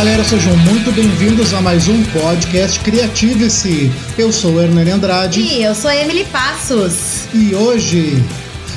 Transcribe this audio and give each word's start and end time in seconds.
galera, 0.00 0.24
sejam 0.24 0.56
muito 0.56 0.90
bem-vindos 0.92 1.52
a 1.52 1.60
mais 1.60 1.86
um 1.86 2.02
podcast 2.04 2.80
Criative-se. 2.80 3.92
Eu 4.16 4.32
sou 4.32 4.58
Hernani 4.58 4.92
Andrade. 4.92 5.42
E 5.42 5.62
eu 5.62 5.74
sou 5.74 5.90
Emily 5.90 6.24
Passos. 6.24 7.28
E 7.34 7.54
hoje. 7.54 8.24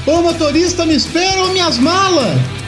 Ô 0.05 0.21
motorista, 0.21 0.85
me 0.85 0.95
espera 0.95 1.47
minhas 1.47 1.77
malas! 1.77 2.62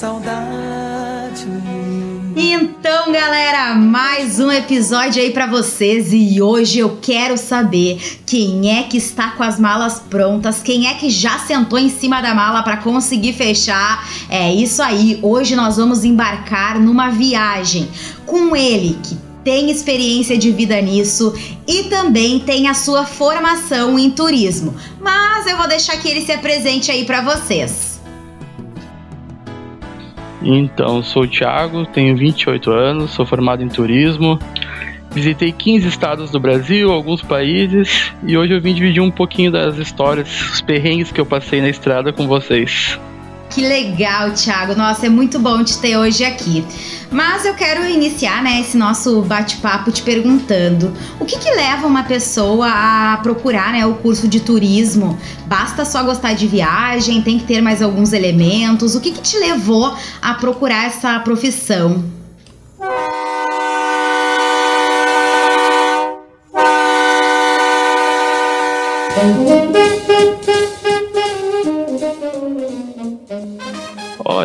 Saudade. 0.00 1.46
Então, 2.34 3.12
galera, 3.12 3.74
mais 3.74 4.40
um 4.40 4.50
episódio 4.50 5.22
aí 5.22 5.30
para 5.30 5.46
vocês 5.46 6.10
e 6.10 6.40
hoje 6.40 6.78
eu 6.78 6.96
quero 7.02 7.36
saber 7.36 8.00
quem 8.24 8.78
é 8.78 8.84
que 8.84 8.96
está 8.96 9.32
com 9.32 9.42
as 9.42 9.60
malas 9.60 9.98
prontas, 9.98 10.62
quem 10.62 10.86
é 10.86 10.94
que 10.94 11.10
já 11.10 11.38
sentou 11.40 11.78
em 11.78 11.90
cima 11.90 12.22
da 12.22 12.34
mala 12.34 12.62
para 12.62 12.78
conseguir 12.78 13.34
fechar. 13.34 14.08
É 14.30 14.50
isso 14.50 14.82
aí. 14.82 15.18
Hoje 15.20 15.54
nós 15.54 15.76
vamos 15.76 16.02
embarcar 16.02 16.80
numa 16.80 17.10
viagem 17.10 17.86
com 18.24 18.56
ele 18.56 18.98
que 19.02 19.18
tem 19.44 19.70
experiência 19.70 20.38
de 20.38 20.50
vida 20.50 20.80
nisso 20.80 21.34
e 21.68 21.84
também 21.84 22.40
tem 22.40 22.68
a 22.68 22.74
sua 22.74 23.04
formação 23.04 23.98
em 23.98 24.10
turismo. 24.10 24.74
Mas 24.98 25.46
eu 25.46 25.58
vou 25.58 25.68
deixar 25.68 25.98
que 25.98 26.08
ele 26.08 26.24
se 26.24 26.32
apresente 26.32 26.90
aí 26.90 27.04
para 27.04 27.20
vocês. 27.20 27.89
Então, 30.42 31.02
sou 31.02 31.24
o 31.24 31.28
Thiago, 31.28 31.86
tenho 31.86 32.16
28 32.16 32.70
anos, 32.70 33.10
sou 33.10 33.26
formado 33.26 33.62
em 33.62 33.68
turismo. 33.68 34.38
Visitei 35.12 35.50
15 35.50 35.88
estados 35.88 36.30
do 36.30 36.38
Brasil, 36.38 36.92
alguns 36.92 37.20
países, 37.20 38.12
e 38.24 38.36
hoje 38.36 38.54
eu 38.54 38.60
vim 38.60 38.72
dividir 38.72 39.02
um 39.02 39.10
pouquinho 39.10 39.50
das 39.50 39.76
histórias, 39.76 40.28
os 40.52 40.60
perrengues 40.60 41.10
que 41.10 41.20
eu 41.20 41.26
passei 41.26 41.60
na 41.60 41.68
estrada 41.68 42.12
com 42.12 42.28
vocês. 42.28 42.98
Que 43.50 43.62
legal, 43.62 44.30
Thiago. 44.30 44.76
Nossa, 44.76 45.06
é 45.06 45.08
muito 45.08 45.36
bom 45.40 45.64
te 45.64 45.76
ter 45.78 45.96
hoje 45.96 46.24
aqui. 46.24 46.64
Mas 47.10 47.44
eu 47.44 47.52
quero 47.54 47.84
iniciar 47.84 48.40
né, 48.44 48.60
esse 48.60 48.76
nosso 48.76 49.20
bate-papo 49.22 49.90
te 49.90 50.02
perguntando: 50.02 50.94
o 51.18 51.24
que, 51.24 51.36
que 51.36 51.50
leva 51.50 51.84
uma 51.88 52.04
pessoa 52.04 52.68
a 52.68 53.18
procurar 53.22 53.72
né, 53.72 53.84
o 53.84 53.94
curso 53.94 54.28
de 54.28 54.38
turismo? 54.38 55.18
Basta 55.46 55.84
só 55.84 56.04
gostar 56.04 56.34
de 56.34 56.46
viagem? 56.46 57.22
Tem 57.22 57.40
que 57.40 57.44
ter 57.44 57.60
mais 57.60 57.82
alguns 57.82 58.12
elementos? 58.12 58.94
O 58.94 59.00
que, 59.00 59.10
que 59.10 59.20
te 59.20 59.36
levou 59.36 59.96
a 60.22 60.34
procurar 60.34 60.86
essa 60.86 61.18
profissão? 61.18 62.04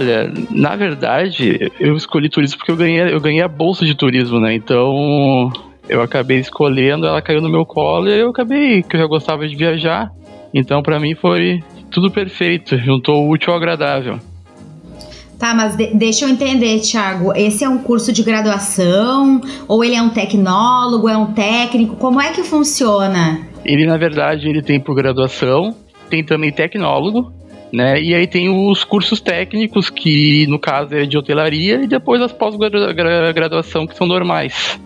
Olha, 0.05 0.31
na 0.51 0.75
verdade, 0.75 1.71
eu 1.79 1.97
escolhi 1.97 2.29
turismo 2.29 2.59
porque 2.59 2.71
eu 2.71 2.77
ganhei, 2.77 3.11
eu 3.11 3.19
ganhei 3.19 3.41
a 3.41 3.47
bolsa 3.47 3.83
de 3.83 3.95
turismo, 3.95 4.39
né? 4.39 4.53
Então, 4.53 5.51
eu 5.89 5.99
acabei 5.99 6.37
escolhendo, 6.37 7.07
ela 7.07 7.23
caiu 7.23 7.41
no 7.41 7.49
meu 7.49 7.65
colo 7.65 8.07
e 8.07 8.19
eu 8.19 8.29
acabei, 8.29 8.83
que 8.83 8.95
eu 8.95 8.99
já 8.99 9.07
gostava 9.07 9.47
de 9.47 9.55
viajar. 9.55 10.11
Então, 10.53 10.83
para 10.83 10.99
mim 10.99 11.15
foi 11.15 11.63
tudo 11.89 12.11
perfeito, 12.11 12.77
juntou 12.77 13.25
o 13.25 13.31
útil 13.31 13.51
ao 13.51 13.57
agradável. 13.57 14.19
Tá, 15.39 15.55
mas 15.55 15.75
de 15.75 15.87
deixa 15.87 16.25
eu 16.25 16.29
entender, 16.29 16.79
Thiago. 16.81 17.33
Esse 17.35 17.63
é 17.63 17.69
um 17.69 17.79
curso 17.79 18.13
de 18.13 18.21
graduação? 18.21 19.41
Ou 19.67 19.83
ele 19.83 19.95
é 19.95 20.01
um 20.03 20.09
tecnólogo, 20.09 21.09
é 21.09 21.17
um 21.17 21.33
técnico? 21.33 21.95
Como 21.95 22.21
é 22.21 22.31
que 22.31 22.43
funciona? 22.43 23.39
Ele, 23.65 23.87
na 23.87 23.97
verdade, 23.97 24.47
ele 24.47 24.61
tem 24.61 24.79
por 24.79 24.93
graduação, 24.93 25.75
tem 26.11 26.23
também 26.23 26.51
tecnólogo, 26.51 27.33
né? 27.75 28.01
E 28.01 28.15
aí 28.15 28.25
tem 28.25 28.49
os 28.49 28.83
cursos 28.83 29.19
técnicos, 29.19 29.89
que 29.89 30.47
no 30.47 30.57
caso 30.57 30.95
é 30.95 31.05
de 31.05 31.17
hotelaria, 31.17 31.81
e 31.83 31.87
depois 31.87 32.21
as 32.21 32.31
pós-graduação, 32.31 33.85
que 33.85 33.95
são 33.95 34.07
normais. 34.07 34.79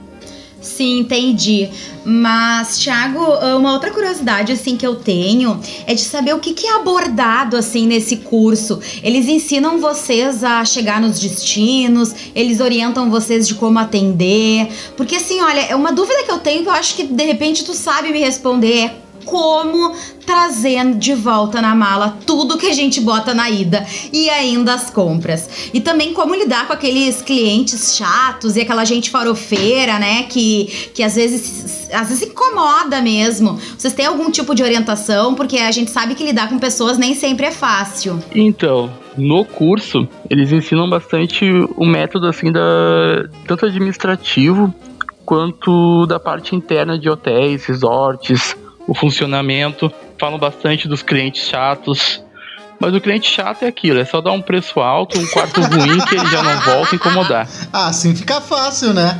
Sim, 0.59 0.99
entendi. 0.99 1.69
Mas, 2.03 2.79
Thiago, 2.79 3.23
uma 3.57 3.71
outra 3.71 3.91
curiosidade 3.91 4.51
assim 4.51 4.75
que 4.75 4.85
eu 4.85 4.95
tenho 4.95 5.59
é 5.87 5.93
de 5.93 6.01
saber 6.01 6.33
o 6.33 6.39
que, 6.39 6.67
é 6.67 6.75
abordado 6.75 7.55
assim 7.55 7.87
nesse 7.87 8.17
curso. 8.17 8.81
Eles 9.01 9.27
ensinam 9.27 9.79
vocês 9.79 10.43
a 10.43 10.65
chegar 10.65 10.99
nos 10.99 11.19
destinos, 11.19 12.13
eles 12.35 12.59
orientam 12.59 13.09
vocês 13.09 13.47
de 13.47 13.55
como 13.55 13.79
atender. 13.79 14.67
Porque 14.97 15.15
assim, 15.15 15.39
olha, 15.39 15.61
é 15.61 15.75
uma 15.75 15.93
dúvida 15.93 16.23
que 16.23 16.31
eu 16.31 16.39
tenho 16.39 16.63
que 16.63 16.69
eu 16.69 16.73
acho 16.73 16.95
que 16.95 17.03
de 17.03 17.23
repente 17.23 17.63
tu 17.63 17.73
sabe 17.73 18.11
me 18.11 18.19
responder 18.19 18.91
como 19.25 19.93
trazer 20.25 20.93
de 20.95 21.13
volta 21.13 21.61
na 21.61 21.73
mala 21.73 22.17
tudo 22.25 22.57
que 22.57 22.67
a 22.67 22.73
gente 22.73 23.01
bota 23.01 23.33
na 23.33 23.49
ida 23.49 23.85
e 24.13 24.29
ainda 24.29 24.73
as 24.73 24.89
compras. 24.89 25.69
E 25.73 25.81
também 25.81 26.13
como 26.13 26.35
lidar 26.35 26.67
com 26.67 26.73
aqueles 26.73 27.21
clientes 27.21 27.95
chatos 27.95 28.55
e 28.55 28.61
aquela 28.61 28.85
gente 28.85 29.09
farofeira, 29.09 29.97
né, 29.99 30.23
que, 30.23 30.91
que 30.93 31.03
às 31.03 31.15
vezes 31.15 31.79
às 31.91 32.09
vezes 32.09 32.27
incomoda 32.27 33.01
mesmo. 33.01 33.59
Vocês 33.77 33.93
têm 33.93 34.05
algum 34.05 34.29
tipo 34.29 34.53
de 34.53 34.63
orientação? 34.63 35.33
Porque 35.33 35.57
a 35.57 35.71
gente 35.71 35.89
sabe 35.89 36.15
que 36.15 36.23
lidar 36.23 36.49
com 36.49 36.59
pessoas 36.59 36.97
nem 36.97 37.15
sempre 37.15 37.47
é 37.47 37.51
fácil. 37.51 38.19
Então, 38.33 38.91
no 39.17 39.43
curso, 39.43 40.07
eles 40.29 40.51
ensinam 40.51 40.89
bastante 40.89 41.45
o 41.75 41.85
método 41.85 42.27
assim 42.27 42.51
da 42.51 43.27
tanto 43.47 43.65
administrativo 43.65 44.73
quanto 45.25 46.05
da 46.07 46.19
parte 46.19 46.55
interna 46.55 46.97
de 46.97 47.09
hotéis, 47.09 47.65
resorts, 47.65 48.55
o 48.89 48.95
funcionamento, 48.95 49.93
falam 50.17 50.39
bastante 50.39 50.87
dos 50.87 51.03
clientes 51.03 51.47
chatos. 51.47 52.23
Mas 52.79 52.95
o 52.95 52.99
cliente 52.99 53.29
chato 53.29 53.63
é 53.63 53.67
aquilo, 53.67 53.99
é 53.99 54.05
só 54.05 54.19
dar 54.19 54.31
um 54.31 54.41
preço 54.41 54.79
alto, 54.79 55.19
um 55.19 55.27
quarto 55.27 55.61
ruim 55.61 55.99
que 56.05 56.15
ele 56.15 56.25
já 56.27 56.41
não 56.41 56.59
volta 56.61 56.93
a 56.93 56.95
incomodar. 56.95 57.47
Ah, 57.71 57.87
assim 57.87 58.15
fica 58.15 58.41
fácil, 58.41 58.93
né? 58.93 59.19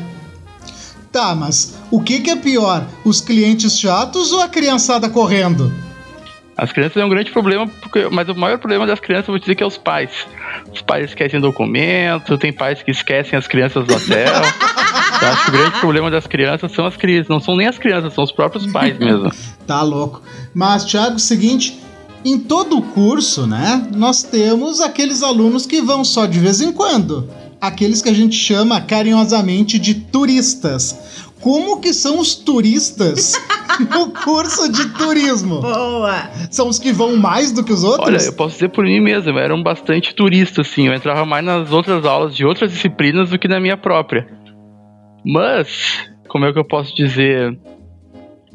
Tá, 1.11 1.35
mas 1.35 1.77
o 1.91 2.01
que, 2.01 2.19
que 2.19 2.31
é 2.31 2.35
pior? 2.35 2.83
Os 3.03 3.21
clientes 3.21 3.77
chatos 3.77 4.31
ou 4.31 4.41
a 4.41 4.47
criançada 4.47 5.09
correndo? 5.09 5.71
As 6.57 6.71
crianças 6.71 6.97
é 6.97 7.05
um 7.05 7.09
grande 7.09 7.31
problema, 7.31 7.67
porque, 7.67 8.07
mas 8.11 8.27
o 8.27 8.35
maior 8.35 8.57
problema 8.57 8.87
das 8.87 8.99
crianças, 8.99 9.27
eu 9.27 9.33
vou 9.33 9.39
dizer 9.39 9.55
que 9.55 9.63
é 9.63 9.65
os 9.65 9.77
pais. 9.77 10.11
Os 10.73 10.81
pais 10.81 11.05
esquecem 11.05 11.39
documento, 11.39 12.37
tem 12.37 12.51
pais 12.51 12.81
que 12.81 12.91
esquecem 12.91 13.37
as 13.37 13.47
crianças 13.47 13.85
do 13.85 13.93
hotel. 13.93 14.33
Eu 15.21 15.27
acho 15.27 15.43
que 15.45 15.49
o 15.49 15.53
grande 15.53 15.79
problema 15.79 16.11
das 16.11 16.27
crianças 16.27 16.71
são 16.71 16.85
as 16.85 16.95
crianças, 16.95 17.27
não 17.27 17.39
são 17.39 17.55
nem 17.55 17.67
as 17.67 17.77
crianças, 17.77 18.13
são 18.13 18.23
os 18.23 18.31
próprios 18.31 18.65
pais 18.71 18.97
mesmo. 18.99 19.31
tá 19.67 19.81
louco. 19.81 20.21
Mas, 20.53 20.85
Thiago, 20.85 21.15
o 21.15 21.19
seguinte, 21.19 21.79
em 22.23 22.37
todo 22.37 22.77
o 22.77 22.81
curso, 22.81 23.45
né, 23.47 23.87
nós 23.95 24.23
temos 24.23 24.81
aqueles 24.81 25.23
alunos 25.23 25.65
que 25.65 25.81
vão 25.81 26.03
só 26.03 26.25
de 26.25 26.39
vez 26.39 26.61
em 26.61 26.71
quando. 26.71 27.29
Aqueles 27.61 28.01
que 28.01 28.09
a 28.09 28.13
gente 28.13 28.35
chama 28.35 28.79
carinhosamente 28.79 29.77
de 29.77 29.93
turistas. 29.93 31.27
Como 31.41 31.79
que 31.79 31.93
são 31.93 32.19
os 32.19 32.35
turistas 32.35 33.33
no 33.91 34.09
curso 34.11 34.69
de 34.69 34.89
turismo? 34.89 35.61
Boa! 35.61 36.29
São 36.51 36.67
os 36.67 36.77
que 36.77 36.91
vão 36.91 37.15
mais 37.15 37.51
do 37.53 37.63
que 37.63 37.71
os 37.71 37.83
outros? 37.83 38.07
Olha, 38.07 38.21
eu 38.21 38.33
posso 38.33 38.55
dizer 38.55 38.69
por 38.69 38.83
mim 38.83 38.99
mesmo, 38.99 39.37
eram 39.37 39.61
bastante 39.63 40.13
turistas, 40.13 40.67
assim. 40.67 40.87
Eu 40.87 40.93
entrava 40.93 41.25
mais 41.25 41.43
nas 41.45 41.71
outras 41.71 42.05
aulas 42.05 42.35
de 42.35 42.45
outras 42.45 42.71
disciplinas 42.71 43.29
do 43.29 43.39
que 43.39 43.47
na 43.47 43.59
minha 43.59 43.77
própria. 43.77 44.27
Mas, 45.23 46.09
como 46.27 46.45
é 46.45 46.53
que 46.53 46.59
eu 46.59 46.65
posso 46.65 46.95
dizer? 46.95 47.57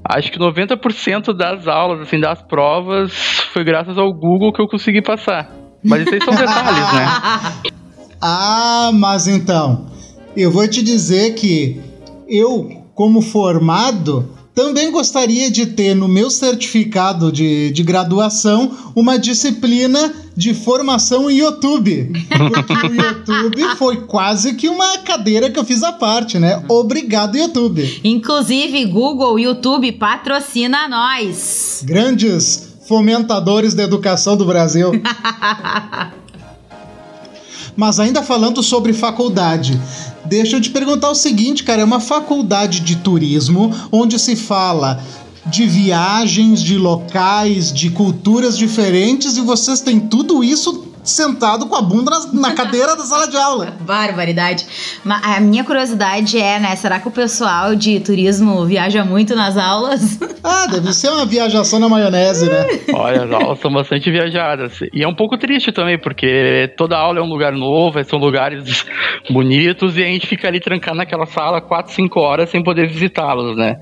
Acho 0.04 0.30
que 0.30 0.38
90% 0.38 1.32
das 1.32 1.66
aulas, 1.66 2.00
assim, 2.00 2.20
das 2.20 2.42
provas, 2.42 3.12
foi 3.52 3.64
graças 3.64 3.96
ao 3.96 4.12
Google 4.12 4.52
que 4.52 4.60
eu 4.60 4.68
consegui 4.68 5.00
passar. 5.00 5.50
Mas 5.82 6.02
isso 6.02 6.14
aí 6.14 6.20
são 6.22 6.34
detalhes, 6.36 6.92
né? 6.92 7.72
Ah, 8.20 8.90
mas 8.92 9.26
então, 9.26 9.86
eu 10.36 10.50
vou 10.50 10.66
te 10.66 10.82
dizer 10.82 11.34
que 11.34 11.80
eu, 12.28 12.84
como 12.94 13.20
formado, 13.20 14.30
também 14.54 14.90
gostaria 14.90 15.50
de 15.50 15.66
ter 15.66 15.94
no 15.94 16.08
meu 16.08 16.30
certificado 16.30 17.32
de, 17.32 17.70
de 17.70 17.82
graduação 17.82 18.70
uma 18.94 19.18
disciplina 19.18 20.14
de 20.36 20.52
formação 20.54 21.30
em 21.30 21.38
YouTube. 21.38 22.12
Porque 22.28 22.72
o 22.86 22.94
YouTube 22.94 23.76
foi 23.76 23.96
quase 23.98 24.54
que 24.54 24.68
uma 24.68 24.98
cadeira 24.98 25.50
que 25.50 25.58
eu 25.58 25.64
fiz 25.64 25.82
à 25.82 25.92
parte, 25.92 26.38
né? 26.38 26.62
Obrigado, 26.68 27.36
YouTube. 27.36 28.00
Inclusive, 28.02 28.84
Google, 28.86 29.38
YouTube 29.38 29.92
patrocina 29.92 30.88
nós. 30.88 31.82
Grandes 31.84 32.74
fomentadores 32.86 33.74
da 33.74 33.82
educação 33.82 34.36
do 34.36 34.44
Brasil. 34.44 34.92
Mas 37.76 37.98
ainda 37.98 38.22
falando 38.22 38.62
sobre 38.62 38.92
faculdade, 38.92 39.80
deixa 40.24 40.56
eu 40.56 40.60
te 40.60 40.70
perguntar 40.70 41.10
o 41.10 41.14
seguinte, 41.14 41.64
cara, 41.64 41.82
é 41.82 41.84
uma 41.84 41.98
faculdade 41.98 42.80
de 42.80 42.96
turismo 42.96 43.74
onde 43.90 44.16
se 44.18 44.36
fala 44.36 45.02
de 45.46 45.66
viagens, 45.66 46.62
de 46.62 46.78
locais, 46.78 47.72
de 47.72 47.90
culturas 47.90 48.56
diferentes 48.56 49.36
e 49.36 49.40
vocês 49.40 49.80
têm 49.80 50.00
tudo 50.00 50.42
isso 50.42 50.94
sentado 51.04 51.66
com 51.66 51.76
a 51.76 51.82
bunda 51.82 52.10
na, 52.10 52.48
na 52.48 52.52
cadeira 52.56 52.96
da 52.96 53.04
sala 53.04 53.28
de 53.28 53.36
aula. 53.36 53.76
Barbaridade. 53.80 54.66
Mas 55.04 55.22
a 55.22 55.38
minha 55.38 55.62
curiosidade 55.62 56.38
é, 56.38 56.58
né? 56.58 56.74
Será 56.76 56.98
que 56.98 57.06
o 57.06 57.10
pessoal 57.10 57.76
de 57.76 58.00
turismo 58.00 58.64
viaja 58.64 59.04
muito 59.04 59.36
nas 59.36 59.56
aulas? 59.56 60.18
Ah, 60.46 60.66
deve 60.66 60.92
ser 60.92 61.08
uma 61.08 61.24
viajação 61.24 61.78
na 61.78 61.88
maionese, 61.88 62.50
né? 62.50 62.66
Olha, 62.92 63.24
as 63.24 63.32
aulas 63.32 63.58
são 63.60 63.72
bastante 63.72 64.10
viajadas. 64.10 64.78
E 64.92 65.02
é 65.02 65.08
um 65.08 65.14
pouco 65.14 65.38
triste 65.38 65.72
também, 65.72 65.98
porque 65.98 66.70
toda 66.76 66.98
aula 66.98 67.18
é 67.18 67.22
um 67.22 67.28
lugar 67.28 67.52
novo, 67.52 68.04
são 68.04 68.18
lugares 68.18 68.84
bonitos, 69.30 69.96
e 69.96 70.02
a 70.02 70.06
gente 70.06 70.26
fica 70.26 70.46
ali 70.46 70.60
trancado 70.60 70.98
naquela 70.98 71.24
sala 71.24 71.62
4, 71.62 71.94
5 71.94 72.20
horas 72.20 72.50
sem 72.50 72.62
poder 72.62 72.86
visitá-los, 72.86 73.56
né? 73.56 73.78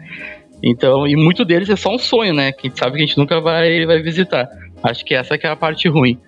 Então, 0.63 1.07
e 1.07 1.17
muito 1.17 1.45
deles 1.45 1.69
é 1.69 1.77
só 1.77 1.95
um 1.95 1.99
sonho, 1.99 2.33
né? 2.33 2.53
Que 2.53 2.67
a 2.67 2.71
gente 2.71 2.79
sabe 2.79 2.97
que 2.97 3.03
a 3.03 3.07
gente 3.07 3.19
nunca 3.19 3.41
vai, 3.41 3.85
vai 3.85 4.01
visitar. 4.01 4.49
Acho 4.83 5.05
que 5.05 5.15
essa 5.15 5.37
que 5.37 5.47
é 5.47 5.51
a 5.51 5.57
parte 5.57 5.89
ruim. 5.89 6.19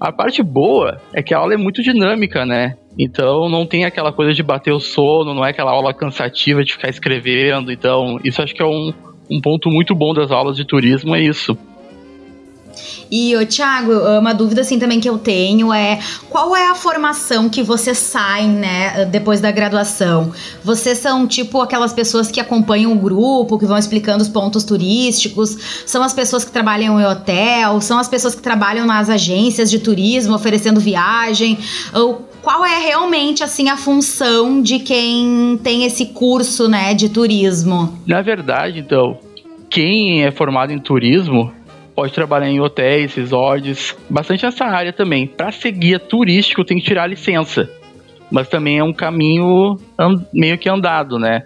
A 0.00 0.12
parte 0.12 0.42
boa 0.42 1.00
é 1.12 1.22
que 1.22 1.34
a 1.34 1.38
aula 1.38 1.54
é 1.54 1.56
muito 1.56 1.82
dinâmica, 1.82 2.44
né? 2.44 2.76
Então 2.98 3.48
não 3.48 3.66
tem 3.66 3.84
aquela 3.84 4.12
coisa 4.12 4.32
de 4.32 4.42
bater 4.42 4.72
o 4.72 4.80
sono, 4.80 5.34
não 5.34 5.44
é 5.44 5.50
aquela 5.50 5.72
aula 5.72 5.92
cansativa 5.92 6.62
de 6.62 6.72
ficar 6.72 6.88
escrevendo. 6.88 7.72
Então, 7.72 8.20
isso 8.22 8.42
acho 8.42 8.54
que 8.54 8.62
é 8.62 8.66
um, 8.66 8.92
um 9.30 9.40
ponto 9.40 9.70
muito 9.70 9.94
bom 9.94 10.14
das 10.14 10.30
aulas 10.30 10.56
de 10.56 10.64
turismo, 10.64 11.14
é 11.14 11.20
isso. 11.20 11.56
E, 13.10 13.36
ô, 13.36 13.44
Thiago, 13.44 13.92
uma 14.18 14.32
dúvida 14.32 14.60
assim 14.60 14.78
também 14.78 15.00
que 15.00 15.08
eu 15.08 15.18
tenho 15.18 15.72
é 15.72 15.98
qual 16.28 16.56
é 16.56 16.68
a 16.68 16.74
formação 16.74 17.48
que 17.48 17.62
vocês 17.62 17.98
saem, 17.98 18.50
né, 18.50 19.04
depois 19.06 19.40
da 19.40 19.50
graduação? 19.50 20.32
Vocês 20.62 20.98
são 20.98 21.26
tipo 21.26 21.60
aquelas 21.60 21.92
pessoas 21.92 22.30
que 22.30 22.40
acompanham 22.40 22.92
o 22.92 22.96
grupo, 22.96 23.58
que 23.58 23.66
vão 23.66 23.78
explicando 23.78 24.22
os 24.22 24.28
pontos 24.28 24.64
turísticos? 24.64 25.84
São 25.86 26.02
as 26.02 26.12
pessoas 26.12 26.44
que 26.44 26.50
trabalham 26.50 27.00
em 27.00 27.04
hotel? 27.04 27.80
São 27.80 27.98
as 27.98 28.08
pessoas 28.08 28.34
que 28.34 28.42
trabalham 28.42 28.86
nas 28.86 29.08
agências 29.08 29.70
de 29.70 29.78
turismo 29.78 30.34
oferecendo 30.34 30.80
viagem? 30.80 31.58
Ou 31.94 32.26
qual 32.42 32.64
é 32.64 32.78
realmente 32.78 33.42
assim 33.42 33.68
a 33.68 33.76
função 33.76 34.62
de 34.62 34.78
quem 34.78 35.58
tem 35.62 35.84
esse 35.84 36.06
curso, 36.06 36.68
né, 36.68 36.94
de 36.94 37.08
turismo? 37.08 37.98
Na 38.06 38.22
verdade, 38.22 38.78
então, 38.78 39.18
quem 39.68 40.22
é 40.22 40.30
formado 40.30 40.72
em 40.72 40.78
turismo 40.78 41.52
pode 41.96 42.12
trabalhar 42.12 42.48
em 42.48 42.60
hotéis, 42.60 43.14
resorts, 43.14 43.96
bastante 44.08 44.44
essa 44.44 44.66
área 44.66 44.92
também. 44.92 45.26
Para 45.26 45.50
ser 45.50 45.72
guia 45.72 45.98
turístico 45.98 46.62
tem 46.62 46.78
que 46.78 46.84
tirar 46.84 47.04
a 47.04 47.06
licença, 47.06 47.70
mas 48.30 48.48
também 48.48 48.78
é 48.78 48.84
um 48.84 48.92
caminho 48.92 49.78
meio 50.30 50.58
que 50.58 50.68
andado, 50.68 51.18
né? 51.18 51.44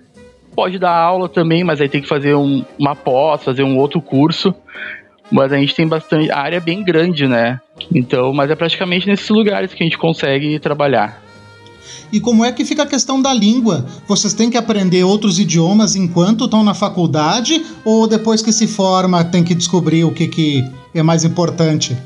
Pode 0.54 0.76
dar 0.76 0.92
aula 0.92 1.28
também, 1.28 1.62
mas 1.62 1.80
aí 1.80 1.88
tem 1.88 2.02
que 2.02 2.08
fazer 2.08 2.34
um, 2.34 2.64
uma 2.76 2.96
pós, 2.96 3.44
fazer 3.44 3.62
um 3.62 3.78
outro 3.78 4.02
curso. 4.02 4.52
Mas 5.30 5.52
a 5.52 5.56
gente 5.56 5.76
tem 5.76 5.86
bastante. 5.86 6.28
A 6.32 6.40
área 6.40 6.56
é 6.56 6.60
bem 6.60 6.82
grande, 6.82 7.28
né? 7.28 7.60
Então, 7.94 8.32
mas 8.32 8.50
é 8.50 8.56
praticamente 8.56 9.06
nesses 9.06 9.28
lugares 9.28 9.72
que 9.72 9.80
a 9.80 9.86
gente 9.86 9.96
consegue 9.96 10.58
trabalhar. 10.58 11.22
E 12.12 12.20
como 12.20 12.44
é 12.44 12.52
que 12.52 12.64
fica 12.64 12.82
a 12.82 12.86
questão 12.86 13.20
da 13.20 13.32
língua? 13.32 13.86
Vocês 14.06 14.34
têm 14.34 14.50
que 14.50 14.56
aprender 14.56 15.04
outros 15.04 15.38
idiomas 15.38 15.94
enquanto 15.94 16.44
estão 16.44 16.64
na 16.64 16.74
faculdade 16.74 17.64
ou 17.84 18.06
depois 18.06 18.42
que 18.42 18.52
se 18.52 18.66
forma 18.66 19.22
tem 19.24 19.44
que 19.44 19.54
descobrir 19.54 20.04
o 20.04 20.12
que, 20.12 20.26
que 20.26 20.64
é 20.94 21.02
mais 21.02 21.24
importante? 21.24 21.96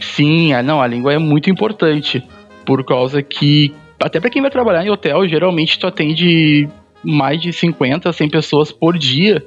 Sim, 0.00 0.52
não, 0.64 0.82
a 0.82 0.86
língua 0.86 1.12
é 1.12 1.18
muito 1.18 1.48
importante 1.48 2.22
por 2.66 2.84
causa 2.84 3.22
que 3.22 3.72
até 4.00 4.18
para 4.18 4.30
quem 4.30 4.42
vai 4.42 4.50
trabalhar 4.50 4.84
em 4.84 4.90
hotel, 4.90 5.26
geralmente 5.28 5.78
tu 5.78 5.86
atende 5.86 6.68
mais 7.04 7.40
de 7.40 7.52
50, 7.52 8.12
100 8.12 8.28
pessoas 8.28 8.72
por 8.72 8.98
dia. 8.98 9.44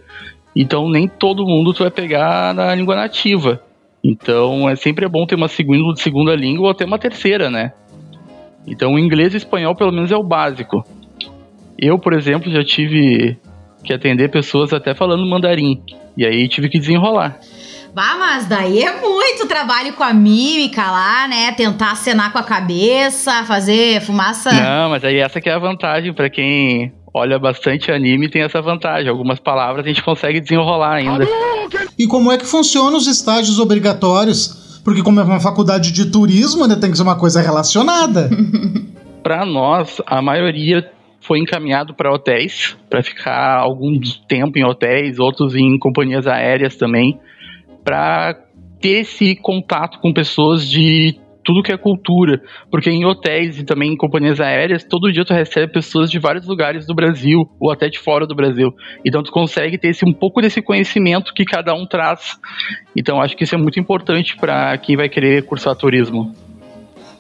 Então 0.56 0.90
nem 0.90 1.08
todo 1.08 1.46
mundo 1.46 1.74
tu 1.74 1.84
vai 1.84 1.92
pegar 1.92 2.54
na 2.54 2.74
língua 2.74 2.96
nativa. 2.96 3.62
Então 4.02 4.70
é 4.70 4.76
sempre 4.76 5.08
bom 5.10 5.26
ter 5.26 5.36
uma 5.36 5.48
segunda, 5.48 5.96
segunda 5.98 6.36
língua 6.36 6.66
ou 6.66 6.72
até 6.72 6.86
uma 6.86 7.00
terceira, 7.00 7.50
né? 7.50 7.74
Então, 8.68 8.94
o 8.94 9.00
inglês 9.00 9.34
e 9.34 9.36
o 9.36 9.38
espanhol, 9.38 9.76
pelo 9.76 9.92
menos, 9.92 10.12
é 10.12 10.16
o 10.16 10.24
básico. 10.24 10.84
Eu, 11.78 12.00
por 12.00 12.14
exemplo, 12.14 12.52
já 12.52 12.64
tive 12.64 13.38
que 13.84 13.94
atender 13.94 14.30
pessoas 14.30 14.74
até 14.74 14.94
falando 14.96 15.26
mandarim. 15.26 15.82
E 16.18 16.26
aí 16.26 16.48
tive 16.48 16.70
que 16.70 16.80
desenrolar. 16.80 17.38
Bah, 17.94 18.16
mas 18.18 18.46
daí 18.48 18.84
é 18.84 19.00
muito 19.00 19.48
trabalho 19.48 19.94
com 19.94 20.04
a 20.04 20.14
mímica 20.14 20.82
lá, 20.82 21.28
né? 21.28 21.52
Tentar 21.54 21.92
acenar 21.92 22.32
com 22.32 22.38
a 22.38 22.44
cabeça, 22.44 23.44
fazer 23.46 24.02
fumaça. 24.02 24.52
Não, 24.52 24.90
mas 24.90 25.04
aí 25.04 25.18
essa 25.18 25.40
que 25.40 25.50
é 25.50 25.54
a 25.54 25.60
vantagem 25.60 26.14
para 26.14 26.30
quem 26.30 26.92
olha 27.14 27.40
bastante 27.40 27.90
anime, 27.94 28.28
tem 28.28 28.42
essa 28.42 28.62
vantagem. 28.62 29.10
Algumas 29.10 29.40
palavras 29.40 29.86
a 29.86 29.88
gente 29.88 30.04
consegue 30.04 30.42
desenrolar 30.42 30.96
ainda. 30.96 31.26
E 31.98 32.06
como 32.06 32.30
é 32.30 32.38
que 32.38 32.46
funcionam 32.46 32.98
os 32.98 33.08
estágios 33.08 33.58
obrigatórios? 33.58 34.65
Porque 34.86 35.02
como 35.02 35.20
é 35.20 35.24
uma 35.24 35.40
faculdade 35.40 35.92
de 35.92 36.06
turismo, 36.12 36.62
ainda 36.62 36.80
tem 36.80 36.92
que 36.92 36.96
ser 36.96 37.02
uma 37.02 37.18
coisa 37.18 37.42
relacionada. 37.42 38.30
para 39.24 39.44
nós, 39.44 40.00
a 40.06 40.22
maioria 40.22 40.88
foi 41.20 41.40
encaminhado 41.40 41.96
para 41.96 42.14
hotéis, 42.14 42.78
para 42.88 43.02
ficar 43.02 43.58
algum 43.58 44.00
tempo 44.28 44.60
em 44.60 44.64
hotéis, 44.64 45.18
outros 45.18 45.56
em 45.56 45.80
companhias 45.80 46.28
aéreas 46.28 46.76
também, 46.76 47.20
para 47.84 48.40
ter 48.80 49.00
esse 49.02 49.36
contato 49.36 50.00
com 50.00 50.14
pessoas 50.14 50.70
de 50.70 51.20
tudo 51.46 51.62
que 51.62 51.72
é 51.72 51.78
cultura, 51.78 52.42
porque 52.72 52.90
em 52.90 53.06
hotéis 53.06 53.60
e 53.60 53.64
também 53.64 53.94
em 53.94 53.98
companhias 53.98 54.42
aéreas, 54.42 54.84
todo 54.84 55.12
dia 55.12 55.24
tu 55.24 55.34
recebe 55.34 55.72
pessoas 55.72 56.10
de 56.10 56.20
vários 56.20 56.48
lugares 56.48 56.86
do 56.88 56.96
Brasil 56.96 57.48
ou 57.60 57.72
até 57.72 57.88
de 57.88 58.00
fora 58.00 58.26
do 58.26 58.36
Brasil. 58.36 58.74
Então 59.06 59.22
tu 59.22 59.32
consegue 59.32 59.78
ter 59.78 59.90
esse, 59.90 60.04
um 60.04 60.14
pouco 60.14 60.42
desse 60.42 60.62
conhecimento 60.62 61.34
que 61.34 61.46
cada 61.46 61.74
um 61.74 61.86
traz. 61.86 62.38
Então 62.96 63.22
acho 63.22 63.38
que 63.38 63.44
isso 63.44 63.56
é 63.56 63.58
muito 63.58 63.80
importante 63.80 64.36
para 64.36 64.78
quem 64.80 64.98
vai 64.98 65.08
querer 65.08 65.44
cursar 65.46 65.76
turismo. 65.76 66.34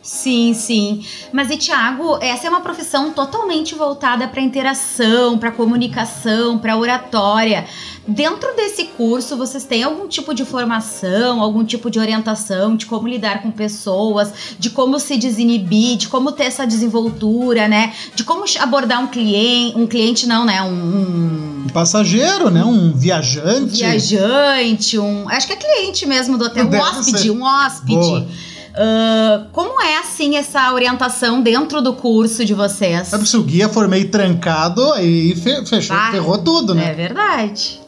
Sim, 0.06 0.54
sim. 0.54 1.04
Mas 1.34 1.50
e 1.50 1.57
Tiago, 1.57 2.19
essa 2.22 2.46
é 2.46 2.50
uma 2.50 2.62
profissão 2.62 3.10
totalmente 3.10 3.74
voltada 3.74 4.28
para 4.28 4.40
interação, 4.40 5.36
para 5.36 5.52
comunicação, 5.52 6.60
para 6.60 6.78
oratória. 6.78 7.66
Dentro 8.07 8.56
desse 8.56 8.84
curso, 8.84 9.36
vocês 9.36 9.63
têm 9.63 9.81
algum 9.81 10.07
tipo 10.07 10.36
de 10.36 10.46
formação, 10.46 11.42
algum 11.42 11.66
tipo 11.66 11.90
de 11.90 11.98
orientação 11.98 12.75
de 12.75 12.86
como 12.86 13.07
lidar 13.07 13.42
com 13.42 13.50
pessoas, 13.50 14.31
de 14.60 14.69
como 14.69 15.00
se 15.00 15.18
desinibir, 15.18 15.98
de 15.98 16.07
como 16.07 16.31
ter 16.31 16.44
essa 16.44 16.68
desenvoltura, 16.68 17.68
né? 17.68 17.92
De 18.13 18.24
como 18.24 18.45
abordar 18.59 19.02
um 19.02 19.07
cliente, 19.07 19.76
um 19.76 19.88
cliente 19.88 20.28
não, 20.28 20.45
né? 20.45 20.62
Um, 20.62 21.64
um 21.66 21.69
passageiro, 21.74 22.52
né? 22.52 22.64
Um 22.64 22.94
viajante. 22.94 23.64
Um 23.64 23.68
viajante, 23.69 25.00
um. 25.00 25.28
Acho 25.30 25.47
que 25.47 25.54
é 25.54 25.56
cliente 25.56 26.06
mesmo 26.06 26.38
do 26.38 26.45
hotel, 26.45 26.68
um 26.68 26.78
hóspede, 26.78 27.18
ser. 27.18 27.31
um 27.31 27.42
hóspede. 27.42 27.95
Boa. 27.95 28.28
Uh, 28.75 29.47
como 29.53 29.81
é, 29.81 29.97
assim, 29.97 30.35
essa 30.35 30.73
orientação 30.73 31.41
dentro 31.41 31.81
do 31.81 31.94
curso 31.94 32.44
de 32.44 32.53
vocês? 32.53 33.13
É 33.13 33.17
se 33.17 33.37
o 33.37 33.44
guia 33.44 33.69
for 33.69 33.87
meio 33.87 34.09
trancado, 34.09 34.91
aí 34.94 35.33
fechou, 35.35 35.95
ah, 35.95 36.11
ferrou 36.11 36.37
tudo, 36.37 36.75
né? 36.75 36.91
É 36.91 36.94
verdade. 36.94 37.79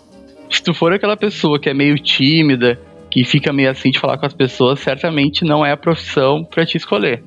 Se 0.49 0.63
tu 0.63 0.73
for 0.73 0.93
aquela 0.93 1.17
pessoa 1.17 1.59
que 1.59 1.69
é 1.69 1.73
meio 1.73 1.99
tímida, 1.99 2.79
que 3.11 3.25
fica 3.25 3.51
meio 3.51 3.69
assim 3.69 3.91
de 3.91 3.99
falar 3.99 4.17
com 4.17 4.25
as 4.25 4.33
pessoas, 4.33 4.79
certamente 4.79 5.43
não 5.43 5.65
é 5.65 5.71
a 5.73 5.77
profissão 5.77 6.43
para 6.43 6.65
te 6.65 6.77
escolher. 6.77 7.21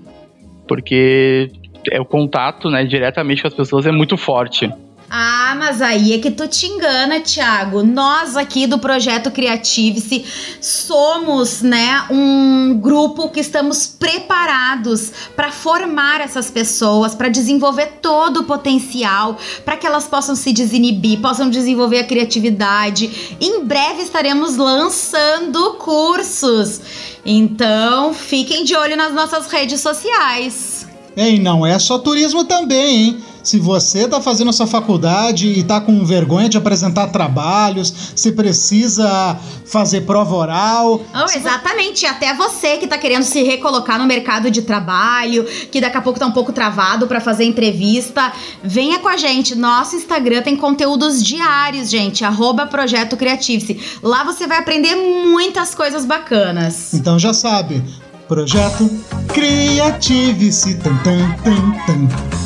Porque 0.66 1.50
é 1.90 2.00
o 2.00 2.04
contato, 2.04 2.70
né, 2.70 2.84
diretamente 2.84 3.42
com 3.42 3.48
as 3.48 3.54
pessoas 3.54 3.86
é 3.86 3.92
muito 3.92 4.16
forte. 4.16 4.72
Ah, 5.12 5.56
mas 5.58 5.82
aí 5.82 6.12
é 6.12 6.18
que 6.18 6.30
tu 6.30 6.46
te 6.46 6.66
engana, 6.66 7.18
Thiago. 7.18 7.82
Nós 7.82 8.36
aqui 8.36 8.64
do 8.64 8.78
Projeto 8.78 9.28
Creative-se 9.28 10.24
somos, 10.60 11.62
né, 11.62 12.04
um 12.08 12.78
grupo 12.80 13.28
que 13.28 13.40
estamos 13.40 13.88
preparados 13.88 15.10
para 15.34 15.50
formar 15.50 16.20
essas 16.20 16.48
pessoas, 16.48 17.12
para 17.12 17.28
desenvolver 17.28 17.98
todo 18.00 18.42
o 18.42 18.44
potencial, 18.44 19.36
para 19.64 19.76
que 19.76 19.84
elas 19.84 20.06
possam 20.06 20.36
se 20.36 20.52
desinibir, 20.52 21.20
possam 21.20 21.50
desenvolver 21.50 21.98
a 21.98 22.04
criatividade. 22.04 23.36
Em 23.40 23.64
breve 23.64 24.02
estaremos 24.02 24.56
lançando 24.56 25.74
cursos. 25.74 26.80
Então, 27.26 28.14
fiquem 28.14 28.62
de 28.62 28.76
olho 28.76 28.96
nas 28.96 29.12
nossas 29.12 29.48
redes 29.48 29.80
sociais. 29.80 30.86
É, 31.16 31.30
e 31.30 31.40
não 31.40 31.66
é 31.66 31.76
só 31.80 31.98
turismo 31.98 32.44
também, 32.44 32.96
hein? 32.96 33.29
Se 33.42 33.58
você 33.58 34.04
está 34.04 34.20
fazendo 34.20 34.50
a 34.50 34.52
sua 34.52 34.66
faculdade 34.66 35.46
e 35.46 35.60
está 35.60 35.80
com 35.80 36.04
vergonha 36.04 36.48
de 36.48 36.58
apresentar 36.58 37.08
trabalhos, 37.08 38.12
se 38.14 38.32
precisa 38.32 39.38
fazer 39.64 40.02
prova 40.02 40.34
oral. 40.34 41.02
Oh, 41.14 41.36
exatamente. 41.36 42.04
Até 42.06 42.34
você 42.34 42.76
que 42.76 42.84
está 42.84 42.98
querendo 42.98 43.22
se 43.22 43.42
recolocar 43.42 43.98
no 43.98 44.06
mercado 44.06 44.50
de 44.50 44.62
trabalho, 44.62 45.44
que 45.70 45.80
daqui 45.80 45.96
a 45.96 46.02
pouco 46.02 46.18
está 46.18 46.26
um 46.26 46.32
pouco 46.32 46.52
travado 46.52 47.06
para 47.06 47.20
fazer 47.20 47.44
entrevista, 47.44 48.32
venha 48.62 48.98
com 48.98 49.08
a 49.08 49.16
gente. 49.16 49.54
Nosso 49.54 49.96
Instagram 49.96 50.42
tem 50.42 50.56
conteúdos 50.56 51.22
diários, 51.22 51.90
gente. 51.90 52.24
Arroba 52.24 52.66
Projeto 52.66 53.16
Creative-se. 53.16 53.80
Lá 54.02 54.24
você 54.24 54.46
vai 54.46 54.58
aprender 54.58 54.94
muitas 54.96 55.74
coisas 55.74 56.04
bacanas. 56.04 56.92
Então 56.92 57.18
já 57.18 57.32
sabe. 57.32 57.82
Projeto 58.28 58.88
Creative-se. 59.32 60.74
Tan, 60.74 60.96
tan, 60.98 61.32
tan, 61.42 61.72
tan. 61.86 62.39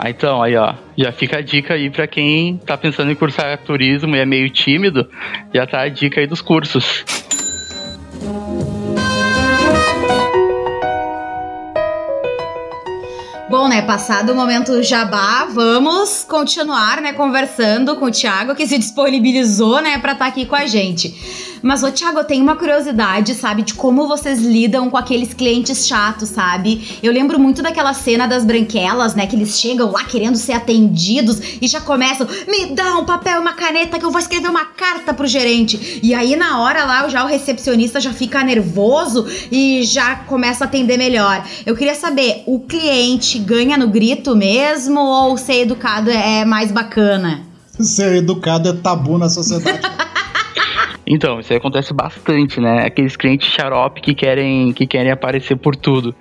Ah, 0.00 0.10
então, 0.10 0.40
aí 0.40 0.56
ó, 0.56 0.74
já 0.96 1.10
fica 1.10 1.38
a 1.38 1.42
dica 1.42 1.74
aí 1.74 1.90
pra 1.90 2.06
quem 2.06 2.56
tá 2.58 2.78
pensando 2.78 3.10
em 3.10 3.16
cursar 3.16 3.58
turismo 3.58 4.14
e 4.14 4.18
é 4.20 4.24
meio 4.24 4.48
tímido, 4.48 5.06
já 5.52 5.66
tá 5.66 5.80
a 5.80 5.88
dica 5.88 6.20
aí 6.20 6.26
dos 6.26 6.40
cursos. 6.40 7.04
Bom, 13.50 13.66
né, 13.66 13.82
passado 13.82 14.32
o 14.32 14.36
momento 14.36 14.82
jabá, 14.82 15.46
vamos 15.52 16.22
continuar, 16.22 17.00
né, 17.00 17.12
conversando 17.12 17.96
com 17.96 18.04
o 18.04 18.10
Thiago, 18.10 18.54
que 18.54 18.66
se 18.66 18.78
disponibilizou, 18.78 19.80
né, 19.82 19.98
pra 19.98 20.12
estar 20.12 20.26
tá 20.26 20.30
aqui 20.30 20.46
com 20.46 20.54
a 20.54 20.66
gente. 20.66 21.47
Mas, 21.62 21.82
ô 21.82 21.90
Thiago, 21.90 22.18
eu 22.18 22.24
tenho 22.24 22.42
uma 22.42 22.56
curiosidade, 22.56 23.34
sabe, 23.34 23.62
de 23.62 23.74
como 23.74 24.06
vocês 24.06 24.40
lidam 24.40 24.90
com 24.90 24.96
aqueles 24.96 25.34
clientes 25.34 25.86
chatos, 25.86 26.28
sabe? 26.28 26.98
Eu 27.02 27.12
lembro 27.12 27.38
muito 27.38 27.62
daquela 27.62 27.92
cena 27.92 28.26
das 28.26 28.44
branquelas, 28.44 29.14
né? 29.14 29.26
Que 29.26 29.36
eles 29.36 29.58
chegam 29.58 29.90
lá 29.90 30.04
querendo 30.04 30.36
ser 30.36 30.52
atendidos 30.52 31.40
e 31.60 31.66
já 31.66 31.80
começam, 31.80 32.26
me 32.46 32.74
dá 32.74 32.96
um 32.96 33.04
papel, 33.04 33.40
uma 33.40 33.52
caneta 33.52 33.98
que 33.98 34.04
eu 34.04 34.10
vou 34.10 34.20
escrever 34.20 34.48
uma 34.48 34.64
carta 34.64 35.12
pro 35.12 35.26
gerente. 35.26 36.00
E 36.02 36.14
aí, 36.14 36.36
na 36.36 36.60
hora 36.60 36.84
lá, 36.84 37.08
já 37.08 37.24
o 37.24 37.28
recepcionista 37.28 38.00
já 38.00 38.12
fica 38.12 38.42
nervoso 38.44 39.26
e 39.50 39.82
já 39.84 40.16
começa 40.16 40.64
a 40.64 40.66
atender 40.66 40.96
melhor. 40.96 41.44
Eu 41.64 41.76
queria 41.76 41.94
saber, 41.94 42.42
o 42.46 42.60
cliente 42.60 43.38
ganha 43.38 43.76
no 43.76 43.88
grito 43.88 44.36
mesmo 44.36 45.00
ou 45.00 45.36
ser 45.36 45.62
educado 45.62 46.10
é 46.10 46.44
mais 46.44 46.70
bacana? 46.70 47.42
Ser 47.80 48.16
educado 48.16 48.68
é 48.68 48.72
tabu 48.72 49.18
na 49.18 49.28
sociedade. 49.28 49.80
Então, 51.08 51.40
isso 51.40 51.52
aí 51.52 51.56
acontece 51.56 51.94
bastante, 51.94 52.60
né? 52.60 52.84
Aqueles 52.84 53.16
clientes 53.16 53.48
xarope 53.48 54.00
que 54.02 54.14
querem, 54.14 54.72
que 54.74 54.86
querem 54.86 55.10
aparecer 55.10 55.56
por 55.56 55.74
tudo. 55.74 56.14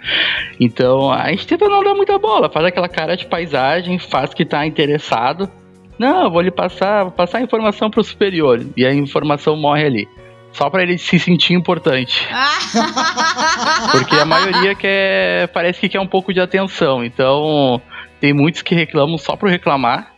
Então, 0.59 1.11
a 1.11 1.29
gente 1.29 1.45
tenta 1.45 1.67
não 1.67 1.83
dar 1.83 1.93
muita 1.93 2.17
bola, 2.17 2.49
faz 2.49 2.65
aquela 2.65 2.87
cara 2.87 3.17
de 3.17 3.25
paisagem, 3.25 3.99
faz 3.99 4.33
que 4.33 4.45
tá 4.45 4.65
interessado. 4.65 5.51
Não, 5.99 6.31
vou 6.31 6.41
lhe 6.41 6.51
passar, 6.51 7.03
vou 7.03 7.11
passar 7.11 7.39
a 7.39 7.41
informação 7.41 7.89
pro 7.89 8.01
superior. 8.01 8.65
E 8.77 8.85
a 8.85 8.93
informação 8.93 9.57
morre 9.57 9.85
ali. 9.85 10.07
Só 10.53 10.69
para 10.69 10.83
ele 10.83 10.97
se 10.97 11.19
sentir 11.19 11.53
importante. 11.53 12.25
Porque 13.91 14.15
a 14.15 14.25
maioria 14.25 14.73
quer, 14.73 15.49
parece 15.49 15.81
que 15.81 15.89
quer 15.89 15.99
um 15.99 16.07
pouco 16.07 16.33
de 16.33 16.39
atenção. 16.39 17.03
Então, 17.03 17.81
tem 18.21 18.33
muitos 18.33 18.61
que 18.61 18.73
reclamam 18.73 19.17
só 19.17 19.35
por 19.35 19.49
reclamar 19.49 20.17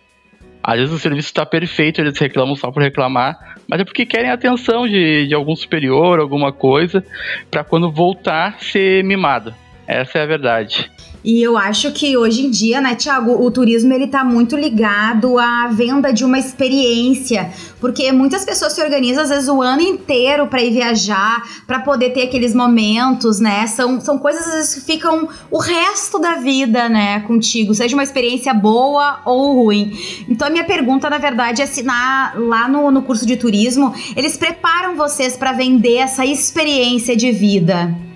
às 0.63 0.77
vezes 0.77 0.93
o 0.93 0.99
serviço 0.99 1.29
está 1.29 1.45
perfeito, 1.45 2.01
eles 2.01 2.17
reclamam 2.17 2.55
só 2.55 2.71
por 2.71 2.83
reclamar, 2.83 3.55
mas 3.69 3.79
é 3.79 3.85
porque 3.85 4.03
querem 4.03 4.31
atenção 4.31 4.87
de, 4.87 5.27
de 5.27 5.35
algum 5.35 5.55
superior, 5.55 6.19
alguma 6.19 6.51
coisa, 6.51 7.05
para 7.51 7.63
quando 7.63 7.91
voltar 7.91 8.59
ser 8.59 9.03
mimado. 9.03 9.53
Essa 9.89 10.19
é 10.19 10.21
a 10.21 10.25
verdade. 10.27 10.91
E 11.25 11.41
eu 11.41 11.57
acho 11.57 11.91
que 11.91 12.15
hoje 12.15 12.45
em 12.45 12.51
dia, 12.51 12.79
né, 12.79 12.93
Tiago, 12.93 13.43
o 13.43 13.49
turismo 13.49 13.91
ele 13.91 14.05
tá 14.05 14.23
muito 14.23 14.55
ligado 14.55 15.39
à 15.39 15.67
venda 15.67 16.13
de 16.13 16.23
uma 16.23 16.37
experiência, 16.37 17.51
porque 17.81 18.11
muitas 18.11 18.45
pessoas 18.45 18.73
se 18.73 18.81
organizam 18.83 19.23
às 19.23 19.29
vezes 19.29 19.49
o 19.49 19.63
ano 19.63 19.81
inteiro 19.81 20.45
para 20.45 20.61
ir 20.61 20.71
viajar, 20.71 21.43
para 21.65 21.79
poder 21.79 22.11
ter 22.11 22.21
aqueles 22.21 22.53
momentos, 22.53 23.39
né? 23.39 23.65
São, 23.65 23.99
são 23.99 24.19
coisas 24.19 24.47
às 24.47 24.53
vezes 24.53 24.75
que 24.75 24.81
ficam 24.81 25.27
o 25.49 25.57
resto 25.57 26.19
da 26.19 26.35
vida, 26.35 26.87
né, 26.87 27.21
contigo, 27.21 27.73
seja 27.73 27.95
uma 27.95 28.03
experiência 28.03 28.53
boa 28.53 29.21
ou 29.25 29.63
ruim. 29.63 29.91
Então 30.29 30.47
a 30.47 30.51
minha 30.51 30.65
pergunta, 30.65 31.09
na 31.09 31.17
verdade, 31.17 31.63
é 31.63 31.65
se 31.65 31.81
na, 31.81 32.33
lá 32.37 32.67
no, 32.67 32.91
no 32.91 33.01
curso 33.01 33.25
de 33.25 33.35
turismo, 33.35 33.91
eles 34.15 34.37
preparam 34.37 34.95
vocês 34.95 35.35
para 35.35 35.51
vender 35.51 35.95
essa 35.95 36.23
experiência 36.23 37.17
de 37.17 37.31
vida. 37.31 38.08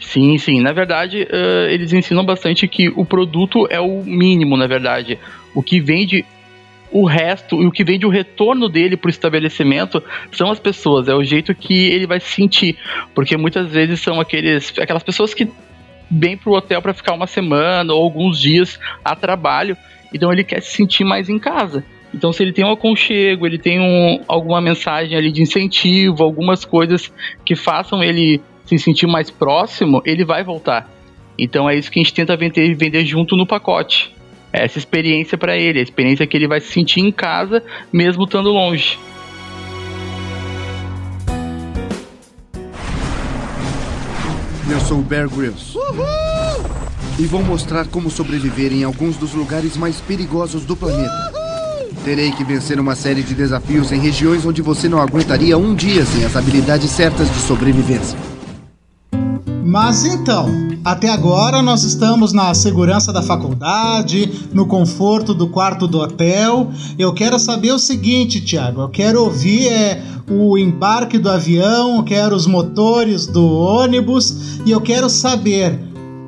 Sim, 0.00 0.38
sim. 0.38 0.60
Na 0.60 0.72
verdade, 0.72 1.22
uh, 1.22 1.70
eles 1.70 1.92
ensinam 1.92 2.24
bastante 2.24 2.66
que 2.66 2.88
o 2.88 3.04
produto 3.04 3.66
é 3.70 3.80
o 3.80 4.02
mínimo, 4.04 4.56
na 4.56 4.66
verdade. 4.66 5.18
O 5.54 5.62
que 5.62 5.80
vende 5.80 6.24
o 6.90 7.04
resto 7.04 7.62
e 7.62 7.66
o 7.66 7.70
que 7.70 7.84
vende 7.84 8.06
o 8.06 8.08
retorno 8.08 8.68
dele 8.68 8.96
para 8.96 9.08
o 9.08 9.10
estabelecimento 9.10 10.02
são 10.32 10.50
as 10.50 10.58
pessoas, 10.58 11.08
é 11.08 11.14
o 11.14 11.22
jeito 11.22 11.54
que 11.54 11.88
ele 11.88 12.06
vai 12.06 12.18
se 12.18 12.30
sentir, 12.30 12.76
porque 13.14 13.36
muitas 13.36 13.70
vezes 13.70 14.00
são 14.00 14.20
aqueles, 14.20 14.72
aquelas 14.78 15.02
pessoas 15.02 15.34
que 15.34 15.48
vêm 16.10 16.36
para 16.36 16.50
o 16.50 16.56
hotel 16.56 16.80
para 16.80 16.94
ficar 16.94 17.12
uma 17.12 17.26
semana 17.26 17.92
ou 17.92 18.02
alguns 18.02 18.40
dias 18.40 18.78
a 19.04 19.14
trabalho, 19.14 19.76
então 20.12 20.32
ele 20.32 20.44
quer 20.44 20.62
se 20.62 20.74
sentir 20.74 21.04
mais 21.04 21.28
em 21.28 21.38
casa. 21.38 21.84
Então, 22.14 22.32
se 22.32 22.42
ele 22.42 22.52
tem 22.52 22.64
um 22.64 22.72
aconchego, 22.72 23.46
ele 23.46 23.58
tem 23.58 23.78
um, 23.78 24.22
alguma 24.26 24.62
mensagem 24.62 25.16
ali 25.16 25.30
de 25.30 25.42
incentivo, 25.42 26.22
algumas 26.22 26.64
coisas 26.64 27.12
que 27.44 27.54
façam 27.54 28.02
ele 28.02 28.40
se 28.68 28.78
sentir 28.78 29.06
mais 29.06 29.30
próximo, 29.30 30.02
ele 30.04 30.24
vai 30.24 30.44
voltar. 30.44 30.90
Então 31.38 31.70
é 31.70 31.76
isso 31.76 31.90
que 31.90 31.98
a 31.98 32.02
gente 32.02 32.12
tenta 32.12 32.36
vender, 32.36 32.74
vender 32.74 33.04
junto 33.06 33.36
no 33.36 33.46
pacote. 33.46 34.14
É 34.52 34.64
essa 34.64 34.78
experiência 34.78 35.38
para 35.38 35.56
ele, 35.56 35.78
a 35.78 35.82
experiência 35.82 36.26
que 36.26 36.36
ele 36.36 36.48
vai 36.48 36.60
se 36.60 36.72
sentir 36.72 37.00
em 37.00 37.12
casa, 37.12 37.62
mesmo 37.92 38.24
estando 38.24 38.50
longe. 38.50 38.98
Eu 44.70 44.80
sou 44.80 44.98
o 44.98 45.02
Bear 45.02 45.28
Grylls. 45.28 45.76
Uhul! 45.76 46.64
E 47.18 47.22
vou 47.24 47.42
mostrar 47.42 47.86
como 47.86 48.10
sobreviver 48.10 48.72
em 48.72 48.84
alguns 48.84 49.16
dos 49.16 49.32
lugares 49.32 49.76
mais 49.76 50.00
perigosos 50.00 50.64
do 50.64 50.76
planeta. 50.76 51.32
Uhul! 51.32 51.94
Terei 52.04 52.32
que 52.32 52.44
vencer 52.44 52.78
uma 52.80 52.94
série 52.94 53.22
de 53.22 53.34
desafios 53.34 53.92
em 53.92 53.98
regiões 53.98 54.44
onde 54.46 54.62
você 54.62 54.88
não 54.88 55.00
aguentaria 55.00 55.58
um 55.58 55.74
dia 55.74 56.04
sem 56.04 56.24
as 56.24 56.36
habilidades 56.36 56.90
certas 56.90 57.28
de 57.28 57.40
sobrevivência. 57.40 58.18
Mas 59.68 60.02
então, 60.02 60.48
até 60.82 61.10
agora 61.10 61.60
nós 61.60 61.84
estamos 61.84 62.32
na 62.32 62.54
segurança 62.54 63.12
da 63.12 63.22
faculdade, 63.22 64.48
no 64.50 64.66
conforto 64.66 65.34
do 65.34 65.46
quarto 65.46 65.86
do 65.86 65.98
hotel. 65.98 66.70
Eu 66.98 67.12
quero 67.12 67.38
saber 67.38 67.72
o 67.72 67.78
seguinte, 67.78 68.40
Tiago. 68.40 68.80
Eu 68.80 68.88
quero 68.88 69.22
ouvir 69.22 69.68
é, 69.68 70.02
o 70.26 70.56
embarque 70.56 71.18
do 71.18 71.28
avião, 71.28 71.98
eu 71.98 72.02
quero 72.02 72.34
os 72.34 72.46
motores 72.46 73.26
do 73.26 73.46
ônibus 73.46 74.58
e 74.64 74.70
eu 74.70 74.80
quero 74.80 75.10
saber, 75.10 75.78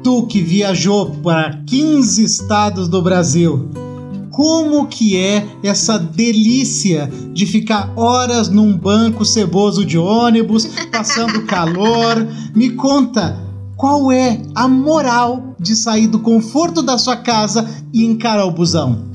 tu 0.04 0.26
que 0.26 0.42
viajou 0.42 1.10
para 1.22 1.62
15 1.66 2.22
estados 2.22 2.88
do 2.88 3.00
Brasil, 3.00 3.70
como 4.40 4.86
que 4.86 5.18
é 5.18 5.46
essa 5.62 5.98
delícia 5.98 7.10
de 7.30 7.44
ficar 7.44 7.92
horas 7.94 8.48
num 8.48 8.74
banco 8.74 9.22
ceboso 9.22 9.84
de 9.84 9.98
ônibus, 9.98 10.64
passando 10.90 11.44
calor. 11.44 12.26
Me 12.56 12.70
conta, 12.70 13.38
qual 13.76 14.10
é 14.10 14.40
a 14.54 14.66
moral 14.66 15.54
de 15.60 15.76
sair 15.76 16.06
do 16.06 16.20
conforto 16.20 16.80
da 16.80 16.96
sua 16.96 17.18
casa 17.18 17.68
e 17.92 18.02
encarar 18.02 18.46
o 18.46 18.50
busão? 18.50 19.10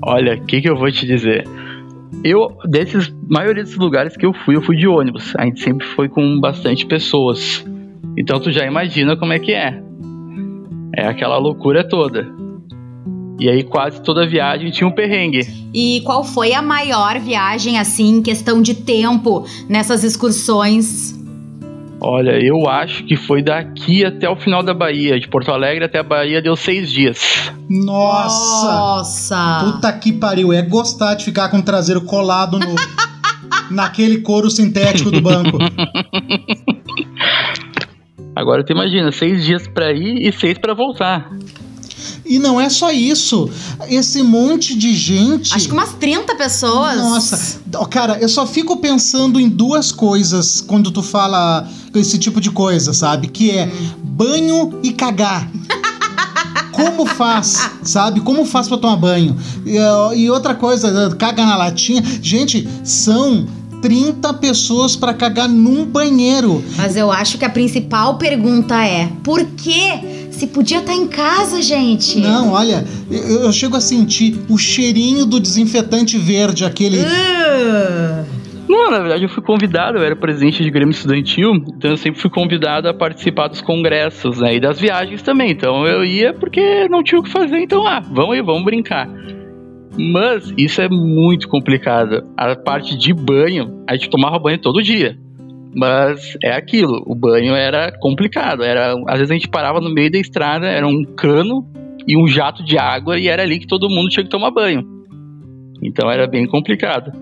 Olha, 0.00 0.36
o 0.36 0.46
que, 0.46 0.60
que 0.60 0.70
eu 0.70 0.76
vou 0.76 0.92
te 0.92 1.04
dizer? 1.04 1.44
Eu, 2.22 2.56
desses, 2.66 3.12
maioria 3.28 3.64
desses 3.64 3.76
lugares 3.76 4.16
que 4.16 4.24
eu 4.24 4.32
fui, 4.32 4.54
eu 4.54 4.62
fui 4.62 4.76
de 4.76 4.86
ônibus. 4.86 5.34
A 5.36 5.44
gente 5.44 5.60
sempre 5.60 5.84
foi 5.88 6.08
com 6.08 6.38
bastante 6.38 6.86
pessoas. 6.86 7.66
Então 8.16 8.38
tu 8.38 8.52
já 8.52 8.64
imagina 8.64 9.16
como 9.16 9.32
é 9.32 9.40
que 9.40 9.50
é. 9.50 9.82
É 10.94 11.08
aquela 11.08 11.36
loucura 11.36 11.82
toda. 11.82 12.45
E 13.38 13.50
aí 13.50 13.62
quase 13.62 14.00
toda 14.00 14.26
viagem 14.26 14.70
tinha 14.70 14.88
um 14.88 14.92
perrengue. 14.92 15.46
E 15.74 16.00
qual 16.04 16.24
foi 16.24 16.54
a 16.54 16.62
maior 16.62 17.18
viagem, 17.18 17.78
assim, 17.78 18.16
em 18.16 18.22
questão 18.22 18.62
de 18.62 18.74
tempo, 18.74 19.46
nessas 19.68 20.02
excursões? 20.04 21.14
Olha, 22.00 22.38
eu 22.42 22.68
acho 22.68 23.04
que 23.04 23.16
foi 23.16 23.42
daqui 23.42 24.04
até 24.04 24.28
o 24.28 24.36
final 24.36 24.62
da 24.62 24.72
Bahia. 24.72 25.18
De 25.18 25.28
Porto 25.28 25.50
Alegre 25.50 25.84
até 25.84 25.98
a 25.98 26.02
Bahia 26.02 26.40
deu 26.40 26.56
seis 26.56 26.90
dias. 26.90 27.50
Nossa! 27.68 28.66
Nossa! 28.66 29.64
Puta 29.64 29.92
que 29.92 30.12
pariu. 30.12 30.52
É 30.52 30.62
gostar 30.62 31.14
de 31.14 31.24
ficar 31.24 31.48
com 31.48 31.58
o 31.58 31.62
traseiro 31.62 32.02
colado 32.02 32.58
no... 32.58 32.74
naquele 33.70 34.18
couro 34.18 34.50
sintético 34.50 35.10
do 35.10 35.20
banco. 35.20 35.58
Agora 38.34 38.62
tu 38.62 38.72
imagina, 38.72 39.10
seis 39.10 39.44
dias 39.44 39.66
para 39.66 39.92
ir 39.92 40.28
e 40.28 40.32
seis 40.32 40.58
para 40.58 40.74
voltar. 40.74 41.30
E 42.24 42.38
não 42.38 42.60
é 42.60 42.68
só 42.68 42.90
isso. 42.90 43.48
Esse 43.88 44.22
monte 44.22 44.76
de 44.76 44.94
gente. 44.94 45.54
Acho 45.54 45.68
que 45.68 45.74
umas 45.74 45.94
30 45.94 46.34
pessoas. 46.36 46.96
Nossa, 46.96 47.60
cara, 47.90 48.18
eu 48.20 48.28
só 48.28 48.46
fico 48.46 48.76
pensando 48.78 49.38
em 49.38 49.48
duas 49.48 49.92
coisas 49.92 50.60
quando 50.60 50.90
tu 50.90 51.02
fala 51.02 51.68
esse 51.94 52.18
tipo 52.18 52.40
de 52.40 52.50
coisa, 52.50 52.92
sabe? 52.92 53.28
Que 53.28 53.50
é 53.50 53.70
banho 54.02 54.78
e 54.82 54.92
cagar. 54.92 55.50
Como 56.72 57.06
faz, 57.06 57.70
sabe? 57.82 58.20
Como 58.20 58.44
faz 58.44 58.68
pra 58.68 58.76
tomar 58.76 58.96
banho? 58.96 59.34
E, 59.64 59.78
e 60.18 60.30
outra 60.30 60.54
coisa, 60.54 61.14
caga 61.16 61.46
na 61.46 61.56
latinha. 61.56 62.02
Gente, 62.20 62.68
são 62.84 63.46
30 63.80 64.34
pessoas 64.34 64.96
para 64.96 65.14
cagar 65.14 65.48
num 65.48 65.84
banheiro. 65.84 66.62
Mas 66.76 66.96
eu 66.96 67.10
acho 67.10 67.38
que 67.38 67.44
a 67.44 67.50
principal 67.50 68.18
pergunta 68.18 68.84
é: 68.84 69.10
por 69.22 69.44
que 69.44 70.15
se 70.36 70.46
podia 70.48 70.78
estar 70.78 70.92
tá 70.92 70.98
em 70.98 71.08
casa, 71.08 71.62
gente. 71.62 72.20
Não, 72.20 72.52
olha, 72.52 72.84
eu, 73.10 73.44
eu, 73.44 73.52
chego 73.52 73.74
a 73.74 73.80
sentir 73.80 74.38
o 74.50 74.58
cheirinho 74.58 75.24
do 75.24 75.40
desinfetante 75.40 76.18
verde, 76.18 76.64
aquele. 76.64 76.98
Uh. 76.98 78.26
Não, 78.68 78.90
na 78.90 78.98
verdade 78.98 79.22
eu 79.22 79.28
fui 79.28 79.42
convidado, 79.42 79.96
eu 79.96 80.04
era 80.04 80.14
presidente 80.14 80.62
de 80.62 80.70
Grêmio 80.70 80.90
Estudantil, 80.90 81.54
então 81.54 81.92
eu 81.92 81.96
sempre 81.96 82.20
fui 82.20 82.28
convidado 82.28 82.88
a 82.88 82.92
participar 82.92 83.46
dos 83.48 83.60
congressos, 83.60 84.40
né, 84.40 84.56
e 84.56 84.60
das 84.60 84.78
viagens 84.80 85.22
também. 85.22 85.52
Então 85.52 85.86
eu 85.86 86.04
ia 86.04 86.34
porque 86.34 86.88
não 86.88 87.02
tinha 87.02 87.20
o 87.20 87.22
que 87.22 87.30
fazer, 87.30 87.58
então 87.58 87.86
ah, 87.86 88.00
vamos 88.00 88.34
aí, 88.34 88.42
vamos 88.42 88.64
brincar. 88.64 89.08
Mas 89.98 90.52
isso 90.58 90.82
é 90.82 90.88
muito 90.88 91.48
complicado. 91.48 92.24
A 92.36 92.54
parte 92.54 92.98
de 92.98 93.14
banho, 93.14 93.82
a 93.88 93.94
gente 93.94 94.10
tomava 94.10 94.38
banho 94.38 94.58
todo 94.58 94.82
dia. 94.82 95.16
Mas 95.74 96.36
é 96.42 96.52
aquilo, 96.52 97.02
o 97.06 97.14
banho 97.14 97.54
era 97.54 97.92
complicado. 97.98 98.62
Era, 98.62 98.94
às 99.08 99.18
vezes 99.18 99.30
a 99.30 99.34
gente 99.34 99.48
parava 99.48 99.80
no 99.80 99.92
meio 99.92 100.10
da 100.10 100.18
estrada, 100.18 100.66
era 100.66 100.86
um 100.86 101.04
cano 101.04 101.66
e 102.06 102.16
um 102.16 102.26
jato 102.26 102.64
de 102.64 102.78
água 102.78 103.18
e 103.18 103.28
era 103.28 103.42
ali 103.42 103.58
que 103.58 103.66
todo 103.66 103.90
mundo 103.90 104.08
tinha 104.08 104.24
que 104.24 104.30
tomar 104.30 104.50
banho. 104.50 104.82
Então 105.82 106.10
era 106.10 106.26
bem 106.26 106.46
complicado. 106.46 107.12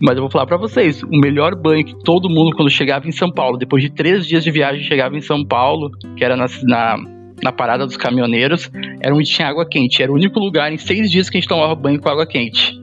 Mas 0.00 0.14
eu 0.14 0.22
vou 0.22 0.30
falar 0.30 0.46
para 0.46 0.56
vocês, 0.56 1.02
o 1.02 1.10
melhor 1.10 1.56
banho 1.56 1.84
que 1.84 1.94
todo 2.04 2.30
mundo 2.30 2.54
quando 2.54 2.70
chegava 2.70 3.08
em 3.08 3.12
São 3.12 3.30
Paulo, 3.30 3.58
depois 3.58 3.82
de 3.82 3.90
três 3.90 4.26
dias 4.26 4.44
de 4.44 4.50
viagem 4.50 4.84
chegava 4.84 5.16
em 5.16 5.20
São 5.20 5.44
Paulo, 5.44 5.90
que 6.16 6.24
era 6.24 6.36
na, 6.36 6.46
na, 6.62 6.96
na 7.42 7.52
parada 7.52 7.84
dos 7.84 7.96
caminhoneiros, 7.96 8.70
era 9.00 9.12
onde 9.12 9.28
tinha 9.28 9.48
água 9.48 9.66
quente. 9.68 10.00
Era 10.00 10.12
o 10.12 10.14
único 10.14 10.38
lugar 10.38 10.72
em 10.72 10.78
seis 10.78 11.10
dias 11.10 11.28
que 11.28 11.36
a 11.36 11.40
gente 11.40 11.48
tomava 11.48 11.74
banho 11.74 12.00
com 12.00 12.08
água 12.08 12.26
quente. 12.26 12.80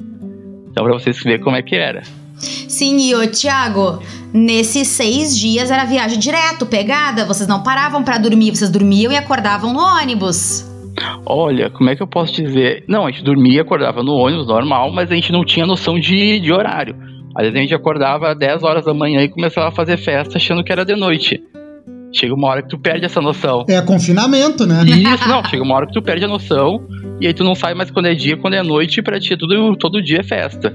Então 0.69 0.83
para 0.83 0.93
vocês 0.93 1.23
verem 1.23 1.41
como 1.41 1.55
é 1.55 1.61
que 1.61 1.75
era. 1.75 2.01
Sim, 2.37 2.97
e 2.97 3.15
ô 3.15 3.27
Thiago, 3.27 4.01
nesses 4.33 4.87
seis 4.89 5.37
dias 5.37 5.71
era 5.71 5.85
viagem 5.85 6.19
direto, 6.19 6.65
pegada, 6.65 7.25
vocês 7.25 7.47
não 7.47 7.63
paravam 7.63 8.03
para 8.03 8.17
dormir, 8.17 8.55
vocês 8.55 8.69
dormiam 8.69 9.11
e 9.11 9.17
acordavam 9.17 9.73
no 9.73 9.79
ônibus. 9.79 10.69
Olha, 11.25 11.69
como 11.69 11.89
é 11.89 11.95
que 11.95 12.03
eu 12.03 12.07
posso 12.07 12.33
dizer? 12.33 12.83
Não, 12.87 13.05
a 13.05 13.11
gente 13.11 13.23
dormia, 13.23 13.61
acordava 13.61 14.01
no 14.03 14.13
ônibus 14.13 14.47
normal, 14.47 14.91
mas 14.91 15.11
a 15.11 15.15
gente 15.15 15.31
não 15.31 15.43
tinha 15.43 15.65
noção 15.65 15.99
de, 15.99 16.39
de 16.39 16.53
horário. 16.53 16.95
Às 17.35 17.43
vezes 17.43 17.57
a 17.57 17.61
gente 17.61 17.75
acordava 17.75 18.31
às 18.31 18.37
10 18.37 18.63
horas 18.63 18.85
da 18.85 18.93
manhã 18.93 19.21
e 19.21 19.29
começava 19.29 19.67
a 19.67 19.71
fazer 19.71 19.97
festa 19.97 20.37
achando 20.37 20.63
que 20.63 20.71
era 20.71 20.85
de 20.85 20.95
noite. 20.95 21.41
Chega 22.13 22.33
uma 22.33 22.47
hora 22.47 22.63
que 22.63 22.69
tu 22.69 22.79
perde 22.79 23.05
essa 23.05 23.19
noção. 23.19 23.65
É 23.67 23.81
confinamento, 23.81 24.65
né? 24.65 24.83
Isso, 24.85 25.27
não, 25.27 25.43
chega 25.43 25.61
uma 25.61 25.75
hora 25.75 25.85
que 25.85 25.91
tu 25.91 26.01
perde 26.01 26.23
a 26.23 26.29
noção 26.29 26.87
e 27.19 27.27
aí 27.27 27.33
tu 27.33 27.43
não 27.43 27.55
sabe 27.55 27.75
mais 27.75 27.91
quando 27.91 28.07
é 28.07 28.13
dia, 28.13 28.37
quando 28.37 28.53
é 28.53 28.63
noite, 28.63 28.99
e 28.99 29.03
pra 29.03 29.19
ti 29.19 29.35
tudo, 29.35 29.75
todo 29.77 30.01
dia 30.01 30.19
é 30.19 30.23
festa. 30.23 30.73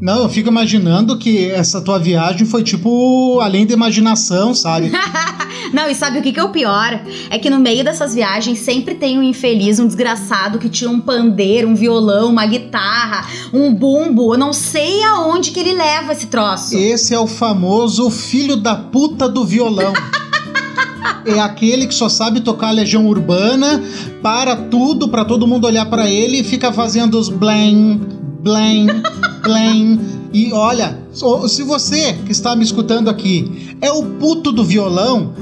Não, 0.00 0.22
eu 0.22 0.28
fico 0.28 0.48
imaginando 0.48 1.18
que 1.18 1.50
essa 1.50 1.80
tua 1.80 1.98
viagem 1.98 2.46
foi 2.46 2.62
tipo 2.62 3.40
além 3.40 3.66
da 3.66 3.72
imaginação, 3.72 4.54
sabe? 4.54 4.92
Não, 5.72 5.88
e 5.88 5.94
sabe 5.94 6.18
o 6.18 6.22
que, 6.22 6.32
que 6.32 6.38
é 6.38 6.44
o 6.44 6.50
pior? 6.50 7.00
É 7.30 7.38
que 7.38 7.50
no 7.50 7.58
meio 7.58 7.82
dessas 7.82 8.14
viagens 8.14 8.58
sempre 8.60 8.94
tem 8.94 9.18
um 9.18 9.22
infeliz, 9.22 9.78
um 9.78 9.86
desgraçado 9.86 10.58
que 10.58 10.68
tira 10.68 10.90
um 10.90 11.00
pandeiro, 11.00 11.68
um 11.68 11.74
violão, 11.74 12.30
uma 12.30 12.46
guitarra, 12.46 13.26
um 13.52 13.74
bumbo. 13.74 14.34
Eu 14.34 14.38
não 14.38 14.52
sei 14.52 15.02
aonde 15.04 15.50
que 15.50 15.58
ele 15.58 15.72
leva 15.72 16.12
esse 16.12 16.26
troço. 16.26 16.76
Esse 16.76 17.14
é 17.14 17.18
o 17.18 17.26
famoso 17.26 18.10
filho 18.10 18.56
da 18.56 18.76
puta 18.76 19.28
do 19.28 19.44
violão. 19.44 19.92
é 21.26 21.40
aquele 21.40 21.86
que 21.86 21.94
só 21.94 22.08
sabe 22.08 22.40
tocar 22.40 22.70
Legião 22.70 23.06
Urbana, 23.06 23.82
para 24.22 24.54
tudo, 24.56 25.08
para 25.08 25.24
todo 25.24 25.46
mundo 25.46 25.66
olhar 25.66 25.86
para 25.86 26.08
ele 26.08 26.40
e 26.40 26.44
fica 26.44 26.72
fazendo 26.72 27.18
os 27.18 27.28
blam, 27.28 28.00
blam, 28.40 28.86
blam. 29.46 29.98
E 30.32 30.52
olha, 30.52 30.98
se 31.48 31.62
você 31.62 32.12
que 32.12 32.32
está 32.32 32.54
me 32.54 32.64
escutando 32.64 33.08
aqui 33.08 33.76
é 33.80 33.90
o 33.90 34.02
puto 34.02 34.52
do 34.52 34.64
violão, 34.64 35.32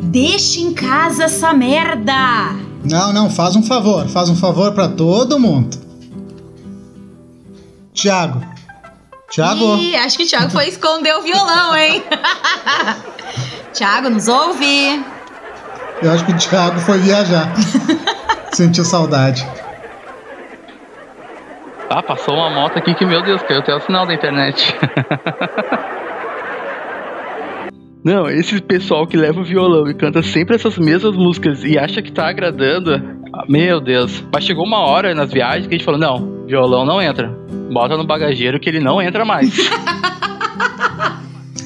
Deixa 0.00 0.60
em 0.60 0.72
casa 0.72 1.24
essa 1.24 1.52
merda! 1.52 2.56
Não, 2.84 3.12
não, 3.12 3.28
faz 3.28 3.54
um 3.54 3.62
favor, 3.62 4.08
faz 4.08 4.30
um 4.30 4.36
favor 4.36 4.72
para 4.72 4.88
todo 4.88 5.38
mundo. 5.38 5.76
Tiago. 7.92 8.42
Tiago. 9.30 9.76
Ih, 9.76 9.96
acho 9.96 10.16
que 10.16 10.24
o 10.24 10.26
Tiago 10.26 10.50
foi 10.50 10.68
esconder 10.68 11.14
o 11.14 11.22
violão, 11.22 11.76
hein? 11.76 12.02
Tiago, 13.72 14.08
nos 14.08 14.28
ouve. 14.28 15.04
Eu 16.02 16.10
acho 16.10 16.24
que 16.24 16.32
o 16.32 16.36
Tiago 16.36 16.80
foi 16.80 16.98
viajar. 16.98 17.52
Sentiu 18.52 18.84
saudade. 18.84 19.46
Ah, 21.94 22.02
passou 22.02 22.34
uma 22.34 22.48
moto 22.48 22.78
aqui 22.78 22.94
que, 22.94 23.04
meu 23.04 23.20
Deus, 23.20 23.42
caiu 23.42 23.60
até 23.60 23.74
o 23.74 23.80
sinal 23.80 24.06
da 24.06 24.14
internet. 24.14 24.74
Não, 28.02 28.30
esse 28.30 28.62
pessoal 28.62 29.06
que 29.06 29.14
leva 29.14 29.40
o 29.40 29.44
violão 29.44 29.86
e 29.86 29.92
canta 29.92 30.22
sempre 30.22 30.56
essas 30.56 30.78
mesmas 30.78 31.14
músicas 31.14 31.62
e 31.62 31.78
acha 31.78 32.00
que 32.00 32.10
tá 32.10 32.30
agradando, 32.30 32.98
meu 33.46 33.78
Deus. 33.78 34.24
Mas 34.32 34.44
chegou 34.44 34.64
uma 34.64 34.78
hora 34.78 35.14
nas 35.14 35.30
viagens 35.30 35.66
que 35.66 35.74
a 35.74 35.76
gente 35.76 35.84
falou: 35.84 36.00
não, 36.00 36.46
violão 36.46 36.86
não 36.86 37.00
entra. 37.00 37.28
Bota 37.70 37.94
no 37.94 38.06
bagageiro 38.06 38.58
que 38.58 38.70
ele 38.70 38.80
não 38.80 39.00
entra 39.00 39.26
mais. 39.26 39.54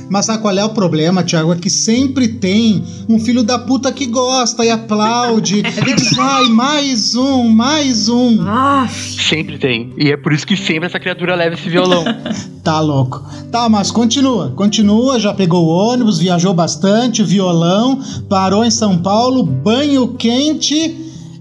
Mas 0.08 0.26
sabe 0.26 0.40
qual 0.40 0.56
é 0.56 0.64
o 0.64 0.70
problema, 0.70 1.22
Thiago? 1.22 1.52
É 1.52 1.56
que 1.56 1.68
sempre 1.68 2.28
tem 2.28 2.84
um 3.08 3.18
filho 3.18 3.42
da 3.42 3.58
puta 3.58 3.92
que 3.92 4.06
gosta 4.06 4.64
e 4.64 4.70
aplaude. 4.70 5.62
É 5.76 5.90
e 5.90 5.94
diz, 5.94 6.18
ai, 6.18 6.48
mais 6.48 7.14
um, 7.14 7.48
mais 7.48 8.08
um. 8.08 8.42
Ah, 8.42 8.88
sempre 8.88 9.58
tem. 9.58 9.92
E 9.96 10.10
é 10.10 10.16
por 10.16 10.32
isso 10.32 10.46
que 10.46 10.56
sempre 10.56 10.86
essa 10.86 10.98
criatura 10.98 11.34
leva 11.34 11.54
esse 11.54 11.68
violão. 11.68 12.04
tá 12.64 12.80
louco. 12.80 13.22
Tá, 13.50 13.68
mas 13.68 13.90
continua. 13.90 14.50
Continua, 14.56 15.20
já 15.20 15.34
pegou 15.34 15.66
o 15.66 15.68
ônibus, 15.68 16.18
viajou 16.18 16.54
bastante, 16.54 17.22
violão, 17.22 18.00
parou 18.28 18.64
em 18.64 18.70
São 18.70 18.98
Paulo, 18.98 19.42
banho 19.42 20.14
quente. 20.14 20.96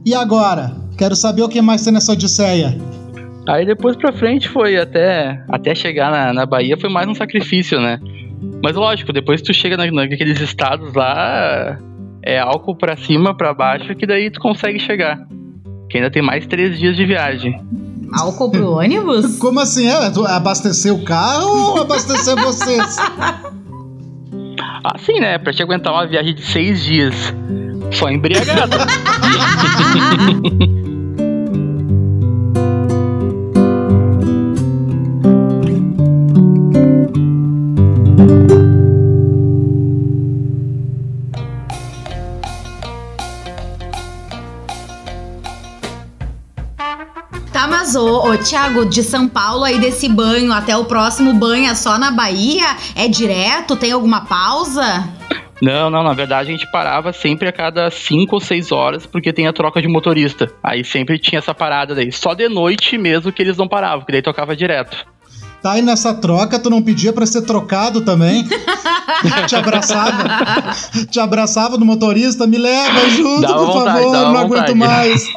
E 0.06 0.14
agora? 0.14 0.76
Quero 0.98 1.16
saber 1.16 1.42
o 1.44 1.50
que 1.50 1.62
mais 1.62 1.84
tem 1.84 1.94
nessa 1.94 2.12
odisseia. 2.12 2.78
Aí 3.48 3.66
depois 3.66 3.96
pra 3.96 4.12
frente 4.12 4.50
foi 4.50 4.78
até, 4.78 5.44
até 5.48 5.76
chegar 5.76 6.12
na, 6.12 6.34
na 6.34 6.46
Bahia, 6.46 6.78
foi 6.78 6.90
mais 6.90 7.08
um 7.08 7.14
sacrifício, 7.14 7.80
né? 7.80 8.00
Mas 8.64 8.76
lógico, 8.76 9.14
depois 9.14 9.42
tu 9.42 9.54
chega 9.54 9.78
na, 9.78 9.90
naqueles 9.92 10.40
estados 10.40 10.94
lá, 10.94 11.78
é 12.24 12.40
álcool 12.40 12.76
pra 12.76 12.98
cima, 12.98 13.36
pra 13.36 13.54
baixo, 13.54 13.96
que 13.96 14.06
daí 14.06 14.30
tu 14.30 14.40
consegue 14.40 14.80
chegar. 14.80 15.20
Que 15.90 15.98
ainda 15.98 16.10
tem 16.10 16.22
mais 16.22 16.46
três 16.48 16.80
dias 16.80 16.96
de 16.96 17.06
viagem. 17.06 17.60
Álcool 18.14 18.52
pro 18.52 18.72
ônibus? 18.78 19.38
Como 19.38 19.60
assim? 19.60 19.88
É? 19.88 20.12
Abastecer 20.30 20.94
o 20.94 21.04
carro 21.04 21.74
ou 21.74 21.82
abastecer 21.82 22.36
vocês? 22.36 22.98
Assim, 24.84 25.20
né? 25.20 25.38
Pra 25.38 25.54
te 25.54 25.62
aguentar 25.62 25.94
uma 25.94 26.08
viagem 26.08 26.34
de 26.34 26.42
seis 26.42 26.84
dias. 26.84 27.16
Só 27.92 28.10
embriagado. 28.10 28.78
Tá, 47.56 47.68
mas 47.68 47.96
ô, 47.96 48.38
Thiago, 48.38 48.86
de 48.86 49.02
São 49.02 49.28
Paulo 49.28 49.64
aí 49.64 49.80
desse 49.80 50.10
banho 50.10 50.52
até 50.52 50.76
o 50.76 50.86
próximo 50.86 51.34
banho 51.34 51.70
é 51.70 51.74
só 51.74 51.98
na 51.98 52.12
Bahia? 52.12 52.76
É 52.96 53.08
direto? 53.08 53.76
Tem 53.76 53.92
alguma 53.92 54.26
pausa? 54.26 55.08
Não, 55.62 55.90
não, 55.90 56.04
na 56.04 56.14
verdade 56.14 56.50
a 56.50 56.52
gente 56.52 56.70
parava 56.70 57.14
sempre 57.14 57.48
a 57.48 57.52
cada 57.52 57.90
5 57.90 58.36
ou 58.36 58.42
6 58.42 58.72
horas, 58.72 59.06
porque 59.06 59.32
tem 59.32 59.48
a 59.48 59.54
troca 59.54 59.82
de 59.82 59.88
motorista. 59.88 60.52
Aí 60.62 60.84
sempre 60.84 61.18
tinha 61.18 61.40
essa 61.40 61.54
parada 61.54 61.96
daí. 61.96 62.12
Só 62.12 62.34
de 62.34 62.50
noite 62.50 62.98
mesmo 62.98 63.32
que 63.32 63.42
eles 63.42 63.56
não 63.58 63.68
paravam, 63.68 64.00
porque 64.00 64.12
daí 64.12 64.22
tocava 64.22 64.56
direto. 64.56 65.06
Tá 65.66 65.72
aí 65.72 65.82
nessa 65.82 66.14
troca, 66.14 66.60
tu 66.60 66.70
não 66.70 66.80
pedia 66.80 67.12
para 67.12 67.26
ser 67.26 67.42
trocado 67.42 68.02
também? 68.02 68.48
te 69.50 69.56
abraçava. 69.56 70.24
te 71.10 71.20
abraçava 71.20 71.76
do 71.76 71.84
motorista, 71.84 72.46
me 72.46 72.56
leva 72.56 73.10
junto, 73.10 73.42
Dava 73.42 73.58
por 73.58 73.74
vontade, 73.74 73.98
favor, 73.98 74.12
não 74.12 74.38
aguento 74.38 74.74
vontade. 74.76 74.76
mais. 74.76 75.28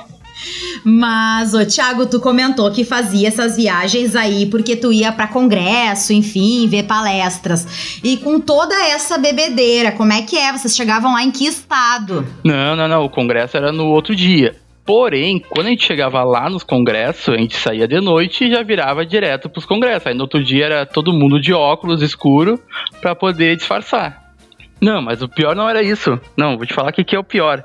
Mas, 0.84 1.54
ô 1.54 1.64
Thiago, 1.64 2.04
tu 2.04 2.20
comentou 2.20 2.70
que 2.70 2.84
fazia 2.84 3.28
essas 3.28 3.56
viagens 3.56 4.14
aí 4.14 4.44
porque 4.44 4.76
tu 4.76 4.92
ia 4.92 5.10
pra 5.10 5.26
congresso, 5.26 6.12
enfim, 6.12 6.68
ver 6.68 6.82
palestras. 6.82 7.66
E 8.04 8.18
com 8.18 8.38
toda 8.38 8.74
essa 8.74 9.16
bebedeira, 9.16 9.92
como 9.92 10.12
é 10.12 10.20
que 10.20 10.36
é? 10.36 10.52
Vocês 10.52 10.76
chegavam 10.76 11.14
lá 11.14 11.22
em 11.22 11.30
que 11.30 11.46
estado? 11.46 12.26
Não, 12.44 12.76
não, 12.76 12.86
não. 12.86 13.02
O 13.02 13.08
congresso 13.08 13.56
era 13.56 13.72
no 13.72 13.86
outro 13.86 14.14
dia. 14.14 14.54
Porém, 14.88 15.38
quando 15.38 15.66
a 15.66 15.68
gente 15.68 15.84
chegava 15.84 16.24
lá 16.24 16.48
nos 16.48 16.62
congressos, 16.62 17.28
a 17.28 17.36
gente 17.36 17.54
saía 17.54 17.86
de 17.86 18.00
noite 18.00 18.44
e 18.44 18.50
já 18.50 18.62
virava 18.62 19.04
direto 19.04 19.46
pros 19.46 19.66
congressos. 19.66 20.06
Aí 20.06 20.14
no 20.14 20.22
outro 20.22 20.42
dia 20.42 20.64
era 20.64 20.86
todo 20.86 21.12
mundo 21.12 21.38
de 21.38 21.52
óculos 21.52 22.00
escuro 22.00 22.58
pra 22.98 23.14
poder 23.14 23.54
disfarçar. 23.54 24.32
Não, 24.80 25.02
mas 25.02 25.20
o 25.20 25.28
pior 25.28 25.54
não 25.54 25.68
era 25.68 25.82
isso. 25.82 26.18
Não, 26.34 26.56
vou 26.56 26.64
te 26.64 26.72
falar 26.72 26.88
o 26.88 26.92
que 26.94 27.04
que 27.04 27.14
é 27.14 27.18
o 27.18 27.22
pior. 27.22 27.62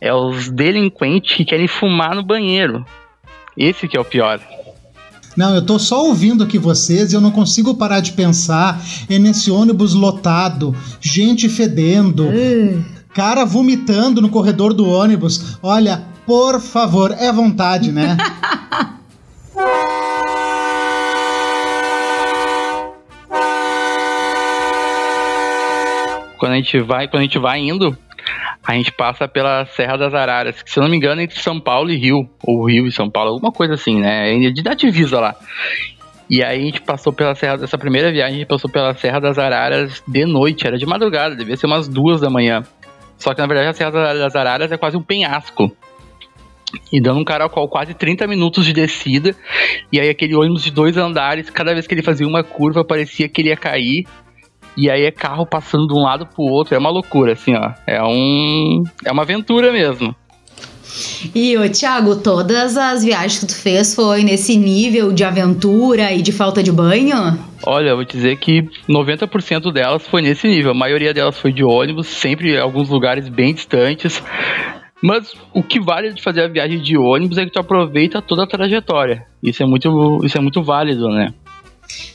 É 0.00 0.14
os 0.14 0.48
delinquentes 0.48 1.36
que 1.36 1.44
querem 1.44 1.68
fumar 1.68 2.14
no 2.14 2.22
banheiro. 2.22 2.82
Esse 3.54 3.86
que 3.86 3.98
é 3.98 4.00
o 4.00 4.04
pior. 4.04 4.40
Não, 5.36 5.54
eu 5.54 5.66
tô 5.66 5.78
só 5.78 6.02
ouvindo 6.06 6.44
aqui 6.44 6.56
vocês 6.56 7.12
e 7.12 7.14
eu 7.14 7.20
não 7.20 7.30
consigo 7.30 7.74
parar 7.74 8.00
de 8.00 8.12
pensar 8.12 8.80
é 9.10 9.18
nesse 9.18 9.50
ônibus 9.50 9.92
lotado, 9.92 10.74
gente 10.98 11.46
fedendo, 11.46 12.30
cara 13.12 13.44
vomitando 13.44 14.22
no 14.22 14.30
corredor 14.30 14.72
do 14.72 14.88
ônibus. 14.88 15.58
Olha, 15.62 16.13
por 16.26 16.60
favor, 16.60 17.12
é 17.12 17.30
vontade, 17.32 17.92
né? 17.92 18.16
quando 26.44 26.52
a 26.52 26.56
gente 26.56 26.78
vai, 26.80 27.08
quando 27.08 27.20
a 27.20 27.24
gente 27.24 27.38
vai 27.38 27.58
indo, 27.58 27.96
a 28.62 28.74
gente 28.74 28.92
passa 28.92 29.26
pela 29.26 29.64
Serra 29.64 29.96
das 29.96 30.12
Araras, 30.12 30.62
que 30.62 30.70
se 30.70 30.78
eu 30.78 30.82
não 30.82 30.90
me 30.90 30.96
engano 30.96 31.22
é 31.22 31.24
entre 31.24 31.38
São 31.38 31.58
Paulo 31.58 31.90
e 31.90 31.96
Rio, 31.96 32.28
ou 32.42 32.68
Rio 32.68 32.86
e 32.86 32.92
São 32.92 33.08
Paulo, 33.08 33.30
alguma 33.30 33.50
coisa 33.50 33.72
assim, 33.72 33.98
né? 33.98 34.34
É 34.34 34.62
da 34.62 34.74
divisa 34.74 35.18
lá. 35.18 35.34
E 36.28 36.44
aí 36.44 36.60
a 36.60 36.64
gente 36.64 36.82
passou 36.82 37.12
pela 37.14 37.34
Serra, 37.34 37.56
dessa 37.56 37.78
primeira 37.78 38.12
viagem 38.12 38.36
a 38.36 38.38
gente 38.40 38.48
passou 38.48 38.70
pela 38.70 38.94
Serra 38.94 39.20
das 39.20 39.38
Araras 39.38 40.02
de 40.06 40.26
noite, 40.26 40.66
era 40.66 40.76
de 40.76 40.84
madrugada, 40.84 41.34
devia 41.34 41.56
ser 41.56 41.66
umas 41.66 41.88
duas 41.88 42.20
da 42.20 42.28
manhã. 42.28 42.62
Só 43.16 43.32
que 43.32 43.40
na 43.40 43.46
verdade 43.46 43.68
a 43.68 43.72
Serra 43.72 43.90
das 43.90 44.36
Araras 44.36 44.70
é 44.70 44.76
quase 44.76 44.98
um 44.98 45.02
penhasco. 45.02 45.74
E 46.92 47.00
dando 47.00 47.20
um 47.20 47.24
caracol 47.24 47.68
quase 47.68 47.94
30 47.94 48.26
minutos 48.26 48.64
de 48.64 48.72
descida. 48.72 49.34
E 49.92 50.00
aí 50.00 50.08
aquele 50.08 50.34
ônibus 50.34 50.62
de 50.62 50.70
dois 50.70 50.96
andares, 50.96 51.50
cada 51.50 51.72
vez 51.72 51.86
que 51.86 51.94
ele 51.94 52.02
fazia 52.02 52.26
uma 52.26 52.42
curva, 52.42 52.84
parecia 52.84 53.28
que 53.28 53.42
ele 53.42 53.48
ia 53.48 53.56
cair. 53.56 54.04
E 54.76 54.90
aí 54.90 55.04
é 55.04 55.10
carro 55.10 55.46
passando 55.46 55.86
de 55.86 55.94
um 55.94 56.02
lado 56.02 56.26
pro 56.26 56.42
outro, 56.42 56.74
é 56.74 56.78
uma 56.78 56.90
loucura, 56.90 57.32
assim, 57.32 57.54
ó. 57.54 57.72
É 57.86 58.02
um. 58.02 58.82
É 59.04 59.12
uma 59.12 59.22
aventura 59.22 59.72
mesmo. 59.72 60.14
E, 61.34 61.56
ô, 61.56 61.68
Thiago, 61.68 62.16
todas 62.16 62.76
as 62.76 63.04
viagens 63.04 63.40
que 63.40 63.46
tu 63.46 63.56
fez 63.56 63.94
foi 63.94 64.22
nesse 64.22 64.56
nível 64.56 65.12
de 65.12 65.24
aventura 65.24 66.12
e 66.12 66.22
de 66.22 66.30
falta 66.30 66.62
de 66.62 66.70
banho? 66.70 67.38
Olha, 67.66 67.90
eu 67.90 67.96
vou 67.96 68.04
dizer 68.04 68.36
que 68.36 68.62
90% 68.88 69.72
delas 69.72 70.06
foi 70.06 70.22
nesse 70.22 70.46
nível. 70.46 70.70
A 70.70 70.74
maioria 70.74 71.12
delas 71.12 71.38
foi 71.38 71.52
de 71.52 71.64
ônibus, 71.64 72.06
sempre 72.06 72.54
em 72.54 72.58
alguns 72.58 72.88
lugares 72.88 73.28
bem 73.28 73.54
distantes. 73.54 74.22
Mas 75.04 75.34
o 75.52 75.62
que 75.62 75.78
vale 75.78 76.14
de 76.14 76.22
fazer 76.22 76.44
a 76.44 76.48
viagem 76.48 76.80
de 76.80 76.96
ônibus 76.96 77.36
é 77.36 77.44
que 77.44 77.50
tu 77.50 77.58
aproveita 77.58 78.22
toda 78.22 78.44
a 78.44 78.46
trajetória. 78.46 79.26
Isso 79.42 79.62
é 79.62 79.66
muito, 79.66 80.20
isso 80.24 80.38
é 80.38 80.40
muito 80.40 80.62
válido, 80.62 81.10
né? 81.10 81.34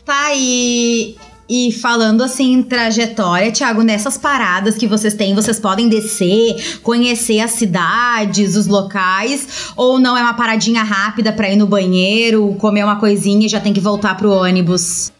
Tá, 0.04 0.32
e 0.34 1.16
e 1.48 1.72
falando 1.72 2.24
assim, 2.24 2.64
trajetória, 2.64 3.52
Thiago, 3.52 3.84
nessas 3.84 4.18
paradas 4.18 4.76
que 4.76 4.88
vocês 4.88 5.14
têm, 5.14 5.36
vocês 5.36 5.60
podem 5.60 5.88
descer, 5.88 6.80
conhecer 6.82 7.40
as 7.42 7.52
cidades, 7.52 8.56
os 8.56 8.66
locais, 8.66 9.72
ou 9.76 10.00
não 10.00 10.18
é 10.18 10.22
uma 10.22 10.36
paradinha 10.36 10.82
rápida 10.82 11.32
para 11.32 11.50
ir 11.50 11.58
no 11.58 11.68
banheiro, 11.68 12.56
comer 12.60 12.84
uma 12.84 13.00
coisinha 13.00 13.46
e 13.46 13.50
já 13.50 13.60
tem 13.60 13.74
que 13.74 13.80
voltar 13.80 14.16
pro 14.16 14.32
ônibus? 14.32 15.12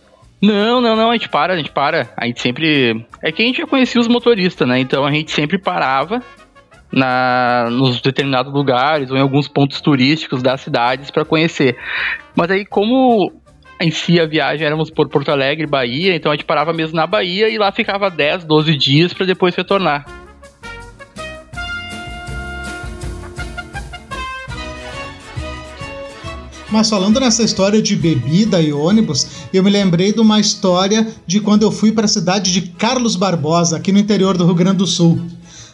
Não, 0.42 0.82
não, 0.82 0.96
não, 0.96 1.10
a 1.12 1.14
gente 1.14 1.30
para, 1.30 1.54
a 1.54 1.58
gente 1.58 1.72
para. 1.72 2.10
A 2.16 2.26
gente 2.26 2.42
sempre. 2.42 3.06
É 3.22 3.32
que 3.32 3.44
a 3.44 3.46
gente 3.46 3.58
já 3.58 3.68
conhecia 3.68 4.00
os 4.00 4.08
motoristas, 4.08 4.68
né? 4.68 4.80
Então 4.80 5.06
a 5.06 5.12
gente 5.12 5.32
sempre 5.32 5.58
parava 5.58 6.24
na, 6.92 7.68
nos 7.72 8.02
determinados 8.02 8.52
lugares 8.54 9.12
ou 9.12 9.18
em 9.18 9.22
alguns 9.22 9.48
pontos 9.48 9.80
turísticos 9.82 10.42
das 10.42 10.62
cidades 10.62 11.12
para 11.12 11.26
conhecer. 11.26 11.78
Mas 12.36 12.50
aí, 12.52 12.66
como 12.66 13.32
em 13.80 13.92
si 13.92 14.20
a 14.20 14.26
viagem 14.26 14.66
éramos 14.66 14.90
por 14.90 15.08
Porto 15.08 15.32
Alegre, 15.32 15.66
Bahia, 15.66 16.16
então 16.16 16.32
a 16.32 16.36
gente 16.36 16.46
parava 16.46 16.74
mesmo 16.74 16.96
na 16.96 17.08
Bahia 17.08 17.50
e 17.50 17.58
lá 17.58 17.72
ficava 17.72 18.10
10, 18.10 18.44
12 18.44 18.76
dias 18.76 19.14
para 19.14 19.26
depois 19.26 19.56
retornar. 19.56 20.06
Mas 26.72 26.88
falando 26.88 27.20
nessa 27.20 27.42
história 27.42 27.82
de 27.82 27.96
bebida 27.96 28.62
e 28.62 28.72
ônibus, 28.72 29.48
eu 29.52 29.64
me 29.64 29.72
lembrei 29.72 30.14
de 30.14 30.20
uma 30.20 30.40
história 30.40 31.08
de 31.26 31.40
quando 31.40 31.64
eu 31.64 31.72
fui 31.72 31.92
para 31.92 32.06
a 32.06 32.08
cidade 32.08 32.54
de 32.54 32.62
Carlos 32.62 33.16
Barbosa, 33.16 33.78
aqui 33.78 33.92
no 33.92 33.98
interior 33.98 34.38
do 34.38 34.46
Rio 34.46 34.54
Grande 34.54 34.78
do 34.78 34.86
Sul, 34.88 35.20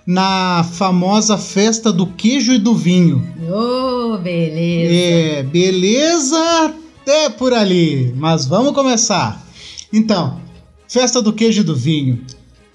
na 0.05 0.63
famosa 0.63 1.37
festa 1.37 1.91
do 1.91 2.05
queijo 2.07 2.53
e 2.53 2.59
do 2.59 2.75
vinho. 2.75 3.27
Oh, 3.51 4.17
beleza! 4.17 4.93
É, 4.93 5.43
beleza 5.43 6.73
até 7.01 7.29
por 7.29 7.53
ali, 7.53 8.13
mas 8.15 8.45
vamos 8.45 8.73
começar. 8.73 9.43
Então, 9.91 10.39
festa 10.87 11.21
do 11.21 11.33
queijo 11.33 11.61
e 11.61 11.63
do 11.63 11.75
vinho. 11.75 12.21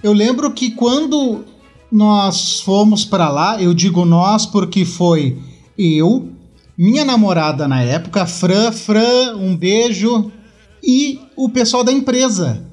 Eu 0.03 0.12
lembro 0.12 0.51
que 0.53 0.71
quando 0.71 1.45
nós 1.90 2.61
fomos 2.61 3.05
para 3.05 3.29
lá, 3.29 3.61
eu 3.61 3.75
digo 3.75 4.05
nós 4.05 4.47
porque 4.47 4.85
foi 4.85 5.38
eu, 5.77 6.31
minha 6.77 7.05
namorada 7.05 7.69
na 7.69 7.83
época, 7.83 8.25
Fran, 8.27 8.73
Fran, 8.73 9.37
um 9.37 9.57
beijo, 9.57 10.31
e 10.83 11.21
o 11.37 11.49
pessoal 11.49 11.85
da 11.85 11.93
empresa, 11.93 12.64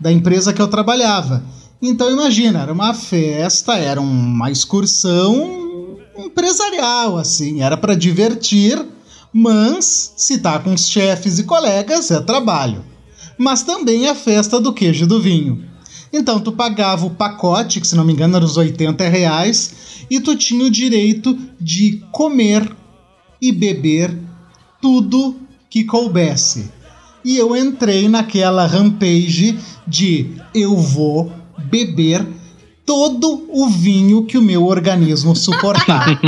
da 0.00 0.10
empresa 0.10 0.52
que 0.52 0.60
eu 0.60 0.68
trabalhava. 0.68 1.44
Então 1.82 2.10
imagina, 2.10 2.62
era 2.62 2.72
uma 2.72 2.94
festa, 2.94 3.76
era 3.76 4.00
uma 4.00 4.50
excursão 4.50 5.98
empresarial, 6.16 7.18
assim, 7.18 7.60
era 7.60 7.76
para 7.76 7.96
divertir 7.96 8.86
mas, 9.32 10.12
se 10.16 10.38
tá 10.38 10.58
com 10.58 10.74
os 10.74 10.88
chefes 10.88 11.38
e 11.38 11.44
colegas, 11.44 12.10
é 12.10 12.20
trabalho. 12.20 12.84
Mas 13.38 13.62
também 13.62 14.06
é 14.06 14.14
festa 14.14 14.60
do 14.60 14.74
queijo 14.74 15.04
e 15.04 15.08
do 15.08 15.20
vinho. 15.22 15.64
Então 16.12 16.38
tu 16.38 16.52
pagava 16.52 17.06
o 17.06 17.10
pacote, 17.10 17.80
que 17.80 17.86
se 17.86 17.96
não 17.96 18.04
me 18.04 18.12
engano 18.12 18.36
era 18.36 18.44
uns 18.44 18.58
80 18.58 19.08
reais, 19.08 20.04
e 20.10 20.20
tu 20.20 20.36
tinha 20.36 20.66
o 20.66 20.70
direito 20.70 21.38
de 21.58 22.04
comer 22.12 22.76
e 23.40 23.50
beber 23.50 24.14
tudo 24.82 25.36
que 25.70 25.84
coubesse. 25.84 26.70
E 27.24 27.38
eu 27.38 27.56
entrei 27.56 28.08
naquela 28.08 28.66
rampage 28.66 29.58
de 29.86 30.36
eu 30.54 30.76
vou 30.76 31.32
beber 31.58 32.26
todo 32.84 33.46
o 33.48 33.68
vinho 33.68 34.24
que 34.24 34.36
o 34.36 34.42
meu 34.42 34.66
organismo 34.66 35.34
suportar. 35.34 36.08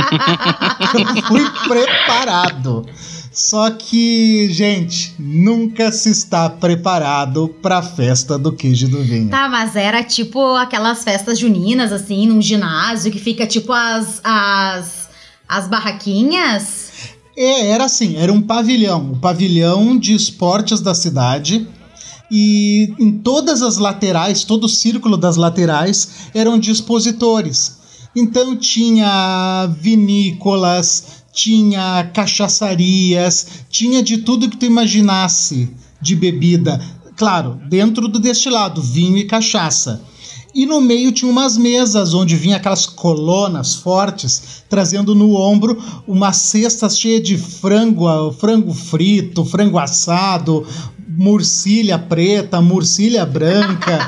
eu 0.93 1.23
fui 1.23 1.49
preparado. 1.67 2.85
Só 3.31 3.69
que, 3.69 4.47
gente, 4.49 5.13
nunca 5.19 5.91
se 5.91 6.09
está 6.09 6.49
preparado 6.49 7.49
para 7.61 7.79
a 7.79 7.83
festa 7.83 8.39
do 8.39 8.53
queijo 8.53 8.87
do 8.87 9.03
vinho. 9.03 9.29
Tá, 9.29 9.49
mas 9.49 9.75
era 9.75 10.01
tipo 10.01 10.55
aquelas 10.55 11.03
festas 11.03 11.37
juninas, 11.37 11.91
assim, 11.91 12.27
num 12.27 12.41
ginásio 12.41 13.11
que 13.11 13.19
fica 13.19 13.45
tipo 13.45 13.73
as, 13.73 14.21
as, 14.23 15.09
as 15.49 15.67
barraquinhas. 15.67 16.91
É, 17.35 17.71
era 17.71 17.83
assim, 17.83 18.15
era 18.15 18.31
um 18.31 18.41
pavilhão, 18.41 19.01
o 19.01 19.11
um 19.11 19.19
pavilhão 19.19 19.99
de 19.99 20.15
esportes 20.15 20.79
da 20.79 20.95
cidade 20.95 21.67
e 22.29 22.93
em 22.99 23.11
todas 23.11 23.61
as 23.61 23.77
laterais, 23.77 24.43
todo 24.43 24.65
o 24.65 24.69
círculo 24.69 25.17
das 25.17 25.35
laterais 25.35 26.29
eram 26.33 26.59
de 26.59 26.71
expositores. 26.71 27.77
Então 28.15 28.55
tinha 28.55 29.67
vinícolas, 29.79 31.23
tinha 31.33 32.09
cachaçarias, 32.13 33.47
tinha 33.69 34.01
de 34.01 34.19
tudo 34.19 34.49
que 34.49 34.57
tu 34.57 34.65
imaginasse 34.65 35.69
de 36.01 36.15
bebida. 36.15 36.79
Claro, 37.17 37.59
dentro 37.67 38.07
do 38.07 38.19
destilado, 38.19 38.81
vinho 38.81 39.17
e 39.17 39.25
cachaça. 39.25 40.01
E 40.55 40.65
no 40.65 40.79
meio 40.79 41.11
tinha 41.11 41.29
umas 41.29 41.57
mesas 41.57 42.13
onde 42.13 42.37
vinha 42.37 42.55
aquelas 42.55 42.85
colonas 42.85 43.75
fortes, 43.75 44.63
trazendo 44.69 45.13
no 45.13 45.33
ombro 45.33 45.77
uma 46.07 46.31
cesta 46.31 46.89
cheia 46.89 47.19
de 47.19 47.37
frango, 47.37 48.31
frango 48.31 48.73
frito, 48.73 49.43
frango 49.43 49.77
assado, 49.77 50.65
murcilha 51.17 51.97
preta, 51.97 52.61
murcilha 52.61 53.25
branca, 53.25 54.07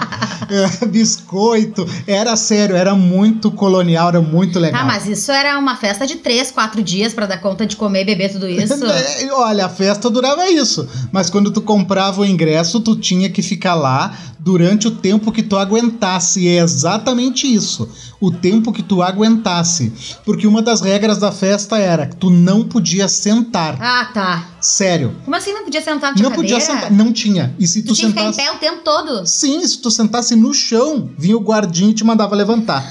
é, 0.49 0.85
biscoito. 0.87 1.87
Era 2.05 2.35
sério, 2.35 2.75
era 2.75 2.95
muito 2.95 3.49
colonial, 3.51 4.09
era 4.09 4.21
muito 4.21 4.59
legal. 4.59 4.81
Ah, 4.81 4.85
mas 4.85 5.07
isso 5.07 5.31
era 5.31 5.57
uma 5.57 5.75
festa 5.75 6.05
de 6.05 6.15
três, 6.15 6.51
quatro 6.51 6.83
dias 6.83 7.13
para 7.13 7.25
dar 7.25 7.37
conta 7.37 7.65
de 7.65 7.75
comer 7.75 8.01
e 8.01 8.05
beber 8.05 8.31
tudo 8.31 8.47
isso? 8.49 8.85
É, 8.85 9.31
olha, 9.31 9.65
a 9.65 9.69
festa 9.69 10.09
durava 10.09 10.49
isso. 10.49 10.87
Mas 11.11 11.29
quando 11.29 11.51
tu 11.51 11.61
comprava 11.61 12.21
o 12.21 12.25
ingresso, 12.25 12.79
tu 12.79 12.95
tinha 12.95 13.29
que 13.29 13.41
ficar 13.41 13.75
lá 13.75 14.15
durante 14.39 14.87
o 14.87 14.91
tempo 14.91 15.31
que 15.31 15.43
tu 15.43 15.57
aguentasse. 15.57 16.41
E 16.41 16.47
é 16.47 16.57
exatamente 16.61 17.53
isso. 17.53 17.89
O 18.19 18.31
tempo 18.31 18.71
que 18.71 18.81
tu 18.81 19.01
aguentasse. 19.01 19.91
Porque 20.23 20.47
uma 20.47 20.61
das 20.61 20.81
regras 20.81 21.17
da 21.17 21.31
festa 21.31 21.77
era 21.77 22.07
que 22.07 22.15
tu 22.15 22.29
não 22.29 22.63
podia 22.63 23.07
sentar. 23.07 23.77
Ah, 23.79 24.09
tá. 24.13 24.47
Sério. 24.61 25.15
Como 25.23 25.35
assim 25.35 25.53
não 25.53 25.63
podia 25.63 25.81
sentar? 25.81 26.15
Não, 26.15 26.23
não 26.23 26.31
podia 26.31 26.59
sentar. 26.59 26.91
Não 26.97 27.13
tinha. 27.13 27.53
E 27.59 27.67
se 27.67 27.83
tu, 27.83 27.89
tu 27.89 27.93
tinha 27.93 28.09
sentasse... 28.09 28.27
que 28.27 28.41
ficar 28.41 28.55
em 28.55 28.57
pé 28.57 28.57
o 28.57 28.59
tempo 28.59 28.83
todo? 28.83 29.27
Sim, 29.27 29.65
se 29.65 29.77
tu 29.77 29.91
sentasse 29.91 30.35
no 30.35 30.51
chão, 30.51 31.11
vinha 31.15 31.37
o 31.37 31.41
guardinho 31.41 31.91
e 31.91 31.93
te 31.93 32.03
mandava 32.03 32.35
levantar. 32.35 32.83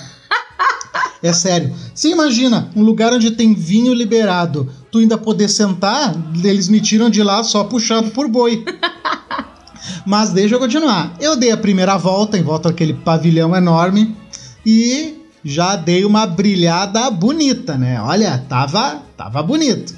é 1.21 1.33
sério. 1.33 1.75
Você 1.93 2.11
imagina, 2.11 2.71
um 2.77 2.83
lugar 2.83 3.13
onde 3.13 3.33
tem 3.33 3.53
vinho 3.53 3.93
liberado, 3.93 4.73
tu 4.93 4.99
ainda 4.99 5.19
poder 5.19 5.49
sentar, 5.49 6.15
eles 6.45 6.69
me 6.69 6.81
tiram 6.81 7.11
de 7.11 7.21
lá 7.21 7.43
só 7.43 7.65
puxado 7.65 8.13
por 8.13 8.29
boi. 8.29 8.65
Mas 10.07 10.31
deixa 10.31 10.55
eu 10.55 10.61
continuar. 10.61 11.17
Eu 11.19 11.37
dei 11.37 11.51
a 11.51 11.57
primeira 11.57 11.97
volta 11.97 12.39
em 12.39 12.43
volta 12.43 12.69
daquele 12.69 12.95
pavilhão 12.95 13.57
enorme 13.57 14.17
e 14.65 15.17
já 15.45 15.75
dei 15.75 16.05
uma 16.05 16.27
brilhada 16.27 17.11
bonita, 17.11 17.77
né? 17.77 18.01
Olha, 18.01 18.39
tava, 18.49 19.03
tava 19.17 19.43
bonito. 19.43 19.96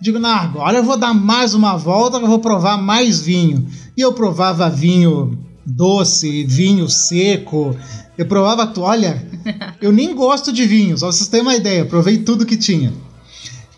Digo, 0.00 0.18
não, 0.18 0.30
agora 0.30 0.78
eu 0.78 0.84
vou 0.84 0.96
dar 0.96 1.14
mais 1.14 1.54
uma 1.54 1.76
volta, 1.76 2.18
eu 2.18 2.26
vou 2.26 2.38
provar 2.38 2.76
mais 2.76 3.20
vinho. 3.20 3.66
E 3.96 4.00
eu 4.00 4.12
provava 4.12 4.68
vinho 4.68 5.38
doce, 5.64 6.44
vinho 6.44 6.88
seco. 6.88 7.76
Eu 8.16 8.26
provava, 8.26 8.72
olha, 8.80 9.26
eu 9.80 9.92
nem 9.92 10.14
gosto 10.14 10.52
de 10.52 10.66
vinho, 10.66 10.96
só 10.96 11.10
vocês 11.10 11.28
terem 11.28 11.46
uma 11.46 11.56
ideia, 11.56 11.84
provei 11.84 12.18
tudo 12.18 12.46
que 12.46 12.56
tinha. 12.56 12.92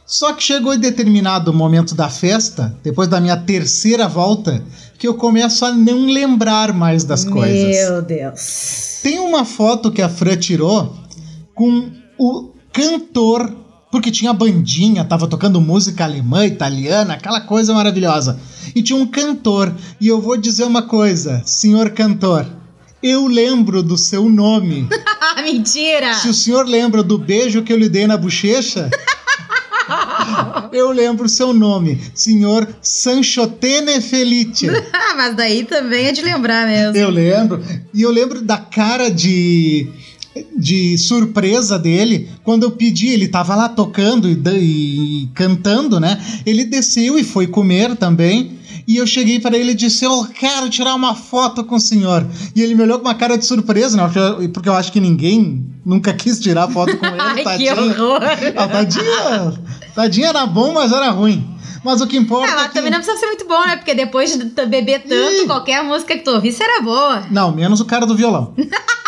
Só 0.07 0.33
que 0.33 0.43
chegou 0.43 0.73
em 0.73 0.79
determinado 0.79 1.53
momento 1.53 1.95
da 1.95 2.09
festa, 2.09 2.75
depois 2.83 3.09
da 3.09 3.21
minha 3.21 3.37
terceira 3.37 4.09
volta, 4.09 4.65
que 4.99 5.07
eu 5.07 5.15
começo 5.15 5.65
a 5.67 5.73
não 5.73 6.07
lembrar 6.07 6.73
mais 6.73 7.05
das 7.05 7.25
Meu 7.25 7.35
coisas. 7.35 7.77
Meu 7.77 8.03
Deus. 8.03 9.01
Tem 9.03 9.19
uma 9.19 9.45
foto 9.45 9.93
que 9.93 10.01
a 10.01 10.09
Fran 10.09 10.37
tirou 10.37 10.97
com 11.55 11.91
o 12.19 12.51
cantor, 12.73 13.55
porque 13.91 14.11
tinha 14.11 14.33
bandinha, 14.33 15.05
tava 15.05 15.27
tocando 15.27 15.61
música 15.61 16.05
alemã, 16.05 16.47
italiana, 16.47 17.15
aquela 17.15 17.41
coisa 17.41 17.73
maravilhosa. 17.73 18.39
E 18.75 18.83
tinha 18.83 18.99
um 18.99 19.07
cantor, 19.07 19.75
e 20.01 20.09
eu 20.09 20.21
vou 20.21 20.37
dizer 20.37 20.65
uma 20.65 20.83
coisa, 20.83 21.43
senhor 21.45 21.91
cantor, 21.91 22.47
eu 23.03 23.27
lembro 23.27 23.83
do 23.83 23.97
seu 23.97 24.29
nome. 24.29 24.89
Mentira! 25.43 26.15
Se 26.15 26.29
o 26.29 26.35
senhor 26.35 26.67
lembra 26.67 27.03
do 27.03 27.17
beijo 27.17 27.63
que 27.63 27.73
eu 27.73 27.79
lhe 27.79 27.89
dei 27.89 28.07
na 28.07 28.17
bochecha, 28.17 28.91
eu 30.73 30.91
lembro 30.91 31.27
o 31.27 31.29
seu 31.29 31.53
nome, 31.53 32.01
senhor 32.15 32.69
Sanchotene 32.83 34.01
Felice. 34.01 34.67
Mas 35.17 35.35
daí 35.35 35.65
também 35.65 36.07
é 36.07 36.13
de 36.13 36.23
lembrar 36.23 36.67
mesmo. 36.67 36.97
Eu 36.97 37.11
lembro. 37.11 37.63
E 37.95 38.03
eu 38.03 38.11
lembro 38.11 38.43
da 38.43 38.59
cara 38.59 39.11
de 39.11 39.89
de 40.57 40.97
surpresa 40.99 41.79
dele 41.79 42.29
quando 42.45 42.63
eu 42.65 42.71
pedi, 42.71 43.09
ele 43.09 43.29
tava 43.29 43.55
lá 43.55 43.69
tocando 43.69 44.29
e, 44.29 45.23
e 45.25 45.27
cantando, 45.35 45.99
né? 46.01 46.21
Ele 46.47 46.65
desceu 46.65 47.19
e 47.19 47.25
foi 47.25 47.47
comer 47.47 47.97
também. 47.97 48.57
E 48.87 48.97
eu 48.97 49.07
cheguei 49.07 49.39
para 49.39 49.57
ele 49.57 49.73
e 49.73 49.75
disse: 49.75 50.05
Eu 50.05 50.25
quero 50.27 50.71
tirar 50.71 50.95
uma 50.95 51.15
foto 51.15 51.63
com 51.63 51.75
o 51.77 51.81
senhor. 51.81 52.27
E 52.57 52.63
ele 52.63 52.75
me 52.75 52.83
olhou 52.83 52.99
com 52.99 53.05
uma 53.07 53.15
cara 53.15 53.37
de 53.37 53.45
surpresa, 53.45 53.97
né? 53.99 54.05
Porque 54.05 54.19
eu, 54.19 54.49
porque 54.51 54.69
eu 54.69 54.75
acho 54.75 54.91
que 54.91 54.99
ninguém 55.01 55.63
nunca 55.85 56.13
quis 56.15 56.41
tirar 56.41 56.69
foto 56.69 56.97
com 56.97 57.05
ele. 57.05 57.17
Ai, 57.21 57.37
que 57.37 57.45
tadinho. 57.45 57.75
horror! 57.83 58.21
Ah, 58.57 58.67
tadinha, 58.67 59.61
tadinha 59.95 60.29
era 60.29 60.47
bom, 60.47 60.73
mas 60.73 60.91
era 60.91 61.11
ruim. 61.11 61.47
Mas 61.85 62.01
o 62.01 62.07
que 62.07 62.17
importa 62.17 62.53
Ah, 62.57 62.65
é 62.65 62.69
que... 62.69 62.75
também 62.75 62.91
não 62.91 62.99
precisa 62.99 63.19
ser 63.19 63.27
muito 63.27 63.47
bom, 63.47 63.61
né? 63.67 63.77
Porque 63.77 63.95
depois 63.95 64.33
de 64.37 64.45
beber 64.67 65.03
tanto, 65.03 65.43
Ih. 65.43 65.47
qualquer 65.47 65.85
música 65.85 66.17
que 66.17 66.25
tu 66.25 66.31
ouvisse 66.33 66.63
era 66.63 66.83
boa. 66.83 67.27
Não, 67.31 67.55
menos 67.55 67.81
o 67.81 67.85
cara 67.85 68.05
do 68.07 68.17
violão. 68.17 68.55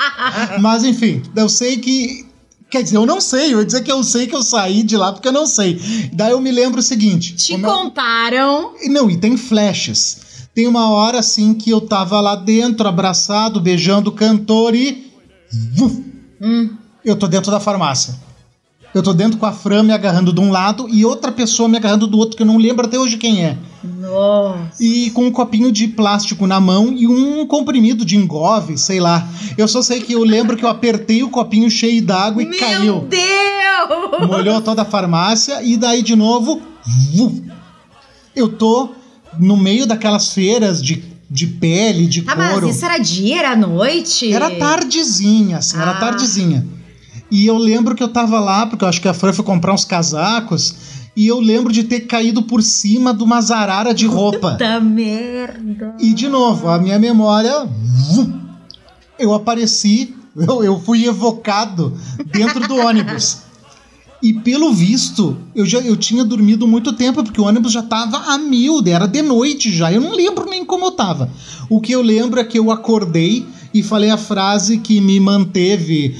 Mas 0.60 0.84
enfim, 0.84 1.22
eu 1.34 1.48
sei 1.48 1.78
que. 1.78 2.26
Quer 2.68 2.82
dizer, 2.82 2.96
eu 2.96 3.06
não 3.06 3.20
sei, 3.20 3.54
eu 3.54 3.60
ia 3.60 3.64
dizer 3.64 3.84
que 3.84 3.92
eu 3.92 4.02
sei 4.02 4.26
que 4.26 4.34
eu 4.34 4.42
saí 4.42 4.82
de 4.82 4.96
lá 4.96 5.12
porque 5.12 5.28
eu 5.28 5.32
não 5.32 5.46
sei. 5.46 5.80
Daí 6.12 6.32
eu 6.32 6.40
me 6.40 6.50
lembro 6.50 6.80
o 6.80 6.82
seguinte. 6.82 7.34
Te 7.36 7.52
eu- 7.52 7.60
contaram. 7.60 8.72
Não, 8.88 9.08
e 9.08 9.16
tem 9.16 9.36
flashes. 9.36 10.48
Tem 10.52 10.66
uma 10.66 10.90
hora 10.90 11.20
assim 11.20 11.54
que 11.54 11.70
eu 11.70 11.80
tava 11.80 12.20
lá 12.20 12.34
dentro, 12.34 12.88
abraçado, 12.88 13.60
beijando 13.60 14.10
o 14.10 14.12
cantor 14.12 14.74
e. 14.74 15.12
Hum. 16.40 16.70
Eu 17.04 17.16
tô 17.16 17.28
dentro 17.28 17.50
da 17.50 17.60
farmácia. 17.60 18.14
Eu 18.96 19.02
tô 19.02 19.12
dentro 19.12 19.36
com 19.38 19.44
a 19.44 19.52
Fran 19.52 19.82
me 19.82 19.92
agarrando 19.92 20.32
de 20.32 20.40
um 20.40 20.50
lado 20.50 20.88
e 20.88 21.04
outra 21.04 21.30
pessoa 21.30 21.68
me 21.68 21.76
agarrando 21.76 22.06
do 22.06 22.16
outro, 22.16 22.34
que 22.34 22.42
eu 22.42 22.46
não 22.46 22.56
lembro 22.56 22.86
até 22.86 22.98
hoje 22.98 23.18
quem 23.18 23.44
é. 23.44 23.58
Nossa. 23.84 24.82
E 24.82 25.10
com 25.10 25.26
um 25.26 25.30
copinho 25.30 25.70
de 25.70 25.86
plástico 25.88 26.46
na 26.46 26.58
mão 26.58 26.90
e 26.96 27.06
um 27.06 27.46
comprimido 27.46 28.06
de 28.06 28.16
engove, 28.16 28.78
sei 28.78 28.98
lá. 28.98 29.28
Eu 29.58 29.68
só 29.68 29.82
sei 29.82 30.00
que 30.00 30.14
eu 30.14 30.24
lembro 30.24 30.56
que 30.56 30.64
eu 30.64 30.68
apertei 30.70 31.22
o 31.22 31.28
copinho 31.28 31.70
cheio 31.70 32.02
d'água 32.02 32.42
e 32.42 32.46
Meu 32.46 32.58
caiu. 32.58 33.00
Deus! 33.00 34.26
Molhou 34.30 34.62
toda 34.62 34.80
a 34.80 34.86
farmácia 34.86 35.62
e 35.62 35.76
daí 35.76 36.00
de 36.02 36.16
novo. 36.16 36.62
Eu 38.34 38.48
tô 38.48 38.92
no 39.38 39.58
meio 39.58 39.86
daquelas 39.86 40.32
feiras 40.32 40.82
de, 40.82 41.04
de 41.30 41.46
pele, 41.46 42.06
de 42.06 42.24
Ah, 42.26 42.34
mas 42.34 42.52
couro. 42.52 42.70
isso 42.70 42.82
era 42.82 42.96
dia, 42.96 43.40
era 43.40 43.54
noite? 43.54 44.32
Era 44.32 44.50
tardezinha, 44.52 45.58
assim, 45.58 45.76
era 45.76 45.90
Ah. 45.90 46.00
tardezinha. 46.00 46.66
E 47.30 47.46
eu 47.46 47.56
lembro 47.58 47.94
que 47.94 48.02
eu 48.02 48.08
tava 48.08 48.38
lá, 48.38 48.66
porque 48.66 48.84
eu 48.84 48.88
acho 48.88 49.00
que 49.00 49.08
a 49.08 49.14
Fran 49.14 49.32
foi 49.32 49.44
comprar 49.44 49.74
uns 49.74 49.84
casacos, 49.84 50.74
e 51.16 51.26
eu 51.26 51.40
lembro 51.40 51.72
de 51.72 51.84
ter 51.84 52.00
caído 52.00 52.42
por 52.42 52.62
cima 52.62 53.14
de 53.14 53.22
uma 53.22 53.40
zarara 53.40 53.94
de 53.94 54.06
roupa. 54.06 54.52
Puta 54.52 54.80
merda. 54.80 55.96
E 55.98 56.12
de 56.12 56.28
novo, 56.28 56.68
a 56.68 56.78
minha 56.78 56.98
memória. 56.98 57.66
Eu 59.18 59.32
apareci, 59.32 60.14
eu, 60.36 60.62
eu 60.62 60.80
fui 60.80 61.06
evocado 61.06 61.96
dentro 62.26 62.68
do 62.68 62.76
ônibus. 62.76 63.38
E 64.22 64.32
pelo 64.32 64.72
visto, 64.72 65.36
eu 65.54 65.64
já 65.64 65.78
eu 65.78 65.96
tinha 65.96 66.24
dormido 66.24 66.66
muito 66.66 66.92
tempo, 66.92 67.22
porque 67.22 67.40
o 67.40 67.44
ônibus 67.44 67.72
já 67.72 67.82
tava 67.82 68.16
a 68.16 68.38
mil, 68.38 68.82
era 68.86 69.06
de 69.06 69.22
noite 69.22 69.72
já. 69.72 69.92
Eu 69.92 70.00
não 70.00 70.12
lembro 70.12 70.48
nem 70.48 70.64
como 70.64 70.86
eu 70.86 70.90
tava. 70.90 71.30
O 71.68 71.80
que 71.80 71.92
eu 71.92 72.02
lembro 72.02 72.40
é 72.40 72.44
que 72.44 72.58
eu 72.58 72.70
acordei 72.70 73.46
e 73.72 73.82
falei 73.82 74.10
a 74.10 74.16
frase 74.16 74.78
que 74.78 75.00
me 75.00 75.18
manteve. 75.20 76.16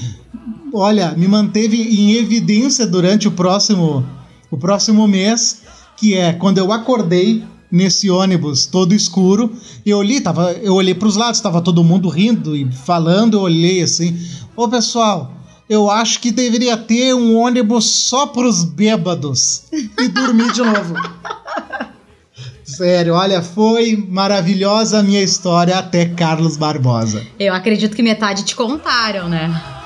Olha, 0.73 1.13
me 1.15 1.27
manteve 1.27 1.81
em 1.81 2.13
evidência 2.13 2.85
durante 2.85 3.27
o 3.27 3.31
próximo, 3.31 4.05
o 4.51 4.57
próximo 4.57 5.07
mês, 5.07 5.61
que 5.95 6.13
é 6.15 6.33
quando 6.33 6.57
eu 6.57 6.71
acordei 6.71 7.43
nesse 7.71 8.09
ônibus 8.09 8.65
todo 8.65 8.93
escuro, 8.93 9.51
eu 9.85 9.97
olhei, 9.97 10.21
tava, 10.21 10.53
eu 10.53 10.73
olhei 10.73 10.93
para 10.93 11.07
os 11.07 11.15
lados, 11.15 11.37
estava 11.37 11.61
todo 11.61 11.83
mundo 11.83 12.09
rindo 12.09 12.55
e 12.55 12.71
falando, 12.71 13.37
eu 13.37 13.41
olhei 13.41 13.81
assim, 13.81 14.17
ô 14.55 14.67
pessoal, 14.67 15.33
eu 15.69 15.91
acho 15.91 16.21
que 16.21 16.31
deveria 16.31 16.77
ter 16.77 17.13
um 17.13 17.35
ônibus 17.35 17.85
só 17.85 18.27
para 18.27 18.47
os 18.47 18.63
bêbados 18.63 19.63
e 19.71 20.07
dormir 20.07 20.51
de 20.53 20.61
novo. 20.61 20.95
Sério, 22.63 23.13
olha, 23.13 23.41
foi 23.41 23.95
maravilhosa 24.09 24.99
a 24.99 25.03
minha 25.03 25.21
história 25.21 25.77
até 25.77 26.05
Carlos 26.05 26.57
Barbosa. 26.57 27.25
Eu 27.39 27.53
acredito 27.53 27.95
que 27.95 28.03
metade 28.03 28.43
te 28.43 28.55
contaram, 28.55 29.27
né? 29.29 29.76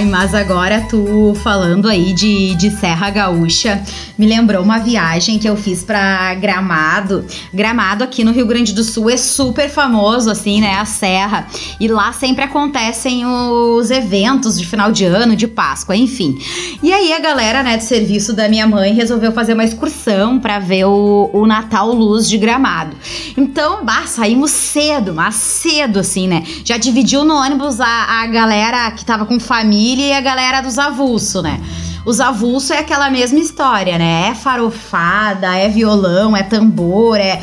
Ai, 0.00 0.06
mas 0.06 0.34
agora 0.34 0.80
tu 0.88 1.34
falando 1.42 1.86
aí 1.86 2.14
de, 2.14 2.54
de 2.54 2.70
Serra 2.70 3.10
Gaúcha, 3.10 3.82
me 4.16 4.26
lembrou 4.26 4.62
uma 4.62 4.78
viagem 4.78 5.38
que 5.38 5.46
eu 5.46 5.54
fiz 5.58 5.82
pra 5.82 6.34
Gramado. 6.36 7.26
Gramado 7.52 8.02
aqui 8.02 8.24
no 8.24 8.32
Rio 8.32 8.46
Grande 8.46 8.72
do 8.72 8.82
Sul 8.82 9.10
é 9.10 9.18
super 9.18 9.68
famoso, 9.68 10.30
assim, 10.30 10.58
né? 10.58 10.76
A 10.76 10.86
Serra. 10.86 11.46
E 11.78 11.86
lá 11.86 12.14
sempre 12.14 12.44
acontecem 12.44 13.26
os 13.26 13.90
eventos 13.90 14.58
de 14.58 14.66
final 14.66 14.90
de 14.90 15.04
ano, 15.04 15.36
de 15.36 15.46
Páscoa, 15.46 15.94
enfim. 15.94 16.38
E 16.82 16.90
aí 16.94 17.12
a 17.12 17.18
galera, 17.18 17.62
né, 17.62 17.76
do 17.76 17.82
serviço 17.82 18.32
da 18.32 18.48
minha 18.48 18.66
mãe 18.66 18.94
resolveu 18.94 19.32
fazer 19.32 19.52
uma 19.52 19.64
excursão 19.64 20.40
pra 20.40 20.58
ver 20.58 20.86
o, 20.86 21.28
o 21.30 21.46
Natal 21.46 21.92
Luz 21.92 22.26
de 22.26 22.38
Gramado. 22.38 22.96
Então, 23.36 23.84
bah, 23.84 24.06
saímos 24.06 24.50
cedo, 24.50 25.12
mas 25.12 25.34
cedo, 25.34 25.98
assim, 25.98 26.26
né? 26.26 26.42
Já 26.64 26.78
dividiu 26.78 27.22
no 27.22 27.34
ônibus 27.34 27.78
a, 27.82 28.22
a 28.22 28.26
galera 28.28 28.90
que 28.92 29.04
tava 29.04 29.26
com 29.26 29.38
família 29.38 29.89
e 29.98 30.12
a 30.12 30.20
galera 30.20 30.60
dos 30.60 30.78
avulso, 30.78 31.42
né? 31.42 31.60
Os 32.04 32.20
avulso 32.20 32.72
é 32.72 32.78
aquela 32.78 33.10
mesma 33.10 33.38
história, 33.38 33.98
né? 33.98 34.28
É 34.30 34.34
farofada, 34.34 35.54
é 35.56 35.68
violão, 35.68 36.36
é 36.36 36.42
tambor, 36.42 37.18
é. 37.18 37.40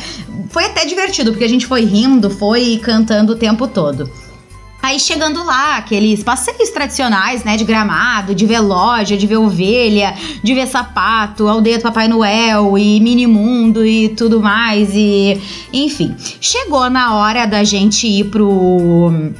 Foi 0.50 0.64
até 0.64 0.84
divertido, 0.84 1.30
porque 1.30 1.44
a 1.44 1.48
gente 1.48 1.66
foi 1.66 1.84
rindo, 1.84 2.30
foi 2.30 2.80
cantando 2.82 3.34
o 3.34 3.36
tempo 3.36 3.68
todo. 3.68 4.10
Aí 4.80 4.98
chegando 4.98 5.44
lá, 5.44 5.76
aqueles 5.76 6.22
passeios 6.22 6.70
tradicionais, 6.70 7.42
né, 7.44 7.56
de 7.56 7.64
gramado, 7.64 8.34
de 8.34 8.46
ver 8.46 8.60
loja, 8.60 9.16
de 9.16 9.26
ver 9.26 9.36
ovelha, 9.36 10.14
de 10.42 10.54
ver 10.54 10.66
sapato, 10.66 11.48
aldeia 11.48 11.78
do 11.78 11.82
Papai 11.82 12.06
Noel 12.06 12.78
e 12.78 13.00
mini 13.00 13.26
mundo 13.26 13.84
e 13.84 14.08
tudo 14.10 14.40
mais 14.40 14.90
e 14.94 15.40
enfim. 15.72 16.14
Chegou 16.40 16.88
na 16.88 17.16
hora 17.16 17.44
da 17.44 17.64
gente 17.64 18.06
ir 18.06 18.30
pro 18.30 19.32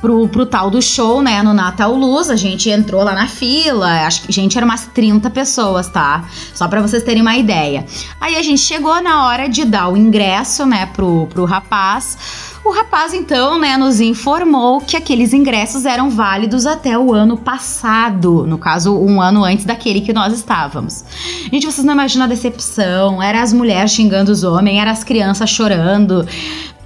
pro, 0.00 0.28
pro 0.28 0.46
tal 0.46 0.70
do 0.70 0.80
show, 0.80 1.22
né, 1.22 1.42
no 1.42 1.52
Natal 1.52 1.94
Luz, 1.94 2.30
a 2.30 2.36
gente 2.36 2.70
entrou 2.70 3.02
lá 3.02 3.14
na 3.14 3.26
fila, 3.26 4.06
acho 4.06 4.22
que, 4.22 4.32
gente, 4.32 4.56
eram 4.56 4.66
umas 4.66 4.86
30 4.86 5.28
pessoas, 5.30 5.88
tá? 5.88 6.24
Só 6.54 6.66
pra 6.66 6.80
vocês 6.80 7.02
terem 7.02 7.22
uma 7.22 7.36
ideia. 7.36 7.84
Aí 8.20 8.36
a 8.36 8.42
gente 8.42 8.60
chegou 8.60 9.00
na 9.02 9.26
hora 9.26 9.48
de 9.48 9.64
dar 9.64 9.88
o 9.88 9.96
ingresso, 9.96 10.64
né, 10.66 10.86
pro, 10.86 11.26
pro 11.26 11.44
rapaz. 11.44 12.50
O 12.62 12.72
rapaz, 12.72 13.14
então, 13.14 13.58
né, 13.58 13.78
nos 13.78 14.00
informou 14.00 14.82
que 14.82 14.94
aqueles 14.94 15.32
ingressos 15.32 15.86
eram 15.86 16.10
válidos 16.10 16.66
até 16.66 16.98
o 16.98 17.14
ano 17.14 17.38
passado, 17.38 18.46
no 18.46 18.58
caso, 18.58 18.98
um 18.98 19.20
ano 19.20 19.42
antes 19.44 19.64
daquele 19.64 20.02
que 20.02 20.12
nós 20.12 20.34
estávamos. 20.34 21.02
Gente, 21.50 21.64
vocês 21.64 21.84
não 21.84 21.94
imaginam 21.94 22.26
a 22.26 22.28
decepção, 22.28 23.22
era 23.22 23.40
as 23.40 23.52
mulheres 23.52 23.92
xingando 23.92 24.30
os 24.30 24.44
homens, 24.44 24.78
era 24.78 24.90
as 24.90 25.02
crianças 25.02 25.48
chorando. 25.48 26.26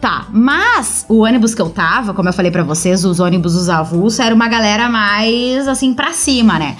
Tá, 0.04 0.26
mas 0.30 1.06
o 1.08 1.20
ônibus 1.20 1.54
que 1.54 1.62
eu 1.62 1.70
tava, 1.70 2.12
como 2.12 2.28
eu 2.28 2.32
falei 2.34 2.50
pra 2.50 2.62
vocês, 2.62 3.06
os 3.06 3.20
ônibus 3.20 3.54
dos 3.54 3.70
avulsos, 3.70 4.20
era 4.20 4.34
uma 4.34 4.46
galera 4.48 4.86
mais 4.86 5.66
assim 5.66 5.94
pra 5.94 6.12
cima, 6.12 6.58
né? 6.58 6.76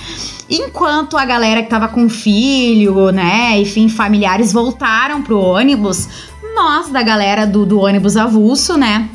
Enquanto 0.51 1.17
a 1.17 1.25
galera 1.25 1.63
que 1.63 1.71
tava 1.71 1.89
com 1.89 2.07
filho, 2.07 3.11
né, 3.13 3.59
enfim, 3.59 3.89
familiares 3.89 4.53
voltaram 4.53 5.23
pro 5.23 5.41
ônibus, 5.41 6.07
nós 6.55 6.91
da 6.91 7.03
galera 7.03 7.47
do, 7.47 7.65
do 7.65 7.81
ônibus 7.81 8.15
avulso, 8.19 8.77
né? 8.77 9.09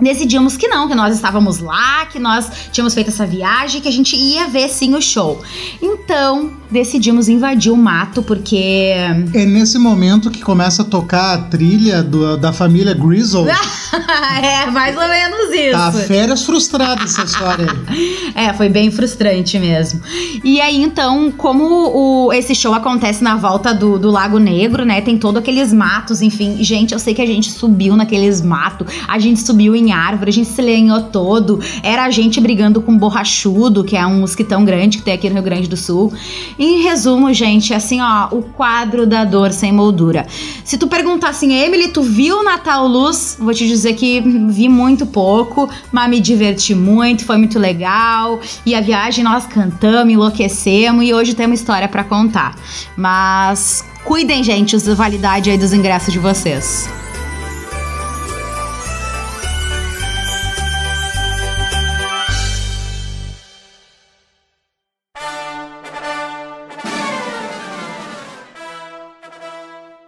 Decidimos 0.00 0.56
que 0.56 0.68
não, 0.68 0.88
que 0.88 0.94
nós 0.94 1.14
estávamos 1.14 1.58
lá, 1.58 2.06
que 2.06 2.18
nós 2.18 2.50
tínhamos 2.72 2.94
feito 2.94 3.08
essa 3.08 3.26
viagem, 3.26 3.80
que 3.80 3.88
a 3.88 3.92
gente 3.92 4.16
ia 4.16 4.46
ver 4.48 4.68
sim 4.68 4.94
o 4.94 5.00
show. 5.00 5.42
Então, 5.80 6.52
decidimos 6.70 7.28
invadir 7.28 7.72
o 7.72 7.76
mato, 7.76 8.22
porque. 8.22 8.94
É 9.34 9.44
nesse 9.46 9.78
momento 9.78 10.30
que 10.30 10.40
começa 10.42 10.82
a 10.82 10.84
tocar 10.84 11.34
a 11.34 11.38
trilha 11.38 12.02
do, 12.02 12.36
da 12.36 12.52
família 12.52 12.94
Grizzle. 12.94 13.46
é, 14.42 14.70
mais 14.70 14.96
ou 14.96 15.08
menos 15.08 15.54
isso. 15.54 15.72
Tá, 15.72 15.92
férias 15.92 16.44
frustradas 16.44 17.12
essa 17.12 17.24
história 17.24 17.66
aí. 17.70 18.16
É, 18.34 18.52
foi 18.52 18.68
bem 18.68 18.90
frustrante 18.90 19.58
mesmo. 19.58 20.00
E 20.44 20.60
aí, 20.60 20.82
então, 20.82 21.30
como 21.30 21.64
o, 21.64 22.32
esse 22.32 22.54
show 22.54 22.74
acontece 22.74 23.24
na 23.24 23.36
volta 23.36 23.72
do, 23.72 23.98
do 23.98 24.10
Lago 24.10 24.38
Negro, 24.38 24.84
né? 24.84 25.00
Tem 25.00 25.16
todos 25.16 25.40
aqueles 25.40 25.72
matos, 25.72 26.20
enfim. 26.20 26.62
Gente, 26.62 26.92
eu 26.92 26.98
sei 26.98 27.14
que 27.14 27.22
a 27.22 27.26
gente 27.26 27.50
subiu 27.50 27.96
naqueles 27.96 28.42
matos, 28.42 28.86
a 29.08 29.18
gente 29.18 29.40
subiu 29.40 29.74
em 29.74 29.85
árvore, 29.92 30.30
a 30.30 30.32
gente 30.32 30.48
se 30.48 30.62
lenhou 30.62 31.02
todo. 31.02 31.60
Era 31.82 32.04
a 32.04 32.10
gente 32.10 32.40
brigando 32.40 32.80
com 32.80 32.96
borrachudo, 32.96 33.84
que 33.84 33.96
é 33.96 34.06
um 34.06 34.20
mosquitão 34.20 34.64
grande 34.64 34.98
que 34.98 35.04
tem 35.04 35.14
aqui 35.14 35.28
no 35.28 35.34
Rio 35.34 35.44
Grande 35.44 35.68
do 35.68 35.76
Sul. 35.76 36.12
Em 36.58 36.82
resumo, 36.82 37.32
gente, 37.32 37.72
assim, 37.74 38.00
ó, 38.00 38.28
o 38.30 38.42
quadro 38.42 39.06
da 39.06 39.24
dor 39.24 39.52
sem 39.52 39.72
moldura. 39.72 40.26
Se 40.64 40.76
tu 40.76 40.86
perguntar 40.86 41.30
assim, 41.30 41.52
Emily, 41.52 41.88
tu 41.88 42.02
viu 42.02 42.42
Natal 42.42 42.86
Luz? 42.86 43.36
Vou 43.38 43.52
te 43.52 43.66
dizer 43.66 43.94
que 43.94 44.20
vi 44.20 44.68
muito 44.68 45.06
pouco, 45.06 45.68
mas 45.92 46.10
me 46.10 46.20
diverti 46.20 46.74
muito, 46.74 47.24
foi 47.24 47.36
muito 47.36 47.58
legal. 47.58 48.40
E 48.64 48.74
a 48.74 48.80
viagem 48.80 49.22
nós 49.22 49.46
cantamos, 49.46 50.12
enlouquecemos 50.12 51.04
e 51.04 51.12
hoje 51.12 51.34
temos 51.34 51.60
história 51.60 51.88
para 51.88 52.04
contar. 52.04 52.56
Mas 52.96 53.84
cuidem, 54.04 54.42
gente, 54.42 54.76
da 54.76 54.94
validade 54.94 55.50
aí 55.50 55.58
dos 55.58 55.72
ingressos 55.72 56.12
de 56.12 56.18
vocês. 56.18 57.05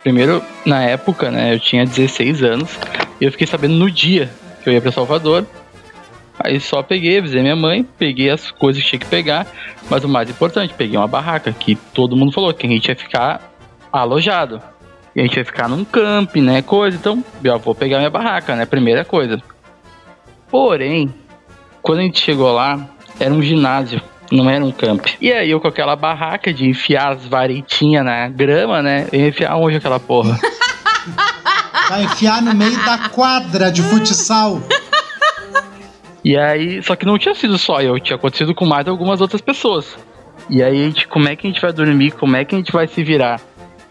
Primeiro, 0.09 0.43
na 0.65 0.83
época, 0.83 1.31
né, 1.31 1.53
eu 1.53 1.61
tinha 1.61 1.85
16 1.85 2.43
anos 2.43 2.79
e 3.21 3.27
eu 3.27 3.31
fiquei 3.31 3.47
sabendo 3.47 3.75
no 3.75 3.91
dia 3.91 4.31
que 4.63 4.67
eu 4.71 4.73
ia 4.73 4.81
para 4.81 4.91
Salvador. 4.91 5.45
Aí 6.41 6.59
só 6.59 6.83
peguei, 6.83 7.19
avisei 7.19 7.43
minha 7.43 7.55
mãe, 7.55 7.87
peguei 7.99 8.31
as 8.31 8.51
coisas 8.51 8.83
que 8.83 8.89
tinha 8.89 9.01
que 9.01 9.05
pegar, 9.05 9.47
mas 9.91 10.05
o 10.05 10.09
mais 10.09 10.31
importante, 10.31 10.73
peguei 10.73 10.97
uma 10.97 11.07
barraca 11.07 11.53
que 11.53 11.75
todo 11.75 12.17
mundo 12.17 12.33
falou 12.33 12.55
que 12.55 12.67
a 12.67 12.71
gente 12.71 12.89
ia 12.89 12.97
ficar 12.97 13.53
alojado. 13.93 14.63
E 15.15 15.21
a 15.21 15.25
gente 15.25 15.37
ia 15.37 15.45
ficar 15.45 15.69
num 15.69 15.85
camp, 15.85 16.37
né, 16.37 16.63
coisa. 16.63 16.97
Então, 16.97 17.23
eu 17.45 17.59
vou 17.59 17.75
pegar 17.75 17.99
minha 17.99 18.09
barraca, 18.09 18.57
né, 18.57 18.65
primeira 18.65 19.05
coisa. 19.05 19.39
Porém, 20.51 21.13
quando 21.83 21.99
a 21.99 22.03
gente 22.05 22.19
chegou 22.19 22.51
lá, 22.51 22.81
era 23.21 23.35
um 23.35 23.43
ginásio 23.43 24.01
não 24.31 24.49
era 24.49 24.65
um 24.65 24.71
camp. 24.71 25.07
E 25.21 25.33
aí 25.33 25.51
eu 25.51 25.61
com 25.61 25.69
aquela 25.69 25.97
barraca 25.97 26.53
de 26.53 26.69
enfiar 26.69 27.13
as 27.13 27.27
varetinhas 27.27 28.05
na 28.05 28.29
grama, 28.29 28.83
né? 28.83 29.07
Eu 29.13 29.21
ia 29.21 29.29
enfiar 29.29 29.57
onde 29.57 29.77
aquela 29.77 29.99
porra? 29.99 30.39
Vai 31.89 32.05
enfiar 32.05 32.43
no 32.43 32.55
meio 32.55 32.77
da 32.85 33.09
quadra 33.09 33.73
de 33.73 33.83
futsal. 33.83 34.61
E 36.25 36.37
aí, 36.37 36.83
só 36.83 36.95
que 36.95 37.07
não 37.07 37.17
tinha 37.17 37.35
sido 37.35 37.57
só 37.57 37.81
eu, 37.81 37.99
tinha 37.99 38.17
acontecido 38.17 38.55
com 38.55 38.67
mais 38.67 38.87
algumas 38.87 39.21
outras 39.21 39.41
pessoas. 39.41 39.97
E 40.51 40.63
aí, 40.63 40.83
a 40.83 40.85
gente, 40.85 41.09
como 41.09 41.29
é 41.29 41.37
que 41.37 41.47
a 41.47 41.51
gente 41.51 41.61
vai 41.61 41.73
dormir? 41.73 42.11
Como 42.11 42.37
é 42.37 42.45
que 42.45 42.55
a 42.55 42.59
gente 42.59 42.73
vai 42.73 42.87
se 42.87 43.03
virar? 43.03 43.41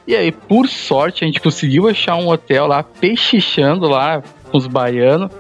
E 0.06 0.16
aí, 0.16 0.32
por 0.32 0.68
sorte, 0.68 1.24
a 1.24 1.28
gente 1.28 1.40
conseguiu 1.40 1.88
achar 1.88 2.16
um 2.16 2.28
hotel 2.28 2.68
lá, 2.68 2.84
pechichando 2.84 3.88
lá 3.88 4.22
com 4.52 4.58
os 4.58 4.68
baianos, 4.68 5.32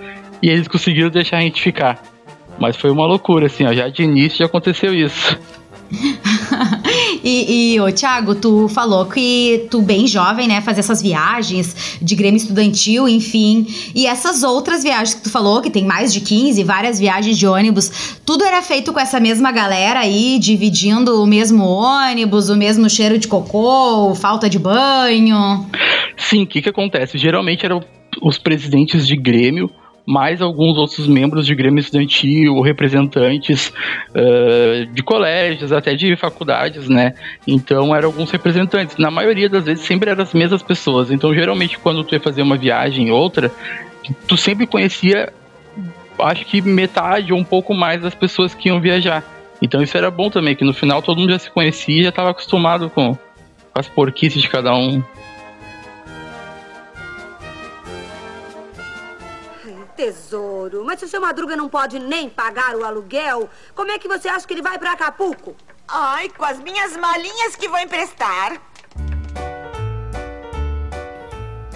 e 0.41 0.49
eles 0.49 0.67
conseguiram 0.67 1.09
deixar 1.09 1.37
a 1.37 1.41
gente 1.41 1.61
ficar. 1.61 2.01
Mas 2.59 2.75
foi 2.75 2.89
uma 2.91 3.05
loucura, 3.05 3.45
assim, 3.45 3.65
ó. 3.65 3.73
Já 3.73 3.89
de 3.89 4.03
início 4.03 4.39
já 4.39 4.45
aconteceu 4.45 4.93
isso. 4.93 5.37
e, 7.23 7.73
e 7.73 7.79
ô, 7.79 7.91
Thiago, 7.91 8.35
tu 8.35 8.67
falou 8.67 9.05
que 9.05 9.67
tu, 9.71 9.81
bem 9.81 10.05
jovem, 10.07 10.47
né, 10.47 10.61
fazia 10.61 10.81
essas 10.81 11.01
viagens 11.01 11.97
de 12.01 12.15
Grêmio 12.15 12.37
Estudantil, 12.37 13.07
enfim. 13.07 13.65
E 13.95 14.05
essas 14.05 14.43
outras 14.43 14.83
viagens 14.83 15.13
que 15.13 15.21
tu 15.23 15.29
falou, 15.29 15.61
que 15.61 15.69
tem 15.69 15.85
mais 15.85 16.13
de 16.13 16.21
15, 16.21 16.63
várias 16.63 16.99
viagens 16.99 17.37
de 17.37 17.47
ônibus, 17.47 18.19
tudo 18.25 18.43
era 18.43 18.61
feito 18.61 18.91
com 18.91 18.99
essa 18.99 19.19
mesma 19.19 19.51
galera 19.51 20.01
aí, 20.01 20.37
dividindo 20.39 21.21
o 21.21 21.25
mesmo 21.25 21.63
ônibus, 21.63 22.49
o 22.49 22.55
mesmo 22.55 22.89
cheiro 22.89 23.17
de 23.17 23.27
cocô, 23.27 24.13
falta 24.15 24.49
de 24.49 24.59
banho? 24.59 25.65
Sim, 26.17 26.43
o 26.43 26.47
que 26.47 26.61
que 26.61 26.69
acontece? 26.69 27.17
Geralmente 27.17 27.65
eram 27.65 27.81
os 28.21 28.37
presidentes 28.37 29.07
de 29.07 29.15
Grêmio 29.15 29.69
mais 30.07 30.41
alguns 30.41 30.77
outros 30.77 31.05
membros 31.05 31.45
de 31.45 31.53
Grêmio 31.53 31.81
Estudantil, 31.81 32.61
representantes 32.61 33.73
uh, 34.11 34.85
de 34.85 35.03
colégios, 35.03 35.73
até 35.73 35.95
de 35.95 36.15
faculdades, 36.15 36.87
né? 36.87 37.13
Então 37.45 37.93
eram 37.93 38.07
alguns 38.07 38.31
representantes. 38.31 38.95
Na 38.95 39.11
maioria 39.11 39.49
das 39.49 39.65
vezes 39.65 39.83
sempre 39.83 40.09
eram 40.09 40.23
as 40.23 40.33
mesmas 40.33 40.63
pessoas. 40.63 41.11
Então 41.11 41.33
geralmente 41.35 41.77
quando 41.77 42.05
tu 42.05 42.15
ia 42.15 42.21
fazer 42.21 42.41
uma 42.41 42.55
viagem 42.55 43.11
outra, 43.11 43.51
tu 44.25 44.37
sempre 44.37 44.65
conhecia, 44.65 45.33
acho 46.19 46.45
que 46.45 46.61
metade 46.61 47.33
ou 47.33 47.39
um 47.39 47.43
pouco 47.43 47.73
mais 47.73 48.01
das 48.01 48.15
pessoas 48.15 48.55
que 48.55 48.69
iam 48.69 48.79
viajar. 48.79 49.21
Então 49.61 49.81
isso 49.81 49.97
era 49.97 50.09
bom 50.09 50.29
também, 50.29 50.55
que 50.55 50.63
no 50.63 50.73
final 50.73 51.01
todo 51.01 51.19
mundo 51.19 51.31
já 51.31 51.39
se 51.39 51.51
conhecia 51.51 51.99
e 51.99 52.03
já 52.03 52.09
estava 52.09 52.29
acostumado 52.29 52.89
com, 52.89 53.13
com 53.13 53.19
as 53.79 53.89
porquices 53.89 54.41
de 54.41 54.47
cada 54.47 54.73
um. 54.73 55.03
Tesouro, 59.97 60.85
mas 60.85 60.99
se 60.99 61.05
o 61.05 61.09
seu 61.09 61.19
Madruga 61.19 61.55
não 61.55 61.67
pode 61.67 61.97
nem 61.97 62.29
pagar 62.29 62.75
o 62.75 62.85
aluguel, 62.85 63.49
como 63.73 63.91
é 63.91 63.97
que 63.97 64.07
você 64.07 64.29
acha 64.29 64.45
que 64.47 64.53
ele 64.53 64.61
vai 64.61 64.77
para 64.77 64.91
Acapulco? 64.91 65.55
Ai, 65.87 66.29
com 66.29 66.45
as 66.45 66.59
minhas 66.59 66.95
malinhas 66.95 67.55
que 67.55 67.67
vou 67.67 67.79
emprestar. 67.79 68.61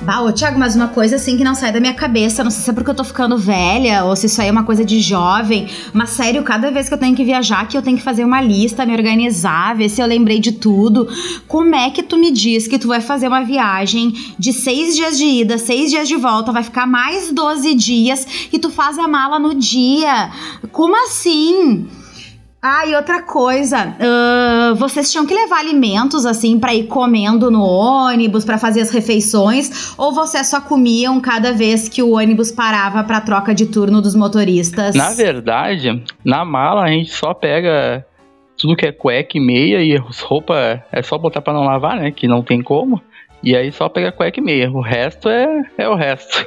Bah, 0.04 0.20
ô 0.22 0.32
Thiago, 0.32 0.58
mas 0.58 0.76
uma 0.76 0.88
coisa 0.88 1.18
assim 1.18 1.38
que 1.38 1.44
não 1.44 1.54
sai 1.54 1.72
da 1.72 1.80
minha 1.80 1.94
cabeça, 1.94 2.44
não 2.44 2.50
sei 2.50 2.64
se 2.64 2.70
é 2.72 2.74
porque 2.74 2.90
eu 2.90 2.96
tô 2.96 3.04
ficando 3.04 3.38
velha 3.38 4.04
ou 4.04 4.16
se 4.16 4.26
isso 4.26 4.42
aí 4.42 4.48
é 4.48 4.52
uma 4.52 4.64
coisa 4.64 4.84
de 4.84 5.00
jovem, 5.00 5.68
mas 5.94 6.10
sério, 6.10 6.42
cada 6.42 6.72
vez 6.72 6.88
que 6.88 6.96
eu 6.96 6.98
tenho 6.98 7.16
que 7.16 7.24
viajar, 7.24 7.68
que 7.68 7.78
eu 7.78 7.84
tenho 7.84 7.98
que 7.98 8.04
fazer 8.04 8.26
uma 8.26 8.42
lista, 8.42 8.84
me 8.84 8.94
organizar, 8.94 9.76
ver 9.76 9.90
se 9.90 10.02
eu 10.02 10.08
lembrei 10.08 10.40
de 10.40 10.54
tudo. 10.54 11.08
Como 11.48 11.76
é 11.76 11.92
que 11.92 12.02
tu 12.02 12.18
me 12.18 12.32
diz 12.32 12.68
que 12.68 12.80
tu 12.80 12.88
vai 12.88 13.00
fazer 13.00 13.28
uma 13.28 13.44
viagem 13.44 14.12
de 14.40 14.52
seis 14.52 14.96
dias 14.96 15.20
de 15.20 15.26
ida, 15.26 15.60
seis 15.60 15.92
dias 15.92 16.08
de 16.08 16.16
volta, 16.16 16.52
vai 16.52 16.64
ficar 16.64 16.88
mais 16.88 17.32
12 17.32 17.76
dias 17.76 18.26
e 18.52 18.58
tu 18.58 18.72
faz 18.72 18.98
a 18.98 19.08
mala 19.08 19.38
no 19.38 19.54
dia? 19.54 20.32
Como 20.72 20.96
assim? 21.06 21.88
Ah, 22.64 22.86
e 22.86 22.94
outra 22.96 23.24
coisa, 23.24 23.88
uh, 23.98 24.76
vocês 24.76 25.12
tinham 25.12 25.26
que 25.26 25.34
levar 25.34 25.58
alimentos 25.58 26.28
assim 26.28 26.60
para 26.60 26.76
ir 26.76 26.84
comendo 26.84 27.50
no 27.50 27.64
ônibus, 27.64 28.46
para 28.46 28.60
fazer 28.60 28.82
as 28.82 28.92
refeições, 28.92 29.96
ou 29.98 30.14
vocês 30.14 30.46
só 30.46 30.62
comiam 30.62 31.20
cada 31.20 31.52
vez 31.54 31.90
que 31.90 32.04
o 32.04 32.12
ônibus 32.18 32.52
parava 32.52 33.04
para 33.04 33.20
troca 33.20 33.56
de 33.56 33.66
turno 33.66 34.00
dos 34.00 34.14
motoristas? 34.14 34.94
Na 34.94 35.12
verdade, 35.12 36.04
na 36.24 36.46
mala 36.46 36.84
a 36.84 36.90
gente 36.90 37.12
só 37.12 37.34
pega 37.34 38.06
tudo 38.56 38.76
que 38.76 38.86
é 38.86 38.92
cueca 38.92 39.40
e 39.40 39.42
meia 39.42 39.82
e 39.82 39.98
roupa 39.98 40.86
é 40.92 41.02
só 41.02 41.18
botar 41.18 41.42
para 41.42 41.54
não 41.54 41.64
lavar, 41.64 41.98
né? 41.98 42.12
Que 42.12 42.28
não 42.28 42.44
tem 42.44 42.62
como. 42.62 43.02
E 43.44 43.56
aí 43.56 43.72
só 43.72 43.90
pega 43.90 44.12
cueca 44.12 44.40
e 44.40 44.44
meia. 44.44 44.70
O 44.70 44.82
resto 44.82 45.28
é, 45.30 45.64
é 45.80 45.90
o 45.90 45.96
resto. 45.96 46.46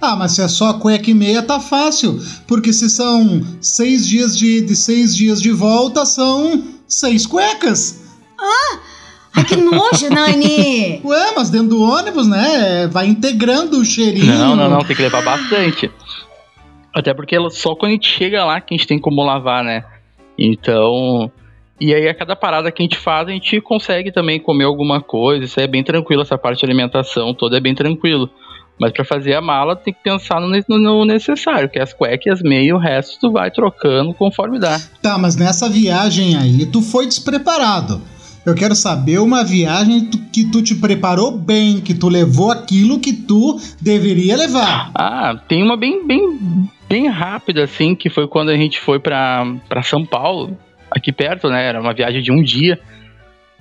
Ah, 0.00 0.16
mas 0.16 0.32
se 0.32 0.42
é 0.42 0.48
só 0.48 0.74
cueca 0.74 1.10
e 1.10 1.14
meia, 1.14 1.42
tá 1.42 1.60
fácil. 1.60 2.20
Porque 2.46 2.72
se 2.72 2.88
são 2.88 3.40
seis 3.60 4.06
dias 4.06 4.36
de, 4.36 4.60
de 4.60 4.76
seis 4.76 5.14
dias 5.14 5.40
de 5.40 5.50
volta, 5.50 6.04
são 6.04 6.64
seis 6.86 7.26
cuecas. 7.26 8.02
Ah! 8.38 8.80
Ai, 9.36 9.44
que 9.44 9.56
nojo, 9.56 10.08
Nani! 10.10 11.00
Ué, 11.04 11.32
mas 11.36 11.50
dentro 11.50 11.68
do 11.68 11.82
ônibus, 11.82 12.26
né? 12.26 12.86
Vai 12.88 13.06
integrando 13.06 13.78
o 13.78 13.84
cheirinho. 13.84 14.34
Não, 14.34 14.56
não, 14.56 14.68
não, 14.68 14.84
tem 14.84 14.96
que 14.96 15.02
levar 15.02 15.22
bastante. 15.22 15.90
Até 16.92 17.14
porque 17.14 17.36
só 17.50 17.74
quando 17.74 17.90
a 17.90 17.94
gente 17.94 18.08
chega 18.08 18.44
lá 18.44 18.60
que 18.60 18.74
a 18.74 18.76
gente 18.76 18.86
tem 18.86 18.98
como 18.98 19.24
lavar, 19.24 19.62
né? 19.62 19.84
Então. 20.36 21.30
E 21.80 21.94
aí, 21.94 22.08
a 22.08 22.14
cada 22.14 22.36
parada 22.36 22.70
que 22.70 22.82
a 22.82 22.84
gente 22.84 22.98
faz, 22.98 23.26
a 23.26 23.30
gente 23.30 23.58
consegue 23.60 24.12
também 24.12 24.38
comer 24.38 24.64
alguma 24.64 25.00
coisa. 25.00 25.44
Isso 25.44 25.58
é 25.58 25.66
bem 25.66 25.82
tranquilo, 25.82 26.20
essa 26.20 26.36
parte 26.36 26.58
de 26.58 26.66
alimentação 26.66 27.32
toda 27.32 27.56
é 27.56 27.60
bem 27.60 27.74
tranquilo. 27.74 28.28
Mas 28.80 28.92
para 28.92 29.04
fazer 29.04 29.34
a 29.34 29.42
mala 29.42 29.76
tem 29.76 29.92
que 29.92 30.00
pensar 30.02 30.40
no, 30.40 30.48
no, 30.66 31.04
necessário, 31.04 31.68
que 31.68 31.78
é 31.78 31.82
as 31.82 31.92
cuecas 31.92 32.40
as 32.40 32.42
meias, 32.42 32.74
o 32.74 32.78
resto 32.78 33.18
tu 33.20 33.30
vai 33.30 33.50
trocando 33.50 34.14
conforme 34.14 34.58
dá. 34.58 34.80
Tá, 35.02 35.18
mas 35.18 35.36
nessa 35.36 35.68
viagem 35.68 36.34
aí 36.34 36.64
tu 36.64 36.80
foi 36.80 37.06
despreparado. 37.06 38.00
Eu 38.46 38.54
quero 38.54 38.74
saber 38.74 39.18
uma 39.18 39.44
viagem 39.44 40.08
que 40.32 40.50
tu 40.50 40.62
te 40.62 40.74
preparou 40.74 41.30
bem, 41.30 41.78
que 41.80 41.92
tu 41.92 42.08
levou 42.08 42.50
aquilo 42.50 42.98
que 42.98 43.12
tu 43.12 43.60
deveria 43.78 44.34
levar. 44.34 44.90
Ah, 44.94 45.38
tem 45.46 45.62
uma 45.62 45.76
bem, 45.76 46.06
bem, 46.06 46.38
bem 46.88 47.06
rápida 47.06 47.64
assim, 47.64 47.94
que 47.94 48.08
foi 48.08 48.26
quando 48.26 48.48
a 48.48 48.56
gente 48.56 48.80
foi 48.80 48.98
para 48.98 49.82
São 49.84 50.06
Paulo, 50.06 50.56
aqui 50.90 51.12
perto, 51.12 51.50
né? 51.50 51.66
Era 51.66 51.82
uma 51.82 51.92
viagem 51.92 52.22
de 52.22 52.32
um 52.32 52.42
dia. 52.42 52.80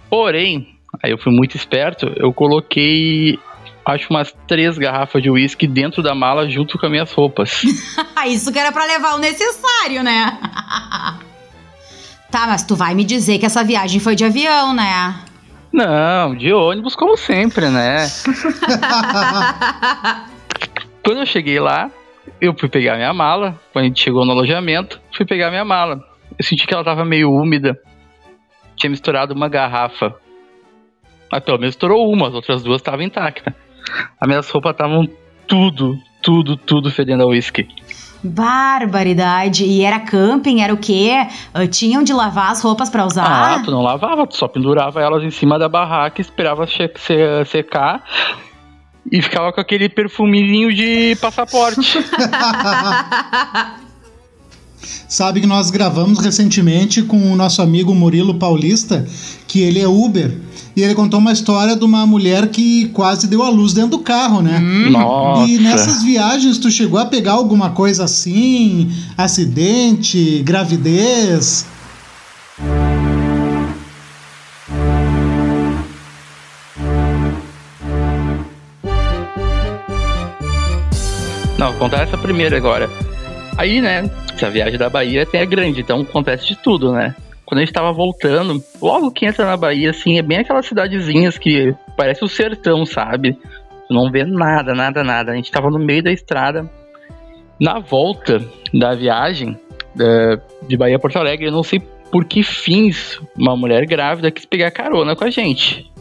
Porém, 0.09 0.69
aí 1.03 1.11
eu 1.11 1.17
fui 1.17 1.33
muito 1.33 1.57
esperto, 1.57 2.09
eu 2.15 2.31
coloquei 2.31 3.37
acho 3.85 4.07
umas 4.09 4.35
três 4.47 4.77
garrafas 4.77 5.21
de 5.21 5.29
uísque 5.29 5.67
dentro 5.67 6.01
da 6.01 6.13
mala 6.13 6.49
junto 6.49 6.77
com 6.77 6.85
as 6.85 6.91
minhas 6.91 7.11
roupas. 7.11 7.63
Isso 8.27 8.51
que 8.51 8.59
era 8.59 8.71
pra 8.71 8.85
levar 8.85 9.15
o 9.15 9.17
necessário, 9.17 10.03
né? 10.03 10.37
tá, 12.29 12.45
mas 12.47 12.63
tu 12.63 12.75
vai 12.75 12.93
me 12.93 13.03
dizer 13.03 13.39
que 13.39 13.45
essa 13.45 13.63
viagem 13.63 13.99
foi 13.99 14.15
de 14.15 14.25
avião, 14.25 14.73
né? 14.73 15.15
Não, 15.71 16.35
de 16.35 16.51
ônibus 16.51 16.95
como 16.95 17.15
sempre, 17.15 17.69
né? 17.69 18.07
Quando 21.03 21.19
eu 21.19 21.25
cheguei 21.25 21.59
lá, 21.59 21.91
eu 22.41 22.55
fui 22.57 22.67
pegar 22.67 22.95
minha 22.95 23.13
mala. 23.13 23.59
Quando 23.71 23.85
a 23.85 23.87
gente 23.87 24.03
chegou 24.03 24.25
no 24.25 24.31
alojamento, 24.31 24.99
fui 25.15 25.25
pegar 25.25 25.49
minha 25.49 25.65
mala. 25.65 26.03
Eu 26.37 26.43
senti 26.43 26.65
que 26.65 26.73
ela 26.73 26.83
tava 26.83 27.05
meio 27.05 27.31
úmida. 27.31 27.79
Tinha 28.75 28.89
misturado 28.89 29.33
uma 29.33 29.47
garrafa. 29.47 30.15
Mas 31.31 31.43
pelo 31.43 31.59
menos 31.59 31.75
estourou 31.75 32.11
uma, 32.11 32.27
as 32.27 32.33
outras 32.33 32.63
duas 32.63 32.81
estavam 32.81 33.01
intactas. 33.01 33.53
As 34.19 34.27
minhas 34.27 34.49
roupas 34.49 34.71
estavam 34.71 35.07
tudo, 35.47 35.97
tudo, 36.21 36.57
tudo 36.57 36.91
fedendo 36.91 37.23
a 37.23 37.27
uísque. 37.27 37.67
Barbaridade. 38.23 39.63
E 39.63 39.81
era 39.81 39.99
camping, 39.99 40.61
era 40.61 40.73
o 40.73 40.77
quê? 40.77 41.27
Uh, 41.55 41.67
tinham 41.67 42.03
de 42.03 42.13
lavar 42.13 42.51
as 42.51 42.61
roupas 42.61 42.89
pra 42.89 43.05
usar? 43.05 43.25
Ah, 43.25 43.61
tu 43.63 43.71
não 43.71 43.81
lavava, 43.81 44.27
tu 44.27 44.35
só 44.35 44.47
pendurava 44.47 45.01
elas 45.01 45.23
em 45.23 45.31
cima 45.31 45.57
da 45.57 45.69
barraca, 45.69 46.21
esperava 46.21 46.65
secar 47.45 48.03
e 49.11 49.21
ficava 49.21 49.51
com 49.53 49.61
aquele 49.61 49.87
perfuminho 49.89 50.73
de 50.73 51.15
passaporte. 51.15 51.99
Sabe 55.07 55.41
que 55.41 55.47
nós 55.47 55.71
gravamos 55.71 56.19
recentemente 56.19 57.01
com 57.01 57.31
o 57.31 57.35
nosso 57.35 57.61
amigo 57.61 57.95
Murilo 57.95 58.35
Paulista, 58.35 59.07
que 59.47 59.61
ele 59.61 59.79
é 59.79 59.87
Uber, 59.87 60.37
e 60.79 60.83
ele 60.83 60.95
contou 60.95 61.19
uma 61.19 61.33
história 61.33 61.75
de 61.75 61.83
uma 61.83 62.05
mulher 62.05 62.47
que 62.47 62.87
quase 62.89 63.27
deu 63.27 63.43
a 63.43 63.49
luz 63.49 63.73
dentro 63.73 63.91
do 63.91 63.99
carro, 63.99 64.41
né? 64.41 64.59
Nossa. 64.89 65.45
E 65.45 65.57
nessas 65.57 66.01
viagens 66.03 66.57
tu 66.57 66.71
chegou 66.71 66.97
a 66.97 67.05
pegar 67.05 67.33
alguma 67.33 67.71
coisa 67.71 68.05
assim? 68.05 68.89
Acidente, 69.17 70.41
gravidez? 70.41 71.65
Não, 81.57 81.73
contar 81.73 82.03
essa 82.03 82.17
primeira 82.17 82.55
agora. 82.55 82.89
Aí, 83.57 83.81
né, 83.81 84.09
essa 84.33 84.49
viagem 84.49 84.79
da 84.79 84.89
Bahia 84.89 85.27
é 85.33 85.45
grande, 85.45 85.81
então 85.81 85.99
acontece 85.99 86.47
de 86.47 86.55
tudo, 86.55 86.93
né? 86.93 87.13
Quando 87.49 87.61
a 87.61 87.65
gente 87.65 87.73
tava 87.73 87.91
voltando, 87.91 88.63
logo 88.79 89.09
que 89.11 89.25
entra 89.25 89.43
na 89.43 89.57
Bahia, 89.57 89.89
assim, 89.89 90.19
é 90.19 90.21
bem 90.21 90.37
aquelas 90.37 90.67
cidadezinhas 90.67 91.35
que 91.35 91.73
parece 91.97 92.23
o 92.23 92.27
sertão, 92.27 92.85
sabe? 92.85 93.33
Tu 93.87 93.91
não 93.91 94.11
vê 94.11 94.23
nada, 94.23 94.75
nada, 94.75 95.03
nada. 95.03 95.31
A 95.31 95.35
gente 95.35 95.51
tava 95.51 95.71
no 95.71 95.79
meio 95.79 96.03
da 96.03 96.11
estrada. 96.11 96.69
Na 97.59 97.79
volta 97.79 98.39
da 98.71 98.93
viagem 98.93 99.57
da- 99.95 100.39
de 100.67 100.77
Bahia 100.77 100.97
a 100.97 100.99
Porto 100.99 101.17
Alegre, 101.17 101.47
eu 101.47 101.51
não 101.51 101.63
sei 101.63 101.81
por 102.11 102.23
que 102.23 102.43
fins 102.43 103.19
uma 103.35 103.57
mulher 103.57 103.83
grávida 103.87 104.29
quis 104.29 104.45
pegar 104.45 104.69
carona 104.69 105.15
com 105.15 105.23
a 105.23 105.31
gente. 105.31 105.91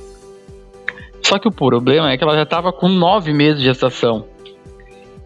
Só 1.23 1.39
que 1.39 1.49
o 1.49 1.53
problema 1.53 2.13
é 2.13 2.19
que 2.19 2.25
ela 2.25 2.37
já 2.37 2.45
tava 2.45 2.75
com 2.75 2.89
nove 2.91 3.33
meses 3.33 3.61
de 3.61 3.65
gestação. 3.65 4.27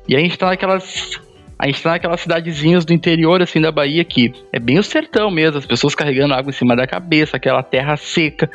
E 0.09 0.15
a 0.15 0.21
gente 0.21 0.39
tá 0.39 0.47
naquelas. 0.47 1.21
A 1.63 1.67
gente 1.67 1.81
tá 1.81 1.91
naquelas 1.91 2.21
cidadezinhas 2.21 2.85
do 2.85 2.93
interior, 2.93 3.41
assim, 3.41 3.61
da 3.61 3.71
Bahia, 3.71 4.05
que 4.05 4.35
é 4.53 4.59
bem 4.59 4.81
o 4.81 4.83
sertão 4.83 5.31
mesmo, 5.31 5.59
as 5.59 5.65
pessoas 5.65 5.95
carregando 5.95 6.35
água 6.35 6.51
em 6.51 6.53
cima 6.53 6.75
da 6.75 6.89
cabeça, 6.89 7.37
aquela 7.37 7.63
terra 7.63 7.97
seca. 7.97 8.51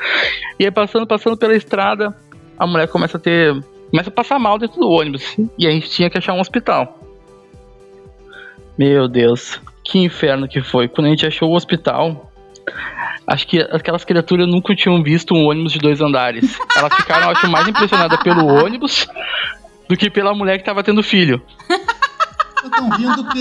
E 0.60 0.66
aí, 0.66 0.72
passando, 0.72 1.08
passando 1.08 1.38
pela 1.38 1.55
estrada, 1.55 2.14
a 2.60 2.68
mulher 2.68 2.89
começa 2.89 3.16
a 3.16 3.20
ter. 3.22 3.53
começa 3.89 4.10
a 4.10 4.12
passar 4.12 4.38
mal 4.38 4.60
dentro 4.60 4.82
do 4.82 4.89
ônibus. 4.89 5.38
E 5.58 5.66
a 5.66 5.72
gente 5.72 5.89
tinha 5.89 6.10
que 6.10 6.18
achar 6.18 6.34
um 6.34 6.41
hospital. 6.41 6.99
Meu 8.78 9.08
Deus, 9.08 9.62
que 9.86 9.99
inferno 9.99 10.45
que 10.45 10.62
foi. 10.62 10.89
Quando 10.89 11.08
a 11.08 11.10
gente 11.10 11.26
achou 11.26 11.49
o 11.49 11.55
hospital, 11.55 12.30
acho 13.26 13.47
que 13.47 13.62
aquelas 13.72 14.03
criaturas 14.03 14.45
nunca 14.49 14.76
tinham 14.76 15.01
visto 15.01 15.34
um 15.34 15.47
ônibus 15.47 15.72
de 15.72 15.80
dois 15.80 16.01
andares. 16.01 16.60
Elas 16.76 16.93
ficaram, 16.93 17.30
acho, 17.30 17.49
mais 17.49 17.70
impressionadas 17.70 18.22
pelo 18.22 18.45
ônibus 18.47 19.08
do 19.88 19.95
que 19.95 20.10
pela 20.10 20.34
mulher 20.34 20.58
que 20.58 20.66
tava 20.66 20.84
tendo 20.84 21.01
filho. 21.01 21.41
Estão 22.68 22.89
rindo 22.89 23.22
o 23.22 23.30
quê? 23.30 23.39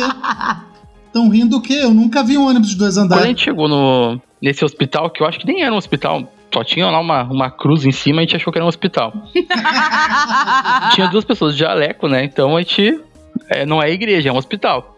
Estão 1.07 1.29
rindo 1.29 1.57
o 1.57 1.61
quê? 1.63 1.79
Eu 1.83 1.95
nunca 1.95 2.23
vi 2.23 2.37
um 2.37 2.47
ônibus 2.47 2.71
de 2.71 2.77
dois 2.77 2.95
Quando 2.95 3.13
a 3.13 3.17
andares. 3.17 3.29
gente 3.29 3.45
chegou 3.45 3.69
no, 3.69 4.21
nesse 4.41 4.65
hospital, 4.65 5.11
que 5.11 5.23
eu 5.23 5.27
acho 5.27 5.39
que 5.39 5.47
nem 5.47 5.63
era 5.63 5.75
um 5.75 5.79
hospital, 5.79 6.31
só 6.53 6.65
tinha 6.65 6.87
lá 6.87 7.01
uma, 7.01 7.23
uma 7.25 7.51
cruz 7.51 7.85
em 7.85 7.93
cima, 7.93 8.21
a 8.21 8.25
gente 8.25 8.37
achou 8.37 8.53
que 8.53 8.59
era 8.59 8.65
um 8.65 8.69
hospital. 8.69 9.13
tinha 10.95 11.09
duas 11.09 11.25
pessoas 11.25 11.55
de 11.55 11.61
jaleco, 11.61 12.09
né? 12.09 12.25
Então 12.25 12.57
a 12.57 12.61
gente. 12.61 13.01
é, 13.51 13.67
não 13.67 13.83
é 13.83 13.91
igreja, 13.91 14.29
é 14.29 14.33
um 14.33 14.37
hospital. 14.37 14.97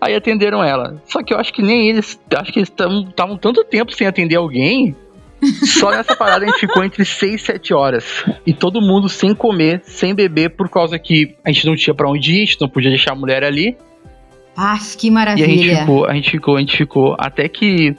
Aí 0.00 0.14
atenderam 0.14 0.62
ela. 0.62 1.00
Só 1.06 1.22
que 1.22 1.34
eu 1.34 1.38
acho 1.38 1.52
que 1.52 1.62
nem 1.62 1.88
eles. 1.88 2.18
Acho 2.36 2.52
que 2.52 2.58
eles 2.60 2.68
estavam 2.68 3.36
tanto 3.36 3.64
tempo 3.64 3.92
sem 3.92 4.06
atender 4.06 4.36
alguém. 4.36 4.96
Só 5.64 5.90
nessa 5.90 6.16
parada 6.16 6.44
a 6.44 6.48
gente 6.48 6.60
ficou 6.60 6.82
entre 6.82 7.04
6 7.04 7.34
e 7.34 7.38
7 7.38 7.74
horas. 7.74 8.24
E 8.46 8.52
todo 8.52 8.80
mundo 8.80 9.08
sem 9.08 9.34
comer, 9.34 9.80
sem 9.84 10.14
beber, 10.14 10.50
por 10.50 10.68
causa 10.68 10.98
que 10.98 11.36
a 11.44 11.52
gente 11.52 11.66
não 11.66 11.76
tinha 11.76 11.94
pra 11.94 12.10
onde 12.10 12.32
ir, 12.32 12.42
a 12.42 12.44
gente 12.44 12.60
não 12.60 12.68
podia 12.68 12.90
deixar 12.90 13.12
a 13.12 13.14
mulher 13.14 13.44
ali. 13.44 13.76
Ah, 14.56 14.76
que 14.98 15.06
E 15.06 15.10
a 15.10 15.10
gente 15.10 15.12
maravilha. 15.12 15.80
ficou, 15.80 16.06
a 16.06 16.14
gente 16.14 16.30
ficou, 16.30 16.56
a 16.56 16.60
gente 16.60 16.76
ficou. 16.76 17.16
Até 17.18 17.48
que, 17.48 17.94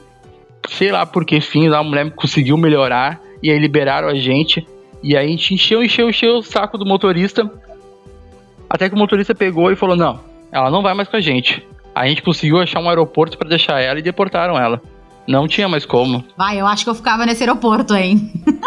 sei 0.67 0.91
lá 0.91 1.05
por 1.05 1.25
que 1.25 1.39
fim, 1.39 1.69
a 1.69 1.81
mulher 1.81 2.11
conseguiu 2.11 2.57
melhorar. 2.57 3.21
E 3.41 3.49
aí 3.49 3.57
liberaram 3.57 4.09
a 4.09 4.15
gente. 4.15 4.67
E 5.01 5.15
aí 5.15 5.27
a 5.27 5.29
gente 5.29 5.53
encheu, 5.53 5.81
encheu, 5.81 6.09
encheu 6.09 6.37
o 6.37 6.43
saco 6.43 6.77
do 6.77 6.85
motorista. 6.85 7.49
Até 8.69 8.89
que 8.89 8.95
o 8.95 8.97
motorista 8.97 9.33
pegou 9.33 9.71
e 9.71 9.77
falou: 9.77 9.95
Não, 9.95 10.19
ela 10.51 10.69
não 10.69 10.81
vai 10.81 10.93
mais 10.93 11.07
com 11.07 11.15
a 11.15 11.21
gente. 11.21 11.65
A 11.95 12.05
gente 12.07 12.21
conseguiu 12.21 12.59
achar 12.59 12.81
um 12.81 12.89
aeroporto 12.89 13.37
pra 13.37 13.47
deixar 13.47 13.79
ela 13.79 13.97
e 13.97 14.01
deportaram 14.03 14.57
ela. 14.57 14.81
Não 15.29 15.47
tinha 15.47 15.69
mais 15.69 15.85
como. 15.85 16.25
Vai, 16.35 16.59
eu 16.59 16.65
acho 16.65 16.83
que 16.83 16.89
eu 16.89 16.95
ficava 16.95 17.23
nesse 17.23 17.43
aeroporto, 17.43 17.93
hein? 17.93 18.31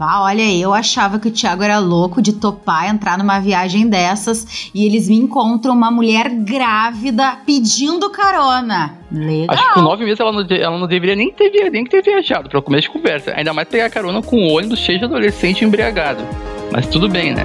Ah, 0.00 0.22
olha 0.22 0.44
aí, 0.44 0.62
eu 0.62 0.72
achava 0.72 1.18
que 1.18 1.26
o 1.26 1.30
Thiago 1.32 1.60
era 1.60 1.80
louco 1.80 2.22
de 2.22 2.34
topar 2.34 2.88
entrar 2.88 3.18
numa 3.18 3.40
viagem 3.40 3.88
dessas 3.88 4.70
e 4.72 4.86
eles 4.86 5.08
me 5.08 5.16
encontram 5.16 5.74
uma 5.74 5.90
mulher 5.90 6.28
grávida 6.28 7.36
pedindo 7.44 8.08
carona. 8.08 8.96
Legal. 9.10 9.56
Acho 9.56 9.66
que 9.66 9.74
com 9.74 9.80
nove 9.80 10.04
meses 10.04 10.20
ela 10.20 10.30
não, 10.30 10.46
ela 10.48 10.78
não 10.78 10.86
deveria 10.86 11.16
nem 11.16 11.32
ter, 11.32 11.68
nem 11.72 11.84
ter 11.84 12.00
viajado 12.00 12.48
pra 12.48 12.62
começo 12.62 12.82
de 12.82 12.90
conversa. 12.90 13.32
Ainda 13.34 13.52
mais 13.52 13.66
pegar 13.66 13.90
carona 13.90 14.22
com 14.22 14.36
um 14.36 14.52
ônibus 14.52 14.78
cheio 14.78 15.00
de 15.00 15.04
adolescente 15.04 15.64
embriagado. 15.64 16.22
Mas 16.70 16.86
tudo 16.86 17.08
bem, 17.08 17.34
né? 17.34 17.44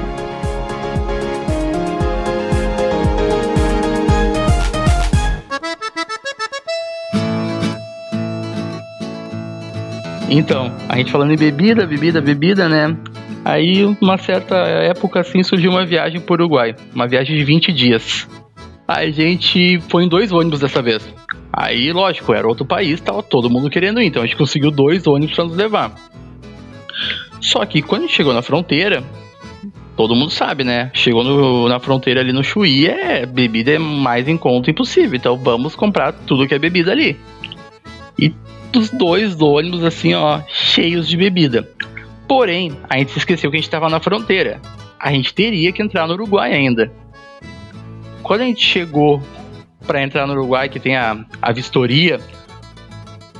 Então, 10.35 10.71
a 10.89 10.97
gente 10.97 11.11
falando 11.11 11.31
em 11.31 11.37
bebida, 11.37 11.85
bebida, 11.85 12.19
bebida, 12.19 12.67
né? 12.67 12.97
Aí, 13.45 13.83
uma 14.01 14.17
certa 14.17 14.55
época 14.55 15.19
assim, 15.19 15.43
surgiu 15.43 15.69
uma 15.69 15.85
viagem 15.85 16.19
pro 16.19 16.33
Uruguai. 16.33 16.75
Uma 16.95 17.07
viagem 17.07 17.37
de 17.37 17.43
20 17.43 17.71
dias. 17.71 18.27
A 18.87 19.05
gente 19.11 19.79
foi 19.89 20.05
em 20.05 20.07
dois 20.09 20.31
ônibus 20.31 20.59
dessa 20.59 20.81
vez. 20.81 21.07
Aí, 21.51 21.91
lógico, 21.93 22.33
era 22.33 22.47
outro 22.47 22.65
país, 22.65 22.99
tava 22.99 23.21
todo 23.21 23.47
mundo 23.49 23.69
querendo 23.69 24.01
ir, 24.01 24.07
então 24.07 24.23
a 24.23 24.25
gente 24.25 24.35
conseguiu 24.35 24.71
dois 24.71 25.05
ônibus 25.05 25.35
pra 25.35 25.43
nos 25.45 25.55
levar. 25.55 25.93
Só 27.39 27.63
que 27.65 27.81
quando 27.83 28.03
a 28.03 28.05
gente 28.07 28.15
chegou 28.15 28.33
na 28.33 28.41
fronteira, 28.41 29.03
todo 29.95 30.15
mundo 30.15 30.31
sabe, 30.31 30.63
né? 30.63 30.89
Chegou 30.95 31.23
no- 31.23 31.69
na 31.69 31.79
fronteira 31.79 32.21
ali 32.21 32.33
no 32.33 32.43
Chuí, 32.43 32.87
é 32.87 33.25
bebida 33.27 33.71
é 33.73 33.77
mais 33.77 34.27
em 34.27 34.35
conta 34.37 34.71
impossível, 34.71 35.15
então 35.15 35.37
vamos 35.37 35.75
comprar 35.75 36.11
tudo 36.11 36.47
que 36.47 36.55
é 36.55 36.59
bebida 36.59 36.91
ali. 36.91 37.17
E 38.17 38.33
os 38.79 38.89
dois 38.89 39.39
ônibus, 39.41 39.83
assim, 39.83 40.13
ó, 40.13 40.41
cheios 40.47 41.07
de 41.07 41.17
bebida. 41.17 41.67
Porém, 42.27 42.77
a 42.89 42.97
gente 42.97 43.11
se 43.11 43.19
esqueceu 43.19 43.51
que 43.51 43.57
a 43.57 43.59
gente 43.59 43.69
tava 43.69 43.89
na 43.89 43.99
fronteira. 43.99 44.59
A 44.99 45.11
gente 45.11 45.33
teria 45.33 45.71
que 45.71 45.81
entrar 45.81 46.07
no 46.07 46.13
Uruguai 46.13 46.53
ainda. 46.53 46.91
Quando 48.21 48.41
a 48.41 48.45
gente 48.45 48.63
chegou 48.65 49.21
para 49.85 50.01
entrar 50.01 50.25
no 50.25 50.33
Uruguai, 50.33 50.69
que 50.69 50.79
tem 50.79 50.95
a, 50.95 51.25
a 51.41 51.51
vistoria, 51.51 52.19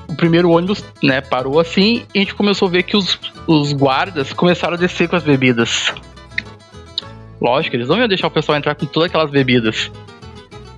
o 0.08 0.16
primeiro 0.16 0.52
ônibus, 0.52 0.84
né, 1.02 1.22
parou 1.22 1.60
assim 1.60 2.06
e 2.14 2.20
a 2.20 2.22
gente 2.22 2.36
começou 2.36 2.68
a 2.68 2.72
ver 2.72 2.84
que 2.84 2.98
os, 2.98 3.20
os 3.48 3.74
guardas 3.74 4.34
começaram 4.34 4.76
a 4.76 4.78
descer 4.78 5.08
com 5.08 5.16
as 5.16 5.24
bebidas. 5.24 5.94
Lógico, 7.42 7.76
eles 7.76 7.88
não 7.88 7.98
iam 7.98 8.08
deixar 8.08 8.28
o 8.28 8.32
pessoal 8.32 8.58
entrar 8.58 8.76
com 8.76 8.86
todas 8.86 9.10
aquelas 9.10 9.32
bebidas. 9.32 9.92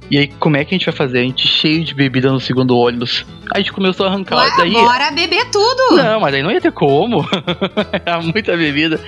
E 0.10 0.18
aí, 0.18 0.28
como 0.28 0.56
é 0.56 0.64
que 0.64 0.76
a 0.76 0.78
gente 0.78 0.86
vai 0.86 0.96
fazer? 0.96 1.20
A 1.20 1.24
gente 1.24 1.48
cheio 1.48 1.84
de 1.84 1.94
bebida 1.94 2.32
no 2.32 2.40
segundo 2.40 2.78
ônibus. 2.78 3.26
A 3.54 3.58
gente 3.58 3.74
começou 3.74 4.06
a 4.06 4.10
arrancar. 4.10 4.38
Ué, 4.38 4.52
daí, 4.58 4.72
bora 4.72 5.12
beber 5.12 5.50
tudo. 5.50 5.98
não, 5.98 6.20
mas 6.20 6.34
aí 6.34 6.44
não 6.44 6.52
ia 6.52 6.62
ter 6.62 6.72
como. 6.72 7.28
Era 8.06 8.22
muita 8.22 8.56
bebida. 8.56 9.00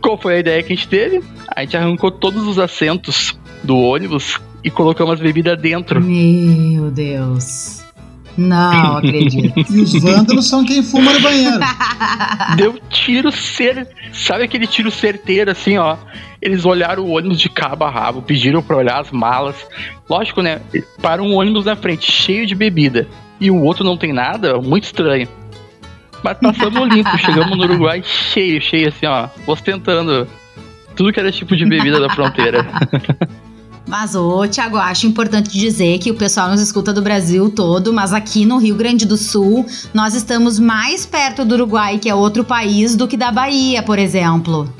Qual 0.00 0.16
foi 0.16 0.36
a 0.36 0.38
ideia 0.40 0.62
que 0.62 0.72
a 0.72 0.76
gente 0.76 0.88
teve? 0.88 1.22
A 1.54 1.60
gente 1.60 1.76
arrancou 1.76 2.10
todos 2.10 2.46
os 2.46 2.58
assentos 2.58 3.38
do 3.62 3.78
ônibus 3.78 4.40
e 4.64 4.70
colocamos 4.70 5.14
as 5.14 5.20
bebidas 5.20 5.60
dentro. 5.60 6.00
Meu 6.00 6.90
Deus. 6.90 7.84
Não 8.36 8.96
acredito. 8.98 9.52
E 9.70 9.80
os 9.80 9.92
vândalos 9.94 10.48
são 10.48 10.64
quem 10.64 10.82
fuma 10.82 11.12
no 11.12 11.20
banheiro. 11.20 11.60
Deu 12.56 12.78
tiro 12.88 13.30
cer... 13.30 13.88
Sabe 14.12 14.44
aquele 14.44 14.66
tiro 14.66 14.90
certeiro, 14.90 15.50
assim, 15.50 15.78
ó? 15.78 15.96
Eles 16.40 16.64
olharam 16.64 17.04
o 17.04 17.10
ônibus 17.10 17.38
de 17.38 17.48
cabo 17.48 17.84
a 17.84 17.90
rabo, 17.90 18.22
pediram 18.22 18.62
pra 18.62 18.76
olhar 18.76 19.00
as 19.00 19.10
malas. 19.10 19.56
Lógico, 20.08 20.42
né? 20.42 20.60
Para 21.00 21.22
um 21.22 21.34
ônibus 21.34 21.64
na 21.64 21.76
frente, 21.76 22.10
cheio 22.10 22.46
de 22.46 22.54
bebida. 22.54 23.06
E 23.40 23.50
o 23.50 23.62
outro 23.62 23.84
não 23.84 23.96
tem 23.96 24.12
nada, 24.12 24.60
muito 24.60 24.84
estranho. 24.84 25.28
Mas 26.22 26.38
passamos 26.38 26.88
limpo, 26.88 27.16
chegamos 27.18 27.56
no 27.56 27.64
Uruguai 27.64 28.02
cheio, 28.04 28.60
cheio, 28.60 28.88
assim, 28.88 29.06
ó. 29.06 29.28
Ostentando 29.46 30.26
tudo 30.94 31.12
que 31.12 31.20
era 31.20 31.32
tipo 31.32 31.56
de 31.56 31.64
bebida 31.64 31.98
da 31.98 32.08
fronteira. 32.10 32.66
Mas, 33.86 34.14
ô, 34.14 34.46
Tiago, 34.46 34.76
acho 34.76 35.06
importante 35.06 35.50
dizer 35.50 35.98
que 35.98 36.10
o 36.10 36.14
pessoal 36.14 36.48
nos 36.48 36.60
escuta 36.60 36.92
do 36.92 37.02
Brasil 37.02 37.50
todo, 37.50 37.92
mas 37.92 38.12
aqui 38.12 38.44
no 38.44 38.58
Rio 38.58 38.76
Grande 38.76 39.04
do 39.04 39.16
Sul, 39.16 39.66
nós 39.92 40.14
estamos 40.14 40.58
mais 40.58 41.04
perto 41.04 41.44
do 41.44 41.54
Uruguai, 41.54 41.98
que 41.98 42.08
é 42.08 42.14
outro 42.14 42.44
país, 42.44 42.94
do 42.94 43.08
que 43.08 43.16
da 43.16 43.30
Bahia, 43.30 43.82
por 43.82 43.98
exemplo. 43.98 44.72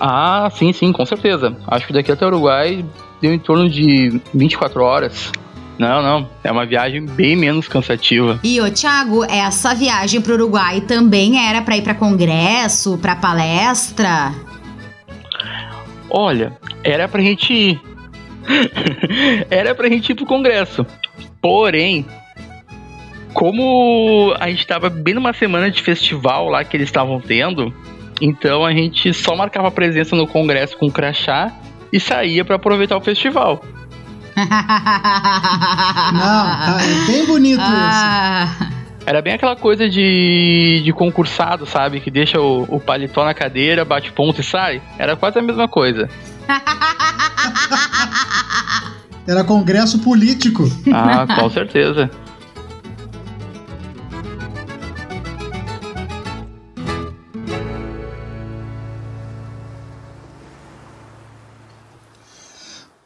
Ah, 0.00 0.48
sim, 0.54 0.72
sim, 0.72 0.92
com 0.92 1.04
certeza. 1.04 1.56
Acho 1.66 1.86
que 1.86 1.92
daqui 1.92 2.10
até 2.10 2.24
o 2.24 2.28
Uruguai 2.28 2.84
deu 3.20 3.32
em 3.32 3.38
torno 3.38 3.68
de 3.68 4.20
24 4.32 4.82
horas. 4.82 5.30
Não, 5.78 6.02
não. 6.02 6.28
É 6.42 6.50
uma 6.50 6.64
viagem 6.64 7.04
bem 7.04 7.36
menos 7.36 7.68
cansativa. 7.68 8.38
E, 8.42 8.60
ô, 8.60 8.70
Thiago, 8.70 9.24
essa 9.24 9.74
viagem 9.74 10.20
pro 10.20 10.34
Uruguai 10.34 10.80
também 10.80 11.38
era 11.38 11.62
para 11.62 11.76
ir 11.76 11.82
para 11.82 11.94
congresso, 11.94 12.96
para 12.98 13.16
palestra? 13.16 14.32
Olha, 16.16 16.56
era 16.84 17.08
pra 17.08 17.20
gente 17.20 17.52
ir. 17.52 17.80
era 19.50 19.74
pra 19.74 19.88
gente 19.88 20.10
ir 20.10 20.14
pro 20.14 20.24
congresso. 20.24 20.86
Porém, 21.42 22.06
como 23.32 24.32
a 24.38 24.48
gente 24.48 24.64
tava 24.64 24.88
bem 24.88 25.12
numa 25.12 25.32
semana 25.32 25.68
de 25.68 25.82
festival 25.82 26.48
lá 26.48 26.62
que 26.62 26.76
eles 26.76 26.88
estavam 26.88 27.20
tendo, 27.20 27.74
então 28.20 28.64
a 28.64 28.72
gente 28.72 29.12
só 29.12 29.34
marcava 29.34 29.72
presença 29.72 30.14
no 30.14 30.28
congresso 30.28 30.78
com 30.78 30.88
crachá 30.88 31.52
e 31.92 31.98
saía 31.98 32.44
para 32.44 32.54
aproveitar 32.54 32.96
o 32.96 33.00
festival. 33.00 33.64
Não, 34.36 34.44
tá, 36.14 36.78
é 36.80 37.06
bem 37.10 37.26
bonito 37.26 37.60
ah. 37.60 38.48
isso. 38.60 38.73
Era 39.06 39.20
bem 39.20 39.34
aquela 39.34 39.54
coisa 39.54 39.88
de, 39.88 40.80
de 40.82 40.92
concursado, 40.92 41.66
sabe? 41.66 42.00
Que 42.00 42.10
deixa 42.10 42.40
o, 42.40 42.62
o 42.62 42.80
paletó 42.80 43.24
na 43.24 43.34
cadeira, 43.34 43.84
bate 43.84 44.10
ponto 44.10 44.40
e 44.40 44.44
sai. 44.44 44.80
Era 44.98 45.14
quase 45.14 45.38
a 45.38 45.42
mesma 45.42 45.68
coisa. 45.68 46.08
Era 49.26 49.44
congresso 49.44 49.98
político. 50.00 50.64
Ah, 50.92 51.26
com 51.38 51.48
certeza. 51.50 52.10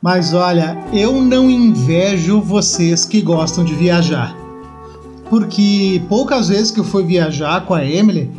Mas 0.00 0.32
olha, 0.32 0.78
eu 0.92 1.20
não 1.20 1.50
invejo 1.50 2.40
vocês 2.40 3.04
que 3.04 3.20
gostam 3.20 3.64
de 3.64 3.74
viajar. 3.74 4.32
Porque 5.30 6.02
poucas 6.08 6.48
vezes 6.48 6.70
que 6.70 6.80
eu 6.80 6.84
fui 6.84 7.04
viajar 7.04 7.64
com 7.66 7.74
a 7.74 7.84
Emily, 7.84 8.30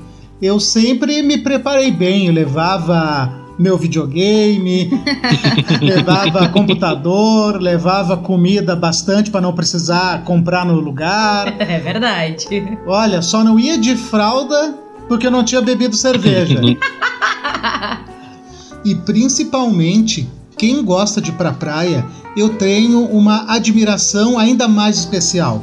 eu 0.41 0.59
sempre 0.59 1.21
me 1.21 1.37
preparei 1.37 1.91
bem. 1.91 2.27
Eu 2.27 2.33
levava 2.33 3.39
meu 3.59 3.77
videogame, 3.77 4.89
levava 5.81 6.47
computador, 6.47 7.61
levava 7.61 8.15
comida 8.15 8.73
bastante 8.73 9.29
para 9.29 9.41
não 9.41 9.53
precisar 9.53 10.23
comprar 10.23 10.65
no 10.65 10.79
lugar. 10.79 11.53
É 11.59 11.77
verdade. 11.77 12.47
Olha, 12.87 13.21
só 13.21 13.43
não 13.43 13.59
ia 13.59 13.77
de 13.77 13.97
fralda 13.97 14.75
porque 15.09 15.27
eu 15.27 15.31
não 15.31 15.43
tinha 15.43 15.61
bebido 15.61 15.95
cerveja. 15.95 16.61
e 18.85 18.95
principalmente 18.95 20.29
quem 20.57 20.83
gosta 20.83 21.19
de 21.19 21.31
ir 21.31 21.33
pra 21.33 21.51
praia, 21.51 22.05
eu 22.37 22.57
tenho 22.57 23.03
uma 23.05 23.53
admiração 23.53 24.39
ainda 24.39 24.67
mais 24.67 24.97
especial. 24.97 25.61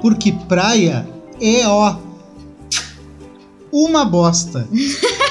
Porque 0.00 0.32
praia 0.32 1.06
é, 1.40 1.66
ó, 1.66 1.96
uma 3.72 4.04
bosta. 4.04 4.66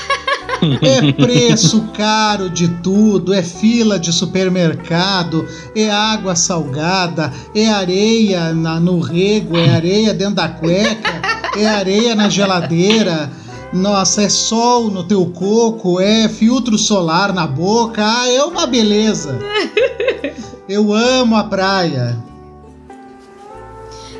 É 0.81 1.11
preço 1.11 1.89
caro 1.95 2.49
de 2.49 2.67
tudo, 2.67 3.35
é 3.35 3.43
fila 3.43 3.99
de 3.99 4.11
supermercado, 4.11 5.45
é 5.75 5.91
água 5.91 6.35
salgada, 6.35 7.31
é 7.53 7.67
areia 7.67 8.51
na, 8.51 8.79
no 8.79 8.99
rego, 8.99 9.55
é 9.55 9.69
areia 9.69 10.11
dentro 10.11 10.35
da 10.35 10.47
cueca, 10.47 11.21
é 11.55 11.67
areia 11.67 12.15
na 12.15 12.29
geladeira 12.29 13.29
nossa, 13.75 14.23
é 14.23 14.29
sol 14.29 14.89
no 14.89 15.03
teu 15.03 15.25
coco, 15.25 15.99
é 15.99 16.29
filtro 16.29 16.77
solar 16.77 17.33
na 17.33 17.45
boca, 17.45 18.01
ah, 18.05 18.31
é 18.31 18.41
uma 18.41 18.65
beleza. 18.65 19.37
Eu 20.67 20.93
amo 20.93 21.35
a 21.35 21.43
praia. 21.43 22.17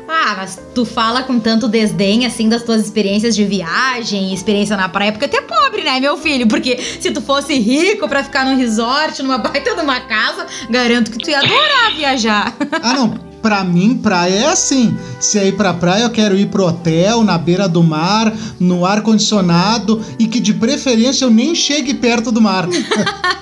Ah, 0.08 0.34
mas 0.36 0.58
tu 0.74 0.84
fala 0.84 1.22
com 1.22 1.38
tanto 1.40 1.68
desdém 1.68 2.26
assim 2.26 2.48
das 2.48 2.62
tuas 2.62 2.82
experiências 2.82 3.34
de 3.34 3.44
viagem, 3.44 4.32
experiência 4.32 4.76
na 4.76 4.88
praia, 4.88 5.12
porque 5.12 5.28
tu 5.28 5.36
é 5.36 5.40
pobre, 5.40 5.82
né, 5.82 5.98
meu 5.98 6.16
filho? 6.16 6.46
Porque 6.46 6.78
se 7.00 7.10
tu 7.10 7.20
fosse 7.20 7.58
rico 7.58 8.08
para 8.08 8.22
ficar 8.22 8.44
num 8.44 8.56
resort, 8.56 9.22
numa 9.22 9.38
baita 9.38 9.74
de 9.74 9.80
uma 9.80 10.00
casa, 10.00 10.46
garanto 10.70 11.10
que 11.10 11.18
tu 11.18 11.30
ia 11.30 11.38
adorar 11.38 11.94
viajar. 11.96 12.54
Ah, 12.82 12.94
não 12.94 13.26
pra 13.46 13.62
mim, 13.62 13.96
praia 13.96 14.34
é 14.34 14.46
assim. 14.46 14.98
Se 15.20 15.38
é 15.38 15.46
ir 15.46 15.52
pra 15.52 15.72
praia, 15.72 16.02
eu 16.02 16.10
quero 16.10 16.36
ir 16.36 16.46
pro 16.46 16.66
hotel, 16.66 17.22
na 17.22 17.38
beira 17.38 17.68
do 17.68 17.80
mar, 17.80 18.34
no 18.58 18.84
ar-condicionado 18.84 20.04
e 20.18 20.26
que 20.26 20.40
de 20.40 20.52
preferência 20.52 21.24
eu 21.24 21.30
nem 21.30 21.54
chegue 21.54 21.94
perto 21.94 22.32
do 22.32 22.40
mar. 22.40 22.66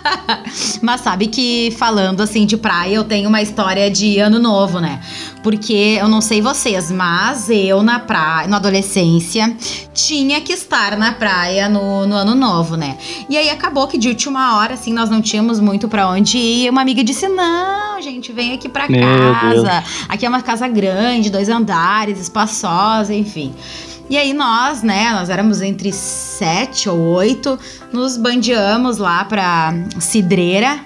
Mas 0.82 1.00
sabe 1.00 1.26
que 1.28 1.74
falando 1.78 2.20
assim 2.20 2.44
de 2.44 2.54
praia, 2.58 2.96
eu 2.96 3.04
tenho 3.04 3.30
uma 3.30 3.40
história 3.40 3.90
de 3.90 4.18
ano 4.18 4.38
novo, 4.38 4.78
né? 4.78 5.00
Porque 5.44 5.98
eu 6.00 6.08
não 6.08 6.22
sei 6.22 6.40
vocês, 6.40 6.90
mas 6.90 7.50
eu 7.50 7.82
na 7.82 7.98
praia, 8.00 8.48
na 8.48 8.56
adolescência, 8.56 9.54
tinha 9.92 10.40
que 10.40 10.54
estar 10.54 10.96
na 10.96 11.12
praia 11.12 11.68
no, 11.68 12.06
no 12.06 12.14
ano 12.14 12.34
novo, 12.34 12.76
né? 12.76 12.96
E 13.28 13.36
aí 13.36 13.50
acabou 13.50 13.86
que 13.86 13.98
de 13.98 14.08
última 14.08 14.56
hora, 14.56 14.72
assim, 14.72 14.90
nós 14.90 15.10
não 15.10 15.20
tínhamos 15.20 15.60
muito 15.60 15.86
para 15.86 16.08
onde 16.08 16.38
ir. 16.38 16.64
E 16.64 16.70
uma 16.70 16.80
amiga 16.80 17.04
disse: 17.04 17.28
Não, 17.28 18.00
gente, 18.00 18.32
vem 18.32 18.54
aqui 18.54 18.70
pra 18.70 18.88
Meu 18.88 19.02
casa. 19.02 19.62
Deus. 19.62 20.06
Aqui 20.08 20.24
é 20.24 20.28
uma 20.30 20.40
casa 20.40 20.66
grande, 20.66 21.28
dois 21.28 21.50
andares, 21.50 22.18
espaçosa, 22.18 23.12
enfim. 23.12 23.54
E 24.08 24.16
aí 24.16 24.32
nós, 24.32 24.82
né, 24.82 25.12
nós 25.12 25.28
éramos 25.28 25.60
entre 25.60 25.92
sete 25.92 26.88
ou 26.88 26.98
oito, 26.98 27.58
nos 27.92 28.16
bandeamos 28.16 28.96
lá 28.96 29.24
pra 29.24 29.74
Cidreira, 29.98 30.80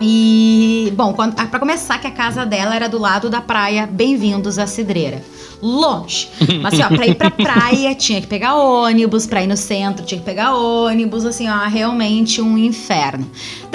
e, 0.00 0.92
bom, 0.94 1.12
para 1.12 1.58
começar, 1.58 1.98
que 1.98 2.06
a 2.06 2.10
casa 2.10 2.44
dela 2.44 2.74
era 2.74 2.88
do 2.88 2.98
lado 2.98 3.30
da 3.30 3.40
praia 3.40 3.86
Bem-vindos 3.86 4.58
à 4.58 4.66
Cidreira. 4.66 5.22
Longe. 5.62 6.28
Mas, 6.60 6.74
assim, 6.74 6.82
ó, 6.82 6.88
pra 6.88 7.06
ir 7.06 7.14
pra 7.14 7.30
praia 7.30 7.94
tinha 7.96 8.20
que 8.20 8.26
pegar 8.26 8.56
ônibus, 8.56 9.26
pra 9.26 9.42
ir 9.42 9.46
no 9.46 9.56
centro 9.56 10.04
tinha 10.04 10.18
que 10.18 10.24
pegar 10.24 10.54
ônibus, 10.54 11.24
assim, 11.24 11.48
ó, 11.48 11.66
realmente 11.66 12.42
um 12.42 12.58
inferno. 12.58 13.26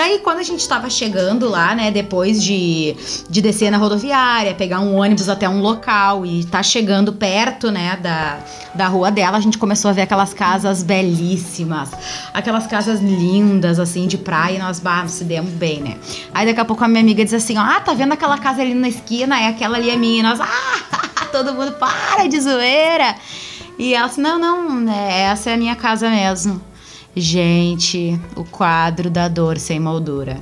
Daí, 0.02 0.18
quando 0.18 0.40
a 0.40 0.44
gente 0.44 0.68
tava 0.68 0.90
chegando 0.90 1.48
lá, 1.48 1.76
né, 1.76 1.92
depois 1.92 2.44
de, 2.44 2.96
de 3.30 3.40
descer 3.40 3.70
na 3.70 3.78
rodoviária, 3.78 4.56
pegar 4.56 4.80
um 4.80 4.96
ônibus 4.96 5.30
até 5.30 5.48
um 5.48 5.62
local 5.62 6.26
e 6.26 6.44
tá 6.44 6.64
chegando 6.64 7.14
perto, 7.14 7.70
né, 7.70 7.96
da, 8.02 8.40
da 8.74 8.88
rua 8.88 9.12
dela, 9.12 9.38
a 9.38 9.40
gente 9.40 9.60
começou 9.60 9.92
a 9.92 9.94
ver 9.94 10.02
aquelas 10.02 10.34
casas 10.34 10.82
belíssimas, 10.82 11.92
aquelas 12.34 12.66
casas 12.66 13.00
lindas, 13.00 13.78
assim, 13.78 14.08
de 14.08 14.18
praia, 14.18 14.56
e 14.56 14.58
nós, 14.58 14.80
bah, 14.80 15.08
se 15.08 15.24
demos 15.24 15.52
bem, 15.52 15.82
né. 15.82 15.98
Aí 16.34 16.48
daqui 16.48 16.60
a 16.60 16.66
pouco 16.66 16.84
a 16.84 16.88
minha 16.88 17.02
amiga 17.02 17.24
diz 17.24 17.36
assim: 17.36 17.56
ó, 17.60 17.62
Ah, 17.62 17.80
tá 17.80 17.94
vendo 17.94 18.14
aquela 18.14 18.40
casa 18.40 18.64
ali 18.64 18.74
na 18.74 18.90
esquina? 18.90 19.40
É 19.40 19.50
aquela 19.50 19.78
ali 19.78 19.92
é 19.92 19.96
minha. 19.96 20.22
E 20.22 20.24
nós, 20.24 20.40
ah, 20.42 21.26
todo 21.32 21.54
mundo 21.54 21.74
para 21.74 22.26
de 22.28 22.42
zoeira. 22.42 23.16
E 23.78 23.94
ela 23.94 24.08
assim: 24.08 24.20
Não, 24.20 24.40
não, 24.40 24.92
é, 24.92 25.26
essa 25.26 25.52
é 25.52 25.54
a 25.54 25.58
minha 25.58 25.76
casa 25.76 26.10
mesmo. 26.10 26.71
Gente, 27.16 28.20
o 28.36 28.44
quadro 28.44 29.10
da 29.10 29.28
dor 29.28 29.58
sem 29.58 29.80
moldura. 29.80 30.40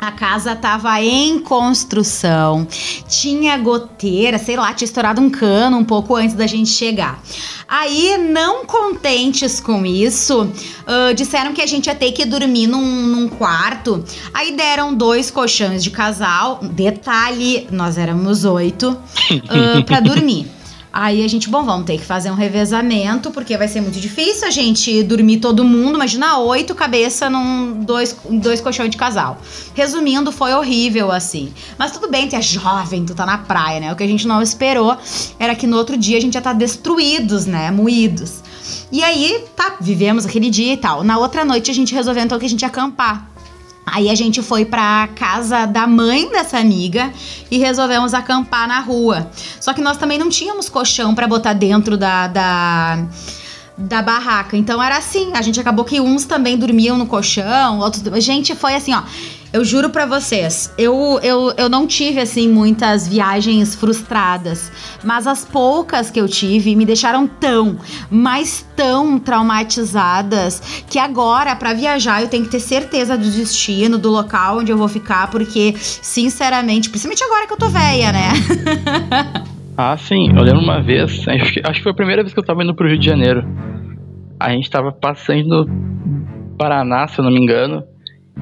A 0.00 0.10
casa 0.10 0.56
tava 0.56 0.98
em 1.02 1.38
construção, 1.40 2.66
tinha 3.06 3.58
goteira, 3.58 4.38
sei 4.38 4.56
lá, 4.56 4.72
tinha 4.72 4.86
estourado 4.86 5.20
um 5.20 5.28
cano 5.28 5.76
um 5.76 5.84
pouco 5.84 6.16
antes 6.16 6.34
da 6.34 6.46
gente 6.46 6.70
chegar. 6.70 7.22
Aí, 7.68 8.16
não 8.16 8.64
contentes 8.64 9.60
com 9.60 9.84
isso, 9.84 10.44
uh, 10.44 11.14
disseram 11.14 11.52
que 11.52 11.60
a 11.60 11.66
gente 11.66 11.86
ia 11.88 11.94
ter 11.94 12.12
que 12.12 12.24
dormir 12.24 12.66
num, 12.66 12.80
num 12.80 13.28
quarto. 13.28 14.02
Aí 14.32 14.56
deram 14.56 14.94
dois 14.94 15.30
colchões 15.30 15.84
de 15.84 15.90
casal. 15.90 16.60
Detalhe, 16.62 17.68
nós 17.70 17.98
éramos 17.98 18.46
oito 18.46 18.90
uh, 18.90 19.84
para 19.84 20.00
dormir. 20.00 20.50
Aí 20.92 21.24
a 21.24 21.28
gente, 21.28 21.48
bom, 21.48 21.62
vamos 21.62 21.86
ter 21.86 21.98
que 21.98 22.04
fazer 22.04 22.32
um 22.32 22.34
revezamento, 22.34 23.30
porque 23.30 23.56
vai 23.56 23.68
ser 23.68 23.80
muito 23.80 24.00
difícil 24.00 24.48
a 24.48 24.50
gente 24.50 25.04
dormir 25.04 25.38
todo 25.38 25.64
mundo. 25.64 25.94
Imagina 25.94 26.38
oito 26.38 26.74
cabeças 26.74 27.30
num 27.30 27.84
dois, 27.84 28.16
dois 28.28 28.60
colchões 28.60 28.90
de 28.90 28.96
casal. 28.96 29.40
Resumindo, 29.72 30.32
foi 30.32 30.52
horrível 30.52 31.12
assim. 31.12 31.52
Mas 31.78 31.92
tudo 31.92 32.10
bem, 32.10 32.28
tu 32.28 32.34
é 32.34 32.42
jovem, 32.42 33.04
tu 33.04 33.14
tá 33.14 33.24
na 33.24 33.38
praia, 33.38 33.78
né? 33.78 33.92
O 33.92 33.96
que 33.96 34.02
a 34.02 34.08
gente 34.08 34.26
não 34.26 34.42
esperou 34.42 34.96
era 35.38 35.54
que 35.54 35.66
no 35.66 35.76
outro 35.76 35.96
dia 35.96 36.18
a 36.18 36.20
gente 36.20 36.34
já 36.34 36.40
tá 36.40 36.52
destruídos, 36.52 37.46
né? 37.46 37.70
Moídos. 37.70 38.42
E 38.90 39.04
aí, 39.04 39.44
tá, 39.54 39.76
vivemos 39.80 40.26
aquele 40.26 40.50
dia 40.50 40.72
e 40.72 40.76
tal. 40.76 41.04
Na 41.04 41.18
outra 41.18 41.44
noite 41.44 41.70
a 41.70 41.74
gente 41.74 41.94
resolveu 41.94 42.24
então 42.24 42.38
que 42.38 42.46
a 42.46 42.48
gente 42.48 42.62
ia 42.62 42.68
acampar. 42.68 43.29
Aí 43.92 44.08
a 44.08 44.14
gente 44.14 44.42
foi 44.42 44.64
pra 44.64 45.08
casa 45.14 45.66
da 45.66 45.86
mãe 45.86 46.30
dessa 46.30 46.58
amiga 46.58 47.12
e 47.50 47.58
resolvemos 47.58 48.14
acampar 48.14 48.68
na 48.68 48.80
rua. 48.80 49.30
Só 49.60 49.72
que 49.72 49.80
nós 49.80 49.96
também 49.96 50.18
não 50.18 50.28
tínhamos 50.28 50.68
colchão 50.68 51.14
para 51.14 51.26
botar 51.26 51.52
dentro 51.52 51.96
da, 51.96 52.26
da, 52.26 53.04
da 53.76 54.02
barraca. 54.02 54.56
Então 54.56 54.82
era 54.82 54.96
assim, 54.96 55.32
a 55.34 55.42
gente 55.42 55.60
acabou 55.60 55.84
que 55.84 56.00
uns 56.00 56.24
também 56.24 56.56
dormiam 56.56 56.96
no 56.96 57.06
colchão, 57.06 57.78
outros. 57.80 58.24
Gente, 58.24 58.54
foi 58.54 58.74
assim, 58.74 58.94
ó. 58.94 59.02
Eu 59.52 59.64
juro 59.64 59.90
pra 59.90 60.06
vocês, 60.06 60.72
eu, 60.78 61.18
eu, 61.24 61.52
eu 61.56 61.68
não 61.68 61.84
tive, 61.84 62.20
assim, 62.20 62.48
muitas 62.48 63.08
viagens 63.08 63.74
frustradas. 63.74 64.70
Mas 65.02 65.26
as 65.26 65.44
poucas 65.44 66.08
que 66.08 66.20
eu 66.20 66.28
tive 66.28 66.76
me 66.76 66.84
deixaram 66.84 67.26
tão, 67.26 67.76
mas 68.08 68.64
tão 68.76 69.18
traumatizadas 69.18 70.84
que 70.88 71.00
agora, 71.00 71.56
pra 71.56 71.74
viajar, 71.74 72.22
eu 72.22 72.28
tenho 72.28 72.44
que 72.44 72.50
ter 72.50 72.60
certeza 72.60 73.18
do 73.18 73.28
destino, 73.28 73.98
do 73.98 74.08
local 74.08 74.58
onde 74.58 74.70
eu 74.70 74.78
vou 74.78 74.88
ficar, 74.88 75.28
porque, 75.30 75.74
sinceramente, 75.76 76.88
principalmente 76.88 77.24
agora 77.24 77.46
que 77.48 77.52
eu 77.52 77.58
tô 77.58 77.68
velha, 77.68 78.12
né? 78.12 78.30
Ah, 79.82 79.96
sim. 79.96 80.28
Eu 80.36 80.42
lembro 80.42 80.60
uma 80.60 80.82
vez, 80.82 81.26
acho 81.26 81.52
que, 81.54 81.60
acho 81.64 81.74
que 81.78 81.82
foi 81.82 81.92
a 81.92 81.94
primeira 81.94 82.22
vez 82.22 82.34
que 82.34 82.38
eu 82.38 82.44
tava 82.44 82.62
indo 82.62 82.74
pro 82.74 82.86
Rio 82.86 82.98
de 82.98 83.06
Janeiro. 83.06 83.42
A 84.38 84.50
gente 84.50 84.68
tava 84.68 84.92
passando 84.92 85.64
no 85.64 86.56
Paraná, 86.58 87.08
se 87.08 87.18
eu 87.18 87.24
não 87.24 87.32
me 87.32 87.40
engano. 87.40 87.82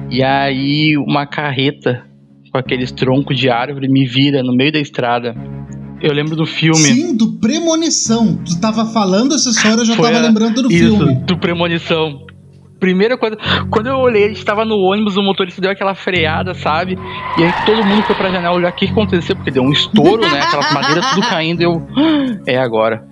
E 0.09 0.23
aí 0.23 0.97
uma 0.97 1.25
carreta 1.25 2.05
com 2.51 2.57
aqueles 2.57 2.91
troncos 2.91 3.37
de 3.37 3.49
árvore 3.49 3.87
me 3.87 4.05
vira 4.05 4.41
no 4.41 4.53
meio 4.55 4.71
da 4.71 4.79
estrada. 4.79 5.35
Eu 6.01 6.13
lembro 6.13 6.35
do 6.35 6.45
filme. 6.45 6.77
Sim, 6.77 7.15
do 7.15 7.33
Premonição. 7.39 8.37
Tu 8.45 8.59
tava 8.59 8.85
falando 8.85 9.35
essa 9.35 9.49
história, 9.49 9.81
eu 9.81 9.85
já 9.85 9.95
Foi 9.95 10.11
tava 10.11 10.23
a- 10.23 10.27
lembrando 10.27 10.63
do 10.63 10.71
Isso, 10.71 10.97
filme. 10.97 11.15
do 11.25 11.37
Premonição. 11.37 12.25
Primeira 12.79 13.17
coisa, 13.17 13.37
quando 13.69 13.87
eu 13.87 13.97
olhei, 13.97 14.23
a 14.23 14.27
gente 14.29 14.43
tava 14.45 14.63
no 14.63 14.77
ônibus, 14.77 15.17
o 15.17 15.21
motorista 15.21 15.59
deu 15.61 15.69
aquela 15.69 15.93
freada, 15.93 16.53
sabe? 16.55 16.97
E 17.37 17.43
aí 17.43 17.51
todo 17.65 17.83
mundo 17.83 18.01
foi 18.03 18.15
pra 18.15 18.31
janela 18.31 18.55
olhar 18.55 18.69
o 18.71 18.73
que 18.75 18.85
aconteceu, 18.85 19.35
porque 19.35 19.51
deu 19.51 19.61
um 19.61 19.71
estouro, 19.73 20.21
né? 20.21 20.39
Aquelas 20.39 20.71
madeiras 20.73 21.05
tudo 21.11 21.27
caindo, 21.27 21.59
e 21.59 21.65
eu. 21.65 21.85
"Ah, 21.97 22.39
É 22.47 22.57
agora. 22.57 23.03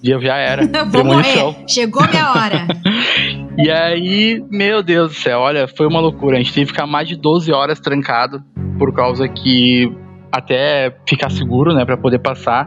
Bah, 0.00 0.18
dia 0.18 0.20
já 0.20 0.36
era. 0.36 0.66
vou 0.86 1.04
morrer. 1.04 1.54
Chegou 1.66 2.02
minha 2.08 2.30
hora. 2.32 2.66
E 3.62 3.70
aí, 3.70 4.42
meu 4.48 4.82
Deus 4.82 5.10
do 5.10 5.14
céu, 5.14 5.40
olha, 5.40 5.68
foi 5.68 5.86
uma 5.86 6.00
loucura. 6.00 6.36
A 6.36 6.38
gente 6.38 6.52
teve 6.52 6.66
que 6.66 6.72
ficar 6.72 6.86
mais 6.86 7.06
de 7.06 7.14
12 7.14 7.52
horas 7.52 7.78
trancado, 7.78 8.42
por 8.78 8.90
causa 8.94 9.28
que 9.28 9.92
até 10.32 10.96
ficar 11.06 11.30
seguro, 11.30 11.74
né, 11.74 11.84
pra 11.84 11.98
poder 11.98 12.20
passar. 12.20 12.66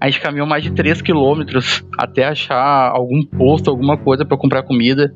A 0.00 0.10
gente 0.10 0.20
caminhou 0.20 0.46
mais 0.46 0.64
de 0.64 0.72
3 0.72 1.00
quilômetros 1.00 1.84
até 1.96 2.24
achar 2.24 2.90
algum 2.90 3.22
posto, 3.22 3.70
alguma 3.70 3.96
coisa 3.96 4.24
pra 4.24 4.36
comprar 4.36 4.64
comida. 4.64 5.14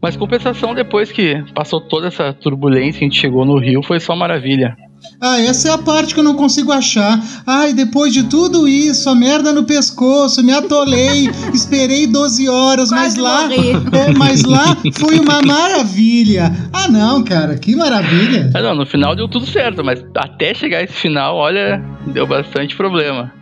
Mas 0.00 0.16
compensação, 0.16 0.74
depois 0.74 1.10
que 1.10 1.42
passou 1.52 1.80
toda 1.80 2.06
essa 2.06 2.32
turbulência, 2.32 3.00
a 3.00 3.04
gente 3.04 3.18
chegou 3.18 3.44
no 3.44 3.58
Rio, 3.58 3.82
foi 3.82 3.98
só 3.98 4.14
maravilha. 4.14 4.76
Ah, 5.20 5.40
essa 5.40 5.68
é 5.68 5.72
a 5.72 5.78
parte 5.78 6.14
que 6.14 6.20
eu 6.20 6.24
não 6.24 6.34
consigo 6.34 6.72
achar. 6.72 7.20
Ai, 7.46 7.72
depois 7.72 8.12
de 8.12 8.22
tudo 8.24 8.66
isso, 8.66 9.08
a 9.08 9.14
merda 9.14 9.52
no 9.52 9.64
pescoço, 9.64 10.42
me 10.42 10.52
atolei, 10.52 11.28
esperei 11.52 12.06
12 12.06 12.48
horas, 12.48 12.90
mas 12.90 13.14
Quase 13.16 13.20
lá. 13.20 13.42
morri. 13.48 13.70
É, 13.92 14.12
mas 14.12 14.42
lá 14.44 14.76
foi 14.94 15.18
uma 15.18 15.40
maravilha. 15.42 16.52
Ah, 16.72 16.88
não, 16.88 17.22
cara, 17.22 17.56
que 17.56 17.74
maravilha. 17.76 18.50
Mas 18.52 18.62
não, 18.62 18.74
no 18.74 18.86
final 18.86 19.14
deu 19.16 19.28
tudo 19.28 19.46
certo, 19.46 19.84
mas 19.84 20.02
até 20.16 20.54
chegar 20.54 20.82
esse 20.82 20.94
final, 20.94 21.36
olha, 21.36 21.82
deu 22.06 22.26
bastante 22.26 22.76
problema. 22.76 23.32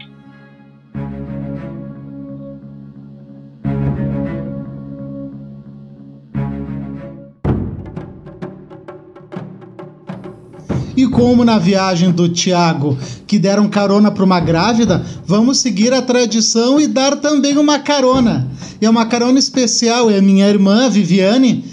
Como 11.08 11.44
na 11.44 11.58
viagem 11.58 12.10
do 12.10 12.28
Tiago, 12.28 12.96
que 13.26 13.38
deram 13.38 13.68
carona 13.68 14.10
para 14.10 14.24
uma 14.24 14.40
grávida, 14.40 15.04
vamos 15.26 15.58
seguir 15.58 15.92
a 15.92 16.02
tradição 16.02 16.80
e 16.80 16.86
dar 16.86 17.16
também 17.16 17.56
uma 17.56 17.78
carona. 17.78 18.50
E 18.80 18.86
é 18.86 18.90
uma 18.90 19.06
carona 19.06 19.38
especial, 19.38 20.10
é 20.10 20.20
minha 20.20 20.48
irmã 20.48 20.88
Viviane, 20.88 21.64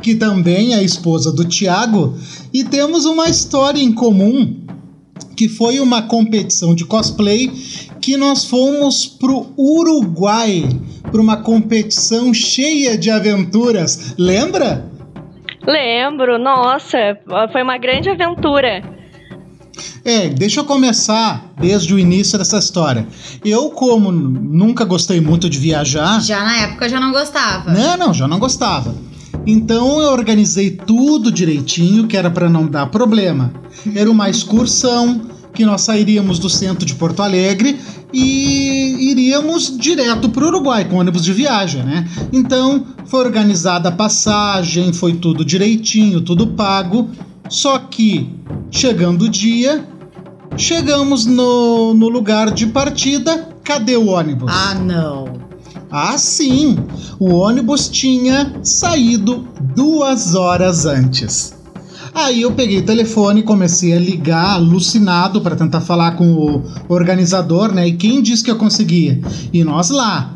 que 0.00 0.14
também 0.14 0.74
é 0.74 0.82
esposa 0.82 1.32
do 1.32 1.44
Tiago, 1.44 2.14
e 2.52 2.64
temos 2.64 3.04
uma 3.04 3.28
história 3.28 3.80
em 3.80 3.92
comum, 3.92 4.56
que 5.34 5.48
foi 5.48 5.80
uma 5.80 6.02
competição 6.02 6.74
de 6.74 6.84
cosplay 6.84 7.52
que 8.00 8.16
nós 8.16 8.44
fomos 8.44 9.06
pro 9.06 9.46
Uruguai 9.58 10.68
para 11.10 11.20
uma 11.20 11.38
competição 11.38 12.32
cheia 12.32 12.96
de 12.96 13.10
aventuras. 13.10 14.14
Lembra? 14.16 14.95
Lembro, 15.66 16.38
nossa, 16.38 17.18
foi 17.52 17.62
uma 17.62 17.76
grande 17.76 18.08
aventura. 18.08 18.82
É, 20.04 20.28
deixa 20.28 20.60
eu 20.60 20.64
começar 20.64 21.52
desde 21.58 21.92
o 21.92 21.98
início 21.98 22.38
dessa 22.38 22.58
história. 22.58 23.06
Eu, 23.44 23.70
como 23.70 24.12
nunca 24.12 24.84
gostei 24.84 25.20
muito 25.20 25.50
de 25.50 25.58
viajar. 25.58 26.20
Já 26.20 26.44
na 26.44 26.56
época 26.58 26.84
eu 26.84 26.88
já 26.88 27.00
não 27.00 27.10
gostava. 27.10 27.72
Não, 27.72 27.96
não, 27.96 28.14
já 28.14 28.28
não 28.28 28.38
gostava. 28.38 28.94
Então 29.44 30.00
eu 30.00 30.12
organizei 30.12 30.70
tudo 30.70 31.30
direitinho, 31.30 32.06
que 32.06 32.16
era 32.16 32.30
para 32.30 32.48
não 32.48 32.66
dar 32.66 32.86
problema. 32.86 33.52
Era 33.94 34.10
uma 34.10 34.30
excursão 34.30 35.22
que 35.56 35.64
nós 35.64 35.80
sairíamos 35.80 36.38
do 36.38 36.50
centro 36.50 36.84
de 36.84 36.94
Porto 36.94 37.22
Alegre 37.22 37.78
e 38.12 39.10
iríamos 39.10 39.76
direto 39.76 40.28
para 40.28 40.44
o 40.44 40.48
Uruguai 40.48 40.84
com 40.84 40.96
ônibus 40.96 41.24
de 41.24 41.32
viagem, 41.32 41.82
né? 41.82 42.06
Então 42.32 42.86
foi 43.06 43.24
organizada 43.24 43.88
a 43.88 43.92
passagem, 43.92 44.92
foi 44.92 45.14
tudo 45.14 45.44
direitinho, 45.44 46.20
tudo 46.20 46.48
pago. 46.48 47.08
Só 47.48 47.78
que 47.78 48.30
chegando 48.70 49.22
o 49.22 49.28
dia, 49.28 49.88
chegamos 50.56 51.24
no, 51.24 51.94
no 51.94 52.08
lugar 52.08 52.50
de 52.50 52.66
partida. 52.66 53.48
Cadê 53.64 53.96
o 53.96 54.08
ônibus? 54.08 54.52
Ah, 54.52 54.74
não. 54.74 55.40
Ah, 55.90 56.18
sim! 56.18 56.76
O 57.18 57.32
ônibus 57.32 57.88
tinha 57.88 58.52
saído 58.62 59.48
duas 59.74 60.34
horas 60.34 60.84
antes. 60.84 61.55
Aí 62.16 62.40
eu 62.40 62.52
peguei 62.52 62.78
o 62.78 62.82
telefone 62.82 63.40
e 63.40 63.42
comecei 63.42 63.92
a 63.92 63.98
ligar, 64.00 64.54
alucinado, 64.54 65.42
para 65.42 65.54
tentar 65.54 65.82
falar 65.82 66.12
com 66.12 66.32
o 66.32 66.62
organizador, 66.88 67.70
né? 67.74 67.88
E 67.88 67.92
quem 67.92 68.22
disse 68.22 68.42
que 68.42 68.50
eu 68.50 68.56
conseguia? 68.56 69.20
E 69.52 69.62
nós 69.62 69.90
lá, 69.90 70.34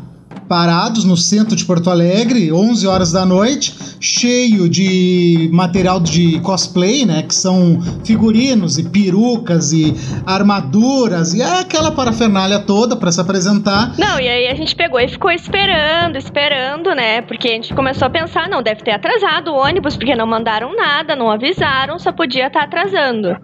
parados 0.51 1.05
no 1.05 1.15
centro 1.15 1.55
de 1.55 1.63
Porto 1.63 1.89
Alegre, 1.89 2.51
11 2.51 2.85
horas 2.85 3.09
da 3.09 3.25
noite, 3.25 3.73
cheio 4.01 4.67
de 4.67 5.49
material 5.53 5.97
de 5.97 6.41
cosplay, 6.41 7.05
né? 7.05 7.23
Que 7.23 7.33
são 7.33 7.79
figurinos 8.03 8.77
e 8.77 8.83
perucas 8.83 9.71
e 9.71 9.95
armaduras 10.25 11.33
e 11.33 11.41
aquela 11.41 11.89
parafernália 11.89 12.59
toda 12.59 12.97
para 12.97 13.13
se 13.13 13.21
apresentar. 13.21 13.93
Não, 13.97 14.19
e 14.19 14.27
aí 14.27 14.49
a 14.49 14.53
gente 14.53 14.75
pegou 14.75 14.99
e 14.99 15.07
ficou 15.07 15.31
esperando, 15.31 16.17
esperando, 16.17 16.93
né? 16.93 17.21
Porque 17.21 17.47
a 17.47 17.51
gente 17.53 17.73
começou 17.73 18.07
a 18.07 18.09
pensar, 18.09 18.49
não, 18.49 18.61
deve 18.61 18.83
ter 18.83 18.91
atrasado 18.91 19.51
o 19.51 19.55
ônibus, 19.55 19.95
porque 19.95 20.17
não 20.17 20.27
mandaram 20.27 20.75
nada, 20.75 21.15
não 21.15 21.31
avisaram, 21.31 21.97
só 21.97 22.11
podia 22.11 22.47
estar 22.47 22.63
atrasando. 22.63 23.37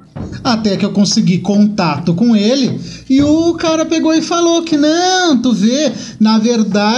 Até 0.44 0.78
que 0.78 0.86
eu 0.86 0.92
consegui 0.92 1.40
contato 1.40 2.14
com 2.14 2.36
ele 2.36 2.80
e 3.10 3.22
o 3.22 3.54
cara 3.56 3.86
pegou 3.86 4.14
e 4.14 4.22
falou 4.22 4.62
que 4.64 4.78
não, 4.78 5.42
tu 5.42 5.54
vê, 5.54 5.92
na 6.20 6.38
verdade, 6.38 6.97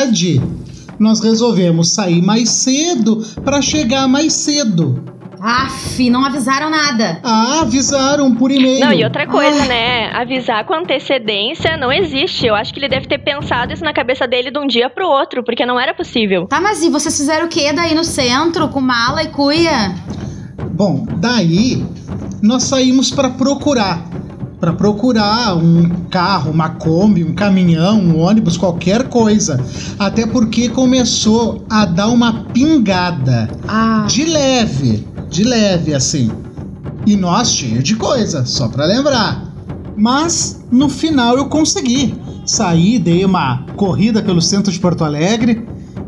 nós 0.99 1.21
resolvemos 1.21 1.91
sair 1.91 2.21
mais 2.21 2.49
cedo 2.49 3.25
para 3.43 3.61
chegar 3.61 4.07
mais 4.07 4.33
cedo. 4.33 5.03
Aff, 5.41 6.09
não 6.09 6.25
avisaram 6.25 6.69
nada. 6.69 7.21
Ah, 7.23 7.61
avisaram 7.61 8.35
por 8.35 8.51
e-mail. 8.51 8.81
Não, 8.81 8.91
e 8.91 9.05
outra 9.05 9.25
coisa, 9.25 9.65
né? 9.65 10.11
Avisar 10.11 10.65
com 10.65 10.73
antecedência 10.73 11.77
não 11.77 11.89
existe. 11.93 12.45
Eu 12.45 12.55
acho 12.55 12.73
que 12.73 12.79
ele 12.79 12.89
deve 12.89 13.07
ter 13.07 13.19
pensado 13.19 13.71
isso 13.71 13.83
na 13.83 13.93
cabeça 13.93 14.27
dele 14.27 14.51
de 14.51 14.59
um 14.59 14.67
dia 14.67 14.89
pro 14.89 15.07
outro, 15.07 15.41
porque 15.41 15.65
não 15.65 15.79
era 15.79 15.93
possível. 15.93 16.45
Tá, 16.45 16.59
mas 16.59 16.83
e 16.83 16.89
vocês 16.89 17.15
fizeram 17.15 17.45
o 17.45 17.49
que 17.49 17.71
daí 17.71 17.95
no 17.95 18.03
centro, 18.03 18.67
com 18.67 18.81
mala 18.81 19.23
e 19.23 19.29
cuia? 19.29 19.95
Bom, 20.73 21.07
daí 21.17 21.85
nós 22.41 22.63
saímos 22.63 23.09
para 23.09 23.29
procurar. 23.29 24.03
Para 24.59 24.73
procurar 24.73 25.55
um 25.55 25.87
carro, 26.09 26.51
uma 26.51 26.69
Kombi, 26.69 27.23
um 27.23 27.33
caminhão, 27.33 27.97
um 27.99 28.19
ônibus, 28.19 28.57
qualquer 28.57 29.07
coisa. 29.07 29.63
Até 29.97 30.27
porque 30.27 30.67
começou 30.67 31.63
a 31.69 31.85
dar 31.85 32.09
uma 32.09 32.43
pingada. 32.45 33.49
Ah. 33.65 34.05
De 34.07 34.25
leve, 34.25 35.07
de 35.29 35.43
leve 35.45 35.93
assim. 35.93 36.29
E 37.05 37.15
nós 37.15 37.53
cheio 37.53 37.81
de 37.81 37.95
coisa, 37.95 38.45
só 38.45 38.67
pra 38.67 38.85
lembrar. 38.85 39.49
Mas 39.95 40.61
no 40.69 40.89
final 40.89 41.37
eu 41.37 41.45
consegui. 41.45 42.15
Saí, 42.45 42.99
dei 42.99 43.23
uma 43.23 43.65
corrida 43.77 44.21
pelo 44.21 44.41
centro 44.41 44.71
de 44.71 44.79
Porto 44.79 45.05
Alegre, 45.05 45.65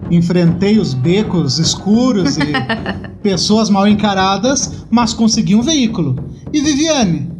enfrentei 0.09 0.77
os 0.77 0.93
becos 0.93 1.57
escuros 1.57 2.37
e 2.37 2.51
pessoas 3.23 3.69
mal 3.69 3.87
encaradas, 3.87 4.85
mas 4.89 5.13
consegui 5.13 5.55
um 5.55 5.61
veículo. 5.61 6.15
E 6.51 6.61
Viviane, 6.61 7.30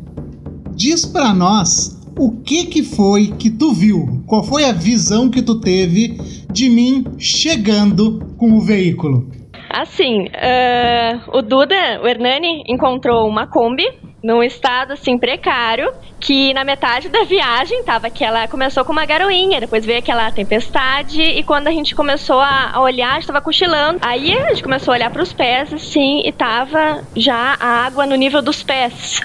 diz 0.82 1.06
pra 1.06 1.32
nós 1.32 1.96
o 2.18 2.42
que 2.42 2.66
que 2.66 2.82
foi 2.82 3.28
que 3.28 3.52
tu 3.52 3.72
viu? 3.72 4.24
Qual 4.26 4.44
foi 4.44 4.66
a 4.66 4.72
visão 4.72 5.30
que 5.30 5.44
tu 5.44 5.60
teve 5.62 6.18
de 6.52 6.70
mim 6.70 7.06
chegando 7.20 8.34
com 8.36 8.54
o 8.54 8.62
veículo? 8.62 9.30
Assim, 9.70 10.24
uh, 10.24 11.38
o 11.38 11.44
Duda, 11.44 12.02
o 12.04 12.08
Hernani, 12.08 12.64
encontrou 12.68 13.30
uma 13.30 13.46
Kombi 13.46 13.86
num 14.24 14.42
estado 14.42 14.94
assim 14.94 15.20
precário, 15.20 15.94
que 16.20 16.52
na 16.56 16.64
metade 16.64 17.10
da 17.10 17.24
viagem 17.26 17.84
tava 17.84 18.08
aquela 18.08 18.48
começou 18.48 18.84
com 18.84 18.92
uma 18.92 19.06
garoinha, 19.06 19.60
depois 19.60 19.86
veio 19.86 20.00
aquela 20.00 20.32
tempestade 20.32 21.22
e 21.22 21.44
quando 21.44 21.68
a 21.68 21.72
gente 21.72 21.94
começou 21.94 22.40
a, 22.40 22.72
a 22.74 22.82
olhar, 22.82 23.20
estava 23.20 23.40
cochilando. 23.40 24.00
Aí 24.02 24.34
a 24.36 24.50
gente 24.50 24.64
começou 24.64 24.94
a 24.94 24.98
olhar 24.98 25.12
para 25.12 25.22
os 25.22 25.32
pés 25.32 25.72
assim 25.72 26.24
e 26.26 26.32
tava 26.32 27.04
já 27.16 27.56
a 27.60 27.86
água 27.86 28.08
no 28.08 28.16
nível 28.16 28.42
dos 28.42 28.64
pés. 28.64 29.22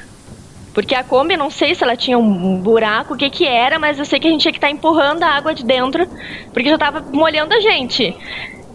Porque 0.76 0.94
a 0.94 1.02
Kombi, 1.02 1.38
não 1.38 1.48
sei 1.48 1.74
se 1.74 1.82
ela 1.82 1.96
tinha 1.96 2.18
um 2.18 2.58
buraco, 2.58 3.14
o 3.14 3.16
que 3.16 3.30
que 3.30 3.46
era, 3.46 3.78
mas 3.78 3.98
eu 3.98 4.04
sei 4.04 4.20
que 4.20 4.28
a 4.28 4.30
gente 4.30 4.42
tinha 4.42 4.52
que 4.52 4.58
estar 4.58 4.66
tá 4.66 4.72
empurrando 4.74 5.22
a 5.22 5.30
água 5.30 5.54
de 5.54 5.64
dentro, 5.64 6.06
porque 6.52 6.68
já 6.68 6.76
tava 6.76 7.02
molhando 7.14 7.54
a 7.54 7.60
gente. 7.60 8.14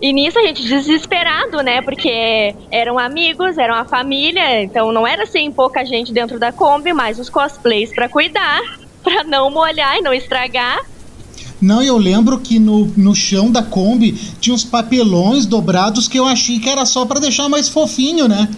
E 0.02 0.12
nisso 0.12 0.39
a 0.39 0.41
gente 0.41 0.64
desesperado, 0.64 1.62
né? 1.62 1.80
Porque 1.84 2.56
eram 2.72 2.97
amigos, 2.97 3.56
eram 3.56 3.76
a 3.76 3.86
família, 3.86 4.64
então 4.64 4.91
não 4.91 5.06
era 5.06 5.26
assim 5.26 5.52
pouca 5.52 5.86
gente 5.86 6.12
dentro 6.12 6.39
da 6.39 6.52
Kombi, 6.52 6.91
mas 6.91 7.20
os 7.20 7.30
cosplays 7.30 7.93
para 7.93 8.10
cuidar, 8.10 8.62
para 9.04 9.24
não 9.24 9.52
molhar 9.52 9.99
e 9.99 10.02
não 10.02 10.12
estragar. 10.12 10.80
Não, 11.62 11.84
eu 11.84 11.99
lembro 11.99 12.39
que 12.39 12.58
no, 12.58 12.88
no 12.97 13.14
chão 13.14 13.52
da 13.52 13.62
Kombi 13.62 14.14
tinha 14.39 14.56
uns 14.56 14.64
papelões 14.64 15.45
dobrados 15.45 16.08
que 16.08 16.18
eu 16.18 16.26
achei 16.26 16.58
que 16.58 16.68
era 16.68 16.84
só 16.84 17.06
para 17.06 17.20
deixar 17.20 17.47
mais 17.47 17.70
fofinho, 17.70 18.28
né? 18.28 18.49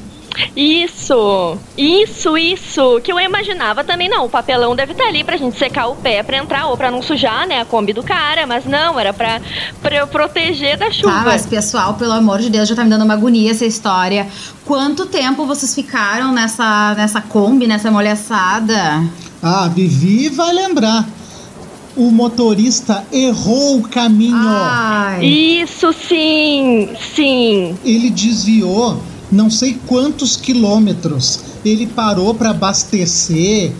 Isso, 0.55 1.57
isso, 1.77 2.37
isso. 2.37 3.01
Que 3.03 3.11
eu 3.11 3.19
imaginava 3.19 3.83
também, 3.83 4.09
não. 4.09 4.25
O 4.25 4.29
papelão 4.29 4.75
deve 4.75 4.93
estar 4.93 5.05
ali 5.05 5.23
pra 5.23 5.37
gente 5.37 5.57
secar 5.57 5.87
o 5.87 5.95
pé 5.95 6.23
pra 6.23 6.37
entrar 6.37 6.67
ou 6.67 6.77
pra 6.77 6.91
não 6.91 7.01
sujar, 7.01 7.47
né? 7.47 7.61
A 7.61 7.65
Kombi 7.65 7.93
do 7.93 8.03
cara, 8.03 8.45
mas 8.47 8.65
não, 8.65 8.99
era 8.99 9.13
pra, 9.13 9.41
pra 9.81 9.95
eu 9.95 10.07
proteger 10.07 10.77
da 10.77 10.91
chuva. 10.91 11.11
Tá, 11.11 11.23
mas 11.25 11.45
pessoal, 11.45 11.93
pelo 11.95 12.13
amor 12.13 12.39
de 12.39 12.49
Deus, 12.49 12.67
já 12.67 12.75
tá 12.75 12.83
me 12.83 12.89
dando 12.89 13.05
uma 13.05 13.13
agonia 13.13 13.51
essa 13.51 13.65
história. 13.65 14.27
Quanto 14.65 15.05
tempo 15.05 15.45
vocês 15.45 15.73
ficaram 15.73 16.31
nessa, 16.31 16.93
nessa 16.95 17.21
Kombi, 17.21 17.67
nessa 17.67 17.91
molhaçada? 17.91 19.03
Ah, 19.41 19.67
Vivi 19.67 20.29
vai 20.29 20.53
lembrar 20.53 21.05
o 21.95 22.09
motorista 22.09 23.05
errou 23.11 23.77
o 23.77 23.87
caminho. 23.87 24.35
Ai. 24.35 25.23
Isso 25.23 25.93
sim, 25.93 26.89
sim. 27.13 27.77
Ele 27.85 28.09
desviou 28.09 28.99
não 29.33 29.49
sei 29.49 29.77
quantos 29.87 30.37
quilômetros. 30.37 31.39
Ele 31.65 31.87
parou 31.87 32.33
para 32.33 32.51
abastecer. 32.51 33.71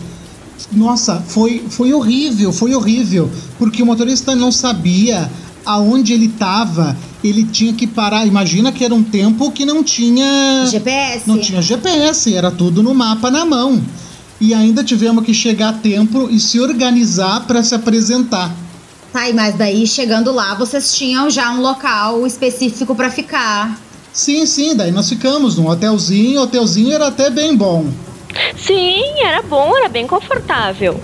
Nossa, 0.72 1.22
foi, 1.26 1.64
foi 1.70 1.92
horrível, 1.92 2.52
foi 2.52 2.74
horrível. 2.74 3.30
Porque 3.58 3.82
o 3.82 3.86
motorista 3.86 4.34
não 4.34 4.50
sabia 4.50 5.30
aonde 5.64 6.12
ele 6.12 6.26
estava. 6.26 6.96
Ele 7.22 7.44
tinha 7.44 7.72
que 7.72 7.86
parar. 7.86 8.26
Imagina 8.26 8.72
que 8.72 8.84
era 8.84 8.94
um 8.94 9.02
tempo 9.02 9.50
que 9.50 9.64
não 9.64 9.82
tinha. 9.82 10.66
GPS? 10.66 11.28
Não 11.28 11.38
tinha 11.38 11.62
GPS, 11.62 12.34
era 12.34 12.50
tudo 12.50 12.82
no 12.82 12.94
mapa 12.94 13.30
na 13.30 13.44
mão. 13.44 13.82
E 14.40 14.52
ainda 14.52 14.82
tivemos 14.82 15.24
que 15.24 15.32
chegar 15.32 15.68
a 15.70 15.72
tempo 15.72 16.28
e 16.30 16.38
se 16.40 16.60
organizar 16.60 17.46
para 17.46 17.62
se 17.62 17.74
apresentar. 17.74 18.54
Tá, 19.12 19.20
mas 19.32 19.54
daí 19.54 19.86
chegando 19.86 20.32
lá, 20.32 20.54
vocês 20.54 20.92
tinham 20.92 21.30
já 21.30 21.52
um 21.52 21.60
local 21.60 22.26
específico 22.26 22.96
para 22.96 23.08
ficar. 23.10 23.80
Sim, 24.14 24.46
sim, 24.46 24.74
daí 24.76 24.92
nós 24.92 25.08
ficamos 25.08 25.58
num 25.58 25.68
hotelzinho, 25.68 26.38
o 26.38 26.44
hotelzinho 26.44 26.92
era 26.92 27.08
até 27.08 27.28
bem 27.28 27.56
bom. 27.56 27.90
Sim, 28.56 29.02
era 29.20 29.42
bom, 29.42 29.76
era 29.76 29.88
bem 29.88 30.06
confortável. 30.06 31.02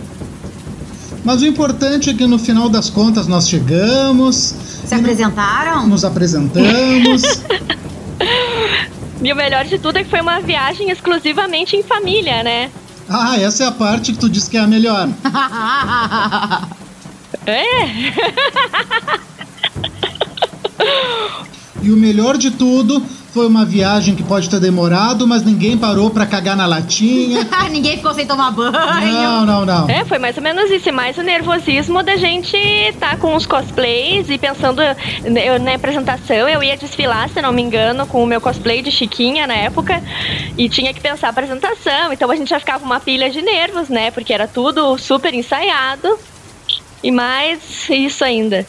Mas 1.25 1.43
o 1.43 1.47
importante 1.47 2.09
é 2.09 2.15
que 2.15 2.25
no 2.25 2.39
final 2.39 2.69
das 2.69 2.89
contas 2.89 3.27
nós 3.27 3.49
chegamos. 3.49 4.55
Se 4.87 4.95
apresentaram? 4.95 5.89
Nos 5.89 6.05
apresentamos. 6.05 7.23
e 9.21 9.33
o 9.33 9.37
melhor 9.37 9.65
de 9.65 9.81
tudo 9.81 9.99
é 9.99 10.05
que 10.05 10.11
foi 10.11 10.21
uma 10.21 10.41
viagem 10.41 10.89
exclusivamente 10.89 11.75
em 11.75 11.83
família, 11.83 12.45
né? 12.45 12.71
Ah, 13.09 13.37
essa 13.41 13.65
é 13.65 13.67
a 13.67 13.73
parte 13.73 14.13
que 14.13 14.19
tu 14.19 14.31
disse 14.31 14.49
que 14.49 14.57
é 14.57 14.61
a 14.61 14.69
melhor. 14.69 15.09
é? 17.45 17.87
E 21.83 21.91
o 21.91 21.97
melhor 21.97 22.37
de 22.37 22.51
tudo 22.51 23.03
foi 23.33 23.47
uma 23.47 23.65
viagem 23.65 24.15
que 24.15 24.23
pode 24.23 24.51
ter 24.51 24.59
demorado, 24.59 25.27
mas 25.27 25.45
ninguém 25.45 25.79
parou 25.79 26.11
para 26.11 26.27
cagar 26.27 26.57
na 26.57 26.67
latinha. 26.67 27.47
ninguém 27.71 27.97
ficou 27.97 28.13
sem 28.13 28.27
tomar 28.27 28.51
banho. 28.51 28.73
Não, 28.73 29.47
não, 29.47 29.65
não. 29.65 29.89
É, 29.89 30.05
foi 30.05 30.19
mais 30.19 30.37
ou 30.37 30.43
menos 30.43 30.71
isso. 30.71 30.93
Mais 30.93 31.17
o 31.17 31.23
nervosismo 31.23 32.03
da 32.03 32.17
gente 32.17 32.57
estar 32.57 33.11
tá 33.11 33.17
com 33.17 33.35
os 33.35 33.47
cosplays 33.47 34.29
e 34.29 34.37
pensando 34.37 34.83
eu, 34.83 35.61
na 35.61 35.75
apresentação. 35.75 36.49
Eu 36.49 36.63
ia 36.63 36.77
desfilar, 36.77 37.29
se 37.29 37.41
não 37.41 37.53
me 37.53 37.63
engano, 37.63 38.07
com 38.07 38.23
o 38.23 38.27
meu 38.27 38.41
cosplay 38.41 38.83
de 38.83 38.91
Chiquinha 38.91 39.47
na 39.47 39.55
época. 39.55 40.03
E 40.59 40.69
tinha 40.69 40.93
que 40.93 41.01
pensar 41.01 41.29
a 41.29 41.31
apresentação. 41.31 42.13
Então 42.13 42.31
a 42.31 42.37
gente 42.37 42.51
já 42.51 42.59
ficava 42.59 42.85
uma 42.85 42.99
pilha 42.99 43.31
de 43.31 43.41
nervos, 43.41 43.89
né? 43.89 44.11
Porque 44.11 44.33
era 44.33 44.49
tudo 44.49 44.99
super 44.99 45.33
ensaiado. 45.33 46.19
E 47.03 47.11
mais 47.11 47.89
isso 47.89 48.25
ainda. 48.25 48.67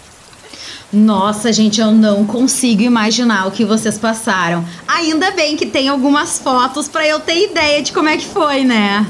Nossa, 0.93 1.53
gente, 1.53 1.79
eu 1.79 1.89
não 1.91 2.25
consigo 2.25 2.81
imaginar 2.81 3.47
o 3.47 3.51
que 3.51 3.63
vocês 3.63 3.97
passaram. 3.97 4.65
Ainda 4.85 5.31
bem 5.31 5.55
que 5.55 5.65
tem 5.65 5.87
algumas 5.87 6.37
fotos 6.37 6.89
para 6.89 7.07
eu 7.07 7.17
ter 7.21 7.49
ideia 7.49 7.81
de 7.81 7.93
como 7.93 8.09
é 8.09 8.17
que 8.17 8.25
foi, 8.25 8.65
né? 8.65 9.07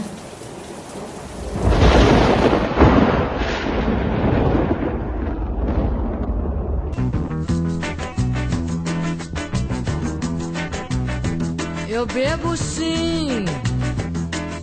Eu 11.89 12.05
bebo 12.05 12.55
sim, 12.55 13.45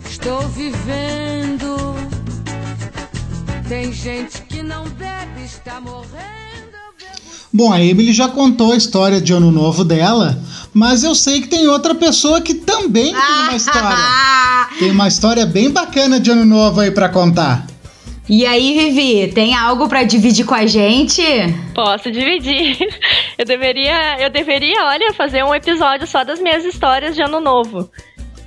estou 0.09 0.47
vivendo. 0.47 1.95
Tem 3.67 3.91
gente 3.91 4.41
que 4.43 4.63
não 4.63 4.85
bebe, 4.85 5.43
está 5.43 5.81
morrendo. 5.81 6.38
Bom, 7.59 7.73
a 7.73 7.83
Emily 7.83 8.13
já 8.13 8.29
contou 8.29 8.71
a 8.71 8.77
história 8.77 9.19
de 9.19 9.33
Ano 9.33 9.51
Novo 9.51 9.83
dela, 9.83 10.39
mas 10.73 11.03
eu 11.03 11.13
sei 11.13 11.41
que 11.41 11.49
tem 11.49 11.67
outra 11.67 11.93
pessoa 11.93 12.39
que 12.39 12.53
também 12.53 13.11
tem 13.11 13.21
uma 13.21 13.53
história. 13.53 13.97
tem 14.79 14.91
uma 14.91 15.09
história 15.09 15.45
bem 15.45 15.69
bacana 15.69 16.21
de 16.21 16.31
Ano 16.31 16.45
Novo 16.45 16.79
aí 16.79 16.89
para 16.89 17.09
contar. 17.09 17.67
E 18.29 18.45
aí, 18.45 18.77
Vivi, 18.77 19.33
tem 19.33 19.53
algo 19.57 19.89
para 19.89 20.03
dividir 20.03 20.45
com 20.45 20.55
a 20.55 20.65
gente? 20.65 21.21
Posso 21.75 22.09
dividir. 22.09 22.77
Eu 23.37 23.43
deveria, 23.43 24.21
eu 24.21 24.29
deveria, 24.29 24.85
olha, 24.85 25.13
fazer 25.13 25.43
um 25.43 25.53
episódio 25.53 26.07
só 26.07 26.23
das 26.23 26.39
minhas 26.39 26.63
histórias 26.63 27.13
de 27.13 27.21
Ano 27.21 27.41
Novo. 27.41 27.89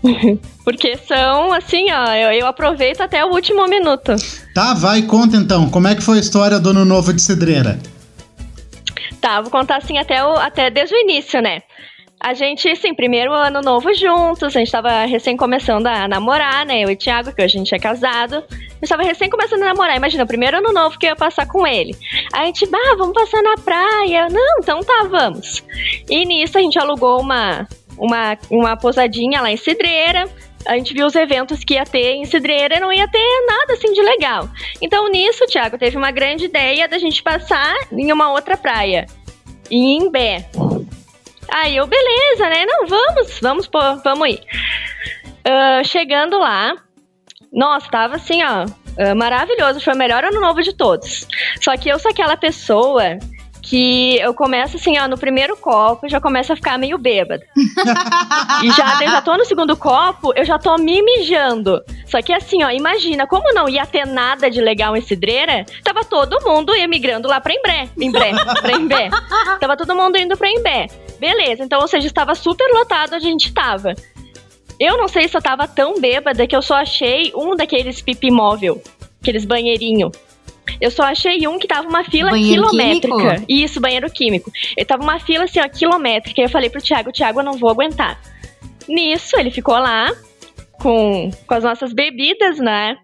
Porque 0.64 0.96
são 0.96 1.52
assim, 1.52 1.92
ó, 1.92 2.14
eu, 2.14 2.32
eu, 2.32 2.46
aproveito 2.46 3.02
até 3.02 3.22
o 3.22 3.28
último 3.28 3.66
minuto. 3.66 4.14
Tá, 4.54 4.72
vai, 4.72 5.02
conta 5.02 5.36
então. 5.36 5.68
Como 5.68 5.86
é 5.86 5.94
que 5.94 6.02
foi 6.02 6.16
a 6.16 6.20
história 6.20 6.58
do 6.58 6.70
Ano 6.70 6.86
Novo 6.86 7.12
de 7.12 7.20
Cedreira? 7.20 7.78
Tá, 9.22 9.40
vou 9.40 9.52
contar 9.52 9.76
assim 9.76 9.98
até, 9.98 10.22
o, 10.24 10.32
até 10.32 10.68
desde 10.68 10.96
o 10.96 10.98
início, 10.98 11.40
né? 11.40 11.62
A 12.20 12.34
gente, 12.34 12.74
sim, 12.74 12.92
primeiro 12.92 13.32
ano 13.32 13.60
novo 13.60 13.94
juntos, 13.94 14.56
a 14.56 14.58
gente 14.58 14.70
tava 14.70 15.04
recém 15.04 15.36
começando 15.36 15.86
a 15.86 16.08
namorar, 16.08 16.66
né? 16.66 16.80
Eu 16.82 16.90
e 16.90 16.94
o 16.94 16.96
Thiago, 16.96 17.32
que 17.32 17.40
a 17.40 17.46
gente 17.46 17.72
é 17.72 17.78
casado. 17.78 18.36
A 18.36 18.54
gente 18.54 18.88
tava 18.88 19.04
recém 19.04 19.30
começando 19.30 19.62
a 19.62 19.66
namorar, 19.66 19.96
imagina, 19.96 20.24
o 20.24 20.26
primeiro 20.26 20.58
ano 20.58 20.72
novo 20.72 20.98
que 20.98 21.06
eu 21.06 21.10
ia 21.10 21.16
passar 21.16 21.46
com 21.46 21.64
ele. 21.64 21.96
Aí 22.32 22.42
a 22.42 22.46
gente, 22.46 22.66
bah, 22.66 22.96
vamos 22.98 23.14
passar 23.14 23.40
na 23.42 23.54
praia. 23.56 24.28
Não, 24.28 24.58
então 24.60 24.80
tá, 24.82 25.06
vamos. 25.08 25.64
E 26.10 26.24
nisso 26.24 26.58
a 26.58 26.60
gente 26.60 26.78
alugou 26.80 27.20
uma, 27.20 27.66
uma, 27.96 28.36
uma 28.50 28.76
pousadinha 28.76 29.40
lá 29.40 29.52
em 29.52 29.56
Cidreira 29.56 30.28
a 30.66 30.76
gente 30.76 30.94
viu 30.94 31.06
os 31.06 31.14
eventos 31.14 31.64
que 31.64 31.74
ia 31.74 31.84
ter 31.84 32.14
em 32.14 32.24
Cidreira 32.24 32.76
e 32.76 32.80
não 32.80 32.92
ia 32.92 33.08
ter 33.08 33.46
nada 33.46 33.74
assim 33.74 33.92
de 33.92 34.02
legal. 34.02 34.48
Então 34.80 35.08
nisso, 35.08 35.46
Thiago, 35.46 35.78
teve 35.78 35.96
uma 35.96 36.10
grande 36.10 36.44
ideia 36.44 36.88
da 36.88 36.98
gente 36.98 37.22
passar 37.22 37.74
em 37.90 38.12
uma 38.12 38.30
outra 38.30 38.56
praia, 38.56 39.06
em 39.70 39.98
Imbé. 39.98 40.48
Aí 41.50 41.76
eu, 41.76 41.86
beleza, 41.86 42.48
né? 42.48 42.64
Não, 42.66 42.86
vamos, 42.86 43.38
vamos, 43.40 43.66
pô, 43.66 43.78
vamos 44.02 44.28
ir. 44.28 44.40
Uh, 45.46 45.84
chegando 45.84 46.38
lá, 46.38 46.74
nossa, 47.52 47.90
tava 47.90 48.16
assim, 48.16 48.42
ó, 48.42 48.64
uh, 48.64 49.16
maravilhoso. 49.16 49.80
Foi 49.80 49.92
o 49.92 49.98
melhor 49.98 50.24
ano 50.24 50.40
novo 50.40 50.62
de 50.62 50.74
todos. 50.74 51.26
Só 51.60 51.76
que 51.76 51.88
eu 51.88 51.98
sou 51.98 52.10
aquela 52.10 52.36
pessoa 52.36 53.18
que 53.62 54.18
eu 54.18 54.34
começo 54.34 54.76
assim, 54.76 54.98
ó, 54.98 55.06
no 55.06 55.16
primeiro 55.16 55.56
copo, 55.56 56.08
já 56.08 56.20
começo 56.20 56.52
a 56.52 56.56
ficar 56.56 56.76
meio 56.76 56.98
bêbada. 56.98 57.46
e 58.62 58.70
já, 58.72 59.00
eu 59.00 59.10
já 59.10 59.22
tô 59.22 59.36
no 59.36 59.44
segundo 59.44 59.76
copo, 59.76 60.32
eu 60.34 60.44
já 60.44 60.58
tô 60.58 60.76
me 60.76 61.00
mijando. 61.00 61.80
Só 62.04 62.20
que 62.20 62.32
assim, 62.32 62.64
ó, 62.64 62.70
imagina, 62.70 63.26
como 63.26 63.54
não 63.54 63.68
ia 63.68 63.86
ter 63.86 64.04
nada 64.04 64.50
de 64.50 64.60
legal 64.60 64.96
em 64.96 65.00
Cidreira, 65.00 65.64
tava 65.84 66.04
todo 66.04 66.44
mundo 66.44 66.74
emigrando 66.74 67.28
lá 67.28 67.40
pra 67.40 67.54
Embré, 67.54 67.88
Embré, 67.96 68.32
pra 68.60 68.72
Embé. 68.72 69.10
Tava 69.60 69.76
todo 69.76 69.94
mundo 69.94 70.18
indo 70.18 70.36
pra 70.36 70.50
Embé. 70.50 70.88
Beleza, 71.20 71.62
então, 71.62 71.80
ou 71.80 71.86
seja, 71.86 72.08
estava 72.08 72.34
super 72.34 72.68
lotado, 72.74 73.14
a 73.14 73.20
gente 73.20 73.54
tava. 73.54 73.94
Eu 74.78 74.96
não 74.96 75.06
sei 75.06 75.28
se 75.28 75.36
eu 75.36 75.40
tava 75.40 75.68
tão 75.68 76.00
bêbada 76.00 76.46
que 76.48 76.56
eu 76.56 76.62
só 76.62 76.74
achei 76.74 77.32
um 77.36 77.54
daqueles 77.54 78.02
pipi 78.02 78.28
móvel, 78.30 78.82
aqueles 79.20 79.44
banheirinho. 79.44 80.10
Eu 80.80 80.90
só 80.90 81.04
achei 81.04 81.46
um 81.46 81.58
que 81.58 81.66
tava 81.66 81.88
uma 81.88 82.04
fila 82.04 82.30
Banheiro 82.30 82.62
quilométrica. 82.62 83.16
químico? 83.16 83.44
Isso, 83.48 83.80
banheiro 83.80 84.10
químico. 84.10 84.50
Ele 84.76 84.86
tava 84.86 85.02
uma 85.02 85.18
fila 85.18 85.44
assim, 85.44 85.60
ó, 85.60 85.68
quilométrica. 85.68 86.40
E 86.40 86.44
eu 86.44 86.48
falei 86.48 86.70
pro 86.70 86.80
Thiago, 86.80 87.12
Thiago, 87.12 87.40
eu 87.40 87.44
não 87.44 87.54
vou 87.54 87.70
aguentar. 87.70 88.20
Nisso, 88.88 89.38
ele 89.38 89.50
ficou 89.50 89.76
lá 89.78 90.12
com, 90.72 91.30
com 91.46 91.54
as 91.54 91.64
nossas 91.64 91.92
bebidas, 91.92 92.58
né? 92.58 92.96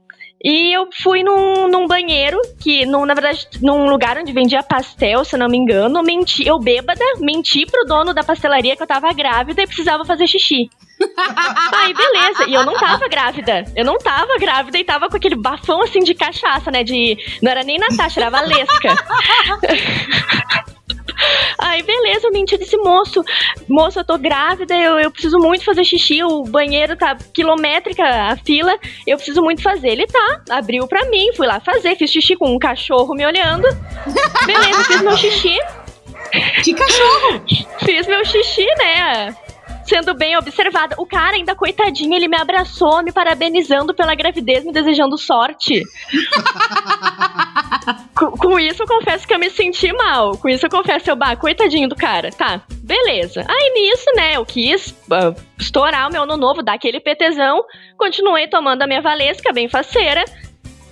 E 0.42 0.72
eu 0.72 0.88
fui 1.02 1.24
num, 1.24 1.68
num 1.68 1.86
banheiro, 1.86 2.40
que, 2.60 2.86
num, 2.86 3.04
na 3.04 3.14
verdade, 3.14 3.48
num 3.60 3.88
lugar 3.88 4.16
onde 4.18 4.32
vendia 4.32 4.62
pastel, 4.62 5.24
se 5.24 5.34
eu 5.34 5.38
não 5.38 5.48
me 5.48 5.58
engano, 5.58 6.02
menti, 6.02 6.46
eu 6.46 6.58
bêbada, 6.60 7.04
menti 7.18 7.66
pro 7.66 7.84
dono 7.84 8.14
da 8.14 8.22
pastelaria 8.22 8.76
que 8.76 8.82
eu 8.82 8.86
tava 8.86 9.12
grávida 9.12 9.62
e 9.62 9.66
precisava 9.66 10.04
fazer 10.04 10.28
xixi. 10.28 10.70
Aí, 11.74 11.94
beleza. 11.94 12.44
E 12.48 12.54
eu 12.54 12.64
não 12.64 12.74
tava 12.74 13.08
grávida. 13.08 13.64
Eu 13.74 13.84
não 13.84 13.98
tava 13.98 14.36
grávida 14.38 14.78
e 14.78 14.84
tava 14.84 15.08
com 15.08 15.16
aquele 15.16 15.36
bafão 15.36 15.82
assim 15.82 16.00
de 16.00 16.14
cachaça, 16.14 16.70
né? 16.70 16.82
De. 16.82 17.16
Não 17.40 17.50
era 17.50 17.62
nem 17.62 17.78
Natasha, 17.78 18.20
era 18.20 18.30
Valesca. 18.30 18.96
Aí, 21.58 21.82
beleza, 21.82 22.30
menti, 22.30 22.52
eu 22.52 22.58
disse, 22.58 22.76
moço, 22.76 23.24
moço, 23.68 23.98
eu 23.98 24.04
tô 24.04 24.16
grávida, 24.16 24.74
eu, 24.76 24.98
eu 24.98 25.10
preciso 25.10 25.38
muito 25.38 25.64
fazer 25.64 25.84
xixi, 25.84 26.22
o 26.22 26.44
banheiro 26.44 26.96
tá 26.96 27.16
quilométrica 27.32 28.04
a 28.04 28.36
fila, 28.36 28.78
eu 29.06 29.16
preciso 29.16 29.42
muito 29.42 29.62
fazer. 29.62 29.88
Ele 29.88 30.06
tá, 30.06 30.40
abriu 30.50 30.86
pra 30.86 31.04
mim, 31.06 31.32
fui 31.36 31.46
lá 31.46 31.60
fazer, 31.60 31.96
fiz 31.96 32.10
xixi 32.10 32.36
com 32.36 32.54
um 32.54 32.58
cachorro 32.58 33.14
me 33.14 33.26
olhando. 33.26 33.66
Beleza, 34.46 34.84
fiz 34.84 35.02
meu 35.02 35.16
xixi. 35.16 35.56
Que 36.62 36.74
cachorro? 36.74 37.42
Fiz 37.78 38.06
meu 38.06 38.22
xixi, 38.22 38.66
né? 38.78 39.34
Sendo 39.88 40.12
bem 40.12 40.36
observada. 40.36 40.94
O 40.98 41.06
cara, 41.06 41.36
ainda 41.36 41.54
coitadinho, 41.54 42.14
ele 42.14 42.28
me 42.28 42.36
abraçou, 42.36 43.02
me 43.02 43.10
parabenizando 43.10 43.94
pela 43.94 44.14
gravidez, 44.14 44.62
me 44.62 44.70
desejando 44.70 45.16
sorte. 45.16 45.82
com, 48.14 48.32
com 48.32 48.60
isso, 48.60 48.82
eu 48.82 48.86
confesso 48.86 49.26
que 49.26 49.32
eu 49.32 49.38
me 49.38 49.48
senti 49.48 49.90
mal. 49.94 50.36
Com 50.36 50.50
isso, 50.50 50.66
eu 50.66 50.70
confesso, 50.70 51.08
eu, 51.08 51.16
bah, 51.16 51.34
coitadinho 51.36 51.88
do 51.88 51.96
cara. 51.96 52.30
Tá, 52.30 52.60
beleza. 52.82 53.46
Aí 53.48 53.72
nisso, 53.72 54.04
né, 54.14 54.36
eu 54.36 54.44
quis 54.44 54.94
ah, 55.10 55.34
estourar 55.58 56.06
o 56.06 56.12
meu 56.12 56.24
ano 56.24 56.36
novo, 56.36 56.62
dar 56.62 56.74
aquele 56.74 57.00
PTzão. 57.00 57.64
Continuei 57.96 58.46
tomando 58.46 58.82
a 58.82 58.86
minha 58.86 59.00
Valesca, 59.00 59.54
bem 59.54 59.70
faceira. 59.70 60.22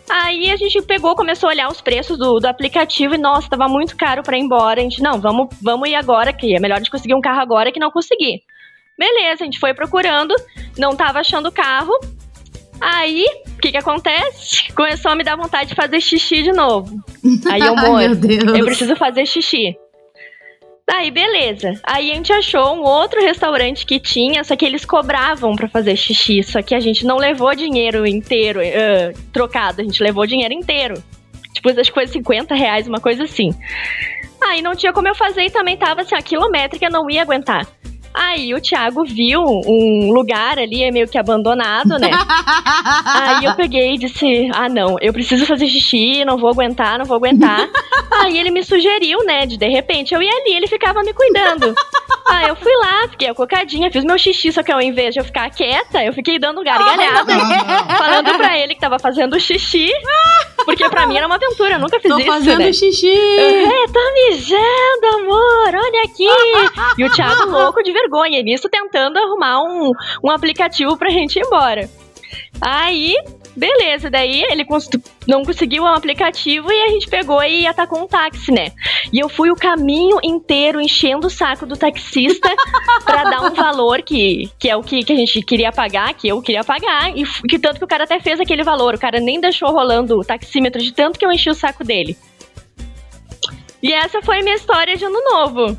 Aí 0.09 0.51
a 0.51 0.57
gente 0.57 0.81
pegou, 0.83 1.15
começou 1.15 1.51
a 1.51 1.53
olhar 1.53 1.69
os 1.69 1.83
preços 1.83 2.17
do, 2.17 2.39
do 2.39 2.47
aplicativo 2.47 3.15
e, 3.15 3.19
nossa, 3.19 3.51
tava 3.51 3.69
muito 3.69 3.95
caro 3.95 4.23
pra 4.23 4.39
ir 4.39 4.41
embora. 4.41 4.81
A 4.81 4.83
gente, 4.83 5.03
não, 5.03 5.21
vamos, 5.21 5.49
vamos 5.61 5.87
ir 5.87 5.97
agora, 5.97 6.33
que 6.33 6.57
é 6.57 6.61
melhor 6.61 6.77
a 6.77 6.79
gente 6.79 6.91
conseguir 6.91 7.15
um 7.15 7.21
carro 7.21 7.41
agora 7.41 7.71
que 7.71 7.81
não 7.81 7.91
conseguir. 7.91 8.41
Beleza, 8.99 9.43
a 9.43 9.45
gente 9.45 9.59
foi 9.59 9.75
procurando, 9.75 10.35
não 10.79 10.97
tava 10.97 11.21
achando 11.21 11.53
carro. 11.53 11.93
Aí, 12.81 13.25
o 13.57 13.61
que 13.61 13.71
que 13.73 13.77
acontece? 13.77 14.73
Começou 14.75 15.13
a 15.13 15.17
me 15.17 15.25
dar 15.25 15.37
vontade 15.37 15.71
de 15.71 15.75
fazer 15.75 16.01
xixi 16.01 16.43
de 16.43 16.53
novo. 16.53 17.03
Aí 17.51 17.61
eu, 17.61 17.75
Ai, 17.77 17.85
amor, 17.85 17.99
meu 17.99 18.15
Deus. 18.15 18.59
eu 18.59 18.65
preciso 18.65 18.97
fazer 18.97 19.27
xixi. 19.27 19.77
Aí, 20.89 21.11
beleza. 21.11 21.73
Aí 21.83 22.13
a 22.13 22.15
gente 22.15 22.33
achou 22.33 22.77
um 22.77 22.83
outro 22.83 23.21
restaurante 23.21 23.85
que 23.85 23.99
tinha, 23.99 24.45
só 24.45 24.55
que 24.55 24.65
eles 24.65 24.85
cobravam 24.85 25.57
pra 25.57 25.69
fazer 25.69 25.97
xixi. 25.97 26.45
Só 26.45 26.63
que 26.63 26.75
a 26.75 26.81
gente 26.81 27.05
não 27.05 27.17
levou 27.17 27.55
dinheiro 27.57 28.07
inteiro, 28.07 28.61
eh, 28.63 29.13
trocado, 29.33 29.81
a 29.81 29.85
gente 29.85 30.01
levou 30.01 30.27
dinheiro 30.27 30.55
inteiro. 30.55 31.03
Tipo, 31.53 31.71
acho 31.71 31.91
que 31.91 31.95
foi 31.95 32.07
50 32.07 32.55
reais, 32.55 32.87
uma 32.87 33.01
coisa 33.01 33.25
assim. 33.25 33.51
Aí 34.45 34.63
não 34.63 34.77
tinha 34.77 34.93
como 34.93 35.09
eu 35.09 35.15
fazer 35.15 35.47
e 35.47 35.51
também 35.51 35.77
tava 35.77 36.03
assim, 36.03 36.15
a 36.15 36.23
quilométrica, 36.23 36.89
não 36.89 37.11
ia 37.11 37.23
aguentar. 37.23 37.67
Aí 38.17 38.55
o 38.55 38.61
Thiago 38.61 39.05
viu 39.05 39.43
um 39.45 40.11
lugar 40.11 40.59
ali, 40.59 40.83
é 40.83 40.91
meio 40.91 41.07
que 41.07 41.19
abandonado, 41.19 41.99
né? 41.99 42.09
Aí 43.05 43.45
eu 43.45 43.55
peguei 43.55 43.95
e 43.95 43.99
disse: 43.99 44.51
Ah, 44.55 44.71
não, 44.71 44.97
eu 45.03 45.13
preciso 45.13 45.45
fazer 45.45 45.67
xixi, 45.67 46.25
não 46.25 46.39
vou 46.39 46.49
aguentar, 46.49 46.99
não 46.99 47.05
vou 47.05 47.19
aguentar. 47.19 47.69
Aí 48.23 48.39
ele 48.39 48.51
me 48.51 48.65
sugeriu, 48.65 49.23
né, 49.27 49.45
de 49.45 49.59
de 49.59 49.69
repente 49.69 50.15
eu 50.15 50.23
ia 50.23 50.31
ali, 50.31 50.55
ele 50.55 50.67
ficava 50.67 51.03
me 51.03 51.13
cuidando. 51.13 51.75
Aí 52.29 52.49
eu 52.49 52.57
fui 52.57 52.75
lá, 52.77 53.09
fiquei 53.11 53.29
acocadinha, 53.29 53.91
fiz 53.91 54.05
meu 54.05 54.19
xixi, 54.19 54.51
só 54.51 54.63
que 54.63 54.73
ao 54.73 54.81
invés 54.81 55.13
de 55.13 55.21
eu 55.21 55.25
ficar 55.25 55.51
quieta, 55.51 56.03
eu 56.03 56.13
fiquei 56.13 56.39
dando 56.39 56.63
gargalhada, 56.65 57.33
falando 57.99 58.37
pra 58.37 58.59
ele 58.59 58.75
que 58.75 58.81
tava 58.81 58.99
fazendo 58.99 59.39
xixi, 59.39 59.91
porque 60.67 60.89
pra 60.91 61.07
mim 61.07 61.17
era 61.17 61.27
uma 61.27 61.37
aventura, 61.37 61.75
eu 61.75 61.79
nunca 61.79 62.01
fiz 62.01 62.11
Tô 62.11 62.19
isso, 62.19 62.27
fazendo 62.27 62.59
né? 62.59 62.73
xixi. 62.73 63.09
É, 63.09 63.87
tô 63.87 64.13
mijando, 64.13 65.07
amor, 65.21 65.69
olha 65.75 66.03
aqui. 66.05 66.29
E 66.99 67.05
o 67.05 67.11
Thiago 67.11 67.47
louco 67.49 67.83
de 67.83 67.93
vergonha, 67.93 68.41
e 68.41 68.43
nisso 68.43 68.69
tentando 68.69 69.17
arrumar 69.17 69.63
um, 69.63 69.93
um 70.23 70.31
aplicativo 70.31 70.97
pra 70.99 71.09
gente 71.09 71.37
ir 71.37 71.47
embora. 71.47 71.89
Aí, 72.61 73.15
beleza, 73.57 74.11
daí 74.11 74.43
ele 74.51 74.67
não 75.27 75.45
conseguiu 75.45 75.83
um 75.83 75.87
aplicativo 75.87 76.71
e 76.71 76.83
a 76.83 76.89
gente 76.89 77.09
pegou 77.09 77.43
e 77.43 77.67
atacou 77.67 78.03
um 78.03 78.07
táxi, 78.07 78.53
né? 78.53 78.73
E 79.13 79.19
eu 79.19 79.29
fui 79.29 79.51
o 79.51 79.57
caminho 79.57 80.19
inteiro 80.23 80.81
enchendo 80.81 81.27
o 81.27 81.31
saco 81.31 81.65
do 81.65 81.77
taxista 81.77 82.55
pra 83.05 83.25
dar 83.25 83.43
um 83.43 83.55
valor 83.55 84.03
que, 84.03 84.51
que 84.59 84.69
é 84.69 84.77
o 84.77 84.83
que, 84.83 85.03
que 85.03 85.13
a 85.13 85.17
gente 85.17 85.43
queria 85.43 85.73
pagar, 85.73 86.13
que 86.15 86.29
eu 86.29 86.43
queria 86.43 86.63
pagar, 86.63 87.17
e 87.17 87.25
que 87.49 87.59
tanto 87.59 87.79
que 87.79 87.85
o 87.85 87.89
cara 87.89 88.05
até 88.05 88.21
fez 88.21 88.39
aquele 88.39 88.63
valor, 88.63 88.95
o 88.95 88.99
cara 88.99 89.19
nem 89.19 89.41
deixou 89.41 89.71
rolando 89.73 90.19
o 90.19 90.25
taxímetro 90.25 90.83
de 90.83 90.93
tanto 90.93 91.19
que 91.19 91.25
eu 91.25 91.33
enchi 91.33 91.49
o 91.49 91.55
saco 91.55 91.83
dele. 91.83 92.17
E 93.83 93.93
essa 93.93 94.21
foi 94.21 94.41
a 94.41 94.43
minha 94.43 94.57
história 94.57 94.97
de 94.97 95.05
ano 95.05 95.19
novo. 95.31 95.79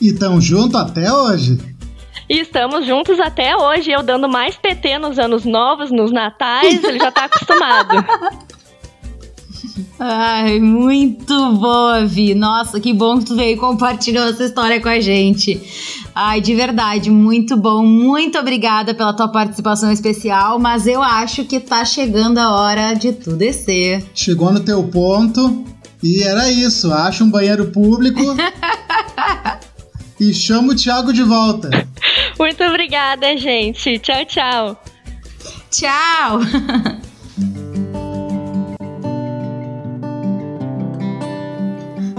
E 0.00 0.12
tão 0.12 0.40
junto 0.40 0.76
até 0.76 1.12
hoje. 1.12 1.58
E 2.30 2.42
estamos 2.42 2.86
juntos 2.86 3.18
até 3.18 3.56
hoje, 3.56 3.90
eu 3.90 4.04
dando 4.04 4.28
mais 4.28 4.54
PT 4.54 5.00
nos 5.00 5.18
anos 5.18 5.44
novos, 5.44 5.90
nos 5.90 6.12
natais, 6.12 6.84
ele 6.84 7.00
já 7.00 7.10
tá 7.10 7.24
acostumado. 7.24 7.96
Ai, 9.98 10.60
muito 10.60 11.52
boa, 11.54 12.06
Vi. 12.06 12.32
Nossa, 12.32 12.78
que 12.78 12.92
bom 12.92 13.18
que 13.18 13.24
tu 13.24 13.34
veio 13.34 13.54
e 13.54 13.56
compartilhou 13.56 14.28
essa 14.28 14.44
história 14.44 14.80
com 14.80 14.88
a 14.88 15.00
gente. 15.00 15.60
Ai, 16.14 16.40
de 16.40 16.54
verdade, 16.54 17.10
muito 17.10 17.56
bom. 17.56 17.84
Muito 17.84 18.38
obrigada 18.38 18.94
pela 18.94 19.12
tua 19.12 19.26
participação 19.26 19.90
especial, 19.90 20.60
mas 20.60 20.86
eu 20.86 21.02
acho 21.02 21.44
que 21.44 21.58
tá 21.58 21.84
chegando 21.84 22.38
a 22.38 22.52
hora 22.52 22.94
de 22.94 23.12
tu 23.12 23.32
descer. 23.32 24.04
Chegou 24.14 24.52
no 24.52 24.60
teu 24.60 24.84
ponto 24.84 25.64
e 26.00 26.22
era 26.22 26.48
isso. 26.48 26.92
Acha 26.92 27.24
um 27.24 27.28
banheiro 27.28 27.72
público 27.72 28.20
e 30.20 30.32
chama 30.32 30.74
o 30.74 30.76
Thiago 30.76 31.12
de 31.12 31.24
volta. 31.24 31.70
Muito 32.40 32.64
obrigada, 32.64 33.36
gente. 33.36 33.98
Tchau, 33.98 34.24
tchau. 34.24 34.82
Tchau! 35.70 36.40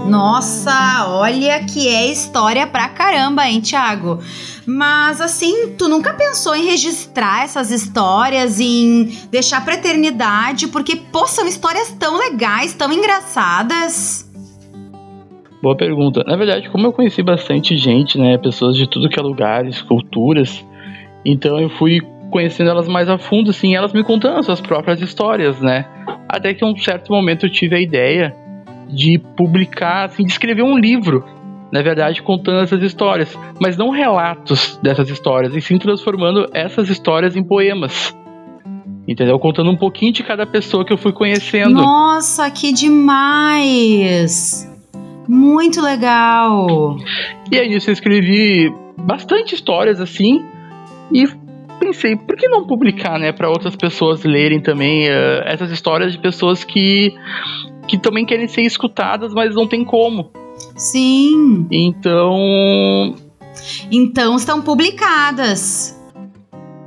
Nossa, 0.06 1.08
olha 1.08 1.64
que 1.64 1.88
é 1.88 2.06
história 2.06 2.68
pra 2.68 2.88
caramba, 2.90 3.48
hein, 3.48 3.60
Thiago? 3.60 4.22
Mas 4.64 5.20
assim, 5.20 5.74
tu 5.76 5.88
nunca 5.88 6.14
pensou 6.14 6.54
em 6.54 6.66
registrar 6.66 7.42
essas 7.42 7.72
histórias, 7.72 8.60
em 8.60 9.06
deixar 9.28 9.64
pra 9.64 9.74
eternidade, 9.74 10.68
porque, 10.68 10.94
pô, 10.94 11.26
são 11.26 11.48
histórias 11.48 11.90
tão 11.98 12.16
legais, 12.16 12.74
tão 12.74 12.92
engraçadas. 12.92 14.30
Boa 15.62 15.76
pergunta. 15.76 16.24
Na 16.26 16.34
verdade, 16.34 16.68
como 16.68 16.88
eu 16.88 16.92
conheci 16.92 17.22
bastante 17.22 17.76
gente, 17.76 18.18
né, 18.18 18.36
pessoas 18.36 18.76
de 18.76 18.88
tudo 18.88 19.08
que 19.08 19.18
é 19.18 19.22
lugares, 19.22 19.80
culturas, 19.80 20.66
então 21.24 21.60
eu 21.60 21.70
fui 21.70 22.00
conhecendo 22.32 22.70
elas 22.70 22.88
mais 22.88 23.08
a 23.08 23.16
fundo, 23.16 23.50
assim, 23.50 23.76
elas 23.76 23.92
me 23.92 24.02
contando 24.02 24.38
as 24.38 24.46
suas 24.46 24.60
próprias 24.60 25.00
histórias, 25.00 25.60
né? 25.60 25.84
Até 26.28 26.52
que 26.52 26.64
em 26.64 26.68
um 26.68 26.76
certo 26.76 27.12
momento 27.12 27.46
eu 27.46 27.50
tive 27.50 27.76
a 27.76 27.80
ideia 27.80 28.34
de 28.88 29.18
publicar, 29.36 30.06
assim, 30.06 30.24
de 30.24 30.32
escrever 30.32 30.62
um 30.62 30.76
livro, 30.76 31.24
na 31.70 31.80
verdade, 31.80 32.22
contando 32.22 32.62
essas 32.62 32.82
histórias, 32.82 33.38
mas 33.60 33.76
não 33.76 33.90
relatos 33.90 34.78
dessas 34.82 35.08
histórias, 35.10 35.54
e 35.54 35.60
sim 35.60 35.78
transformando 35.78 36.48
essas 36.52 36.88
histórias 36.88 37.36
em 37.36 37.44
poemas. 37.44 38.16
Entendeu? 39.06 39.38
Contando 39.38 39.70
um 39.70 39.76
pouquinho 39.76 40.12
de 40.12 40.22
cada 40.22 40.46
pessoa 40.46 40.84
que 40.84 40.92
eu 40.92 40.98
fui 40.98 41.12
conhecendo. 41.12 41.74
Nossa, 41.74 42.50
que 42.50 42.72
demais! 42.72 44.71
Muito 45.32 45.80
legal! 45.80 46.98
E 47.50 47.58
aí 47.58 47.66
nisso 47.66 47.88
eu 47.88 47.92
escrevi 47.94 48.70
bastante 48.98 49.54
histórias 49.54 49.98
assim 49.98 50.44
e 51.10 51.26
pensei, 51.80 52.14
por 52.16 52.36
que 52.36 52.46
não 52.48 52.66
publicar, 52.66 53.18
né, 53.18 53.32
para 53.32 53.48
outras 53.48 53.74
pessoas 53.74 54.24
lerem 54.24 54.60
também 54.60 55.08
eh, 55.08 55.42
essas 55.46 55.70
histórias 55.70 56.12
de 56.12 56.18
pessoas 56.18 56.64
que 56.64 57.14
que 57.88 57.98
também 57.98 58.26
querem 58.26 58.46
ser 58.46 58.60
escutadas, 58.62 59.32
mas 59.32 59.54
não 59.54 59.66
tem 59.66 59.84
como. 59.84 60.30
Sim. 60.76 61.66
Então. 61.70 63.14
Então 63.90 64.36
estão 64.36 64.60
publicadas. 64.60 65.98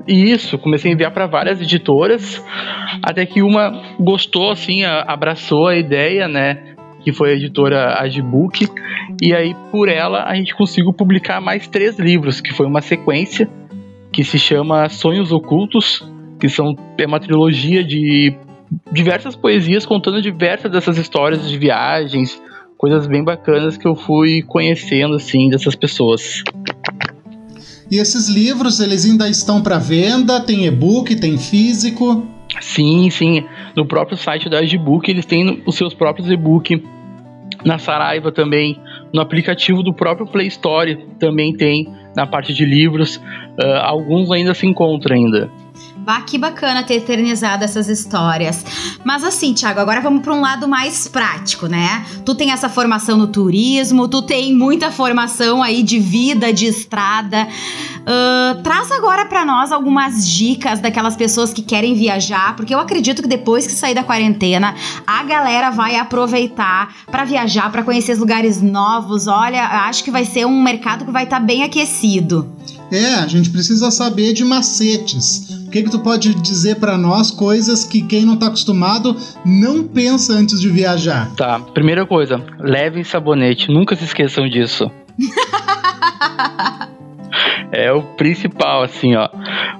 Isso, 0.07 0.59
comecei 0.59 0.91
a 0.91 0.93
enviar 0.93 1.11
para 1.11 1.25
várias 1.25 1.59
editoras, 1.59 2.43
até 3.01 3.25
que 3.25 3.41
uma 3.41 3.95
gostou, 3.99 4.51
assim, 4.51 4.83
abraçou 4.83 5.67
a 5.67 5.75
ideia, 5.75 6.27
né? 6.27 6.74
Que 7.05 7.13
foi 7.13 7.29
a 7.29 7.33
editora 7.35 8.01
Agibook, 8.01 8.67
e 9.21 9.33
aí 9.33 9.55
por 9.71 9.87
ela 9.87 10.23
a 10.23 10.35
gente 10.35 10.53
conseguiu 10.55 10.91
publicar 10.91 11.39
mais 11.39 11.67
três 11.67 11.97
livros, 11.99 12.41
que 12.41 12.51
foi 12.51 12.65
uma 12.65 12.81
sequência 12.81 13.47
que 14.11 14.23
se 14.23 14.39
chama 14.39 14.89
Sonhos 14.89 15.31
Ocultos, 15.31 16.03
que 16.39 16.49
são 16.49 16.75
é 16.97 17.05
uma 17.05 17.19
trilogia 17.19 17.83
de 17.83 18.35
diversas 18.91 19.35
poesias 19.35 19.85
contando 19.85 20.21
diversas 20.21 20.71
dessas 20.71 20.97
histórias 20.97 21.47
de 21.47 21.57
viagens, 21.57 22.41
coisas 22.77 23.05
bem 23.07 23.23
bacanas 23.23 23.77
que 23.77 23.87
eu 23.87 23.95
fui 23.95 24.41
conhecendo 24.41 25.15
assim 25.15 25.49
dessas 25.49 25.75
pessoas. 25.75 26.43
E 27.89 27.97
esses 27.97 28.27
livros, 28.27 28.79
eles 28.79 29.05
ainda 29.05 29.29
estão 29.29 29.61
para 29.61 29.77
venda? 29.77 30.41
Tem 30.41 30.65
e-book, 30.65 31.15
tem 31.15 31.37
físico? 31.37 32.25
Sim, 32.59 33.09
sim. 33.09 33.43
No 33.75 33.85
próprio 33.85 34.17
site 34.17 34.49
da 34.49 34.59
Agibook, 34.59 35.09
eles 35.09 35.25
têm 35.25 35.61
os 35.65 35.75
seus 35.75 35.93
próprios 35.93 36.29
e-book. 36.29 36.83
Na 37.65 37.79
Saraiva 37.79 38.31
também, 38.31 38.79
no 39.11 39.19
aplicativo 39.19 39.81
do 39.81 39.91
próprio 39.91 40.27
Play 40.27 40.47
Store 40.47 40.95
também 41.19 41.51
tem 41.51 41.91
na 42.15 42.27
parte 42.27 42.53
de 42.53 42.63
livros. 42.63 43.17
Uh, 43.17 43.81
alguns 43.81 44.31
ainda 44.31 44.53
se 44.53 44.67
encontram 44.67 45.15
ainda. 45.15 45.49
Bah, 46.05 46.21
que 46.21 46.37
bacana 46.37 46.83
ter 46.83 46.97
eternizado 46.97 47.63
essas 47.63 47.87
histórias. 47.87 48.63
Mas 49.03 49.23
assim, 49.23 49.55
Thiago, 49.55 49.79
agora 49.79 50.01
vamos 50.01 50.21
para 50.21 50.35
um 50.35 50.39
lado 50.39 50.67
mais 50.67 51.07
prático, 51.07 51.65
né? 51.65 52.05
Tu 52.23 52.35
tem 52.35 52.51
essa 52.51 52.69
formação 52.69 53.17
no 53.17 53.25
turismo, 53.25 54.07
tu 54.07 54.21
tem 54.21 54.53
muita 54.53 54.91
formação 54.91 55.63
aí 55.63 55.81
de 55.81 55.97
vida, 55.97 56.53
de 56.53 56.67
estrada. 56.67 57.47
Uh, 58.01 58.61
traz 58.61 58.91
agora 58.91 59.25
para 59.25 59.43
nós 59.43 59.71
algumas 59.71 60.29
dicas 60.29 60.79
daquelas 60.79 61.15
pessoas 61.15 61.51
que 61.51 61.63
querem 61.63 61.95
viajar, 61.95 62.55
porque 62.55 62.75
eu 62.75 62.79
acredito 62.79 63.23
que 63.23 63.27
depois 63.27 63.65
que 63.65 63.73
sair 63.73 63.95
da 63.95 64.03
quarentena, 64.03 64.75
a 65.07 65.23
galera 65.23 65.71
vai 65.71 65.95
aproveitar 65.95 66.93
para 67.09 67.25
viajar, 67.25 67.71
para 67.71 67.81
conhecer 67.81 68.15
lugares 68.19 68.61
novos. 68.61 69.25
Olha, 69.25 69.87
acho 69.87 70.03
que 70.03 70.11
vai 70.11 70.23
ser 70.23 70.45
um 70.45 70.61
mercado 70.61 71.03
que 71.03 71.11
vai 71.11 71.23
estar 71.23 71.39
tá 71.39 71.43
bem 71.43 71.63
aquecido. 71.63 72.53
É, 72.91 73.15
a 73.15 73.27
gente 73.27 73.49
precisa 73.49 73.89
saber 73.89 74.33
de 74.33 74.45
macetes. 74.45 75.64
O 75.75 75.77
que, 75.77 75.83
que 75.83 75.91
tu 75.91 75.99
pode 75.99 76.33
dizer 76.35 76.75
para 76.75 76.97
nós 76.97 77.29
coisas 77.29 77.83
que 77.83 78.01
quem 78.01 78.25
não 78.25 78.37
tá 78.37 78.47
acostumado 78.47 79.13
não 79.45 79.85
pensa 79.85 80.31
antes 80.31 80.61
de 80.61 80.69
viajar? 80.69 81.35
Tá, 81.35 81.59
primeira 81.59 82.05
coisa, 82.05 82.41
levem 82.57 83.03
sabonete, 83.03 83.69
nunca 83.69 83.93
se 83.93 84.05
esqueçam 84.05 84.47
disso. 84.47 84.89
é 87.73 87.91
o 87.91 88.01
principal, 88.15 88.83
assim, 88.83 89.17
ó. 89.17 89.27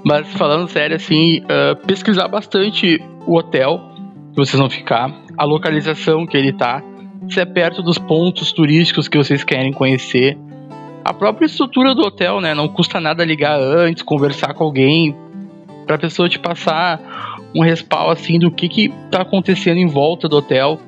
Mas 0.04 0.30
falando 0.34 0.68
sério, 0.68 0.96
assim, 0.96 1.38
uh, 1.38 1.74
pesquisar 1.86 2.28
bastante 2.28 3.02
o 3.26 3.34
hotel 3.34 3.80
que 4.34 4.36
vocês 4.36 4.60
vão 4.60 4.68
ficar, 4.68 5.10
a 5.34 5.44
localização 5.46 6.26
que 6.26 6.36
ele 6.36 6.52
tá, 6.52 6.82
se 7.30 7.40
é 7.40 7.46
perto 7.46 7.82
dos 7.82 7.96
pontos 7.96 8.52
turísticos 8.52 9.08
que 9.08 9.16
vocês 9.16 9.42
querem 9.42 9.72
conhecer 9.72 10.36
a 11.02 11.14
própria 11.14 11.46
estrutura 11.46 11.94
do 11.94 12.02
hotel, 12.02 12.40
né? 12.40 12.52
Não 12.52 12.68
custa 12.68 13.00
nada 13.00 13.24
ligar 13.24 13.58
antes, 13.58 14.02
conversar 14.02 14.52
com 14.52 14.64
alguém, 14.64 15.16
pra 15.86 15.98
pessoa 15.98 16.28
te 16.28 16.38
passar 16.38 17.00
um 17.54 17.62
respaldo 17.62 18.12
assim 18.12 18.38
do 18.38 18.50
que 18.50 18.68
que 18.68 18.88
tá 19.10 19.22
acontecendo 19.22 19.78
em 19.78 19.86
volta 19.86 20.28
do 20.28 20.36
hotel. 20.36 20.80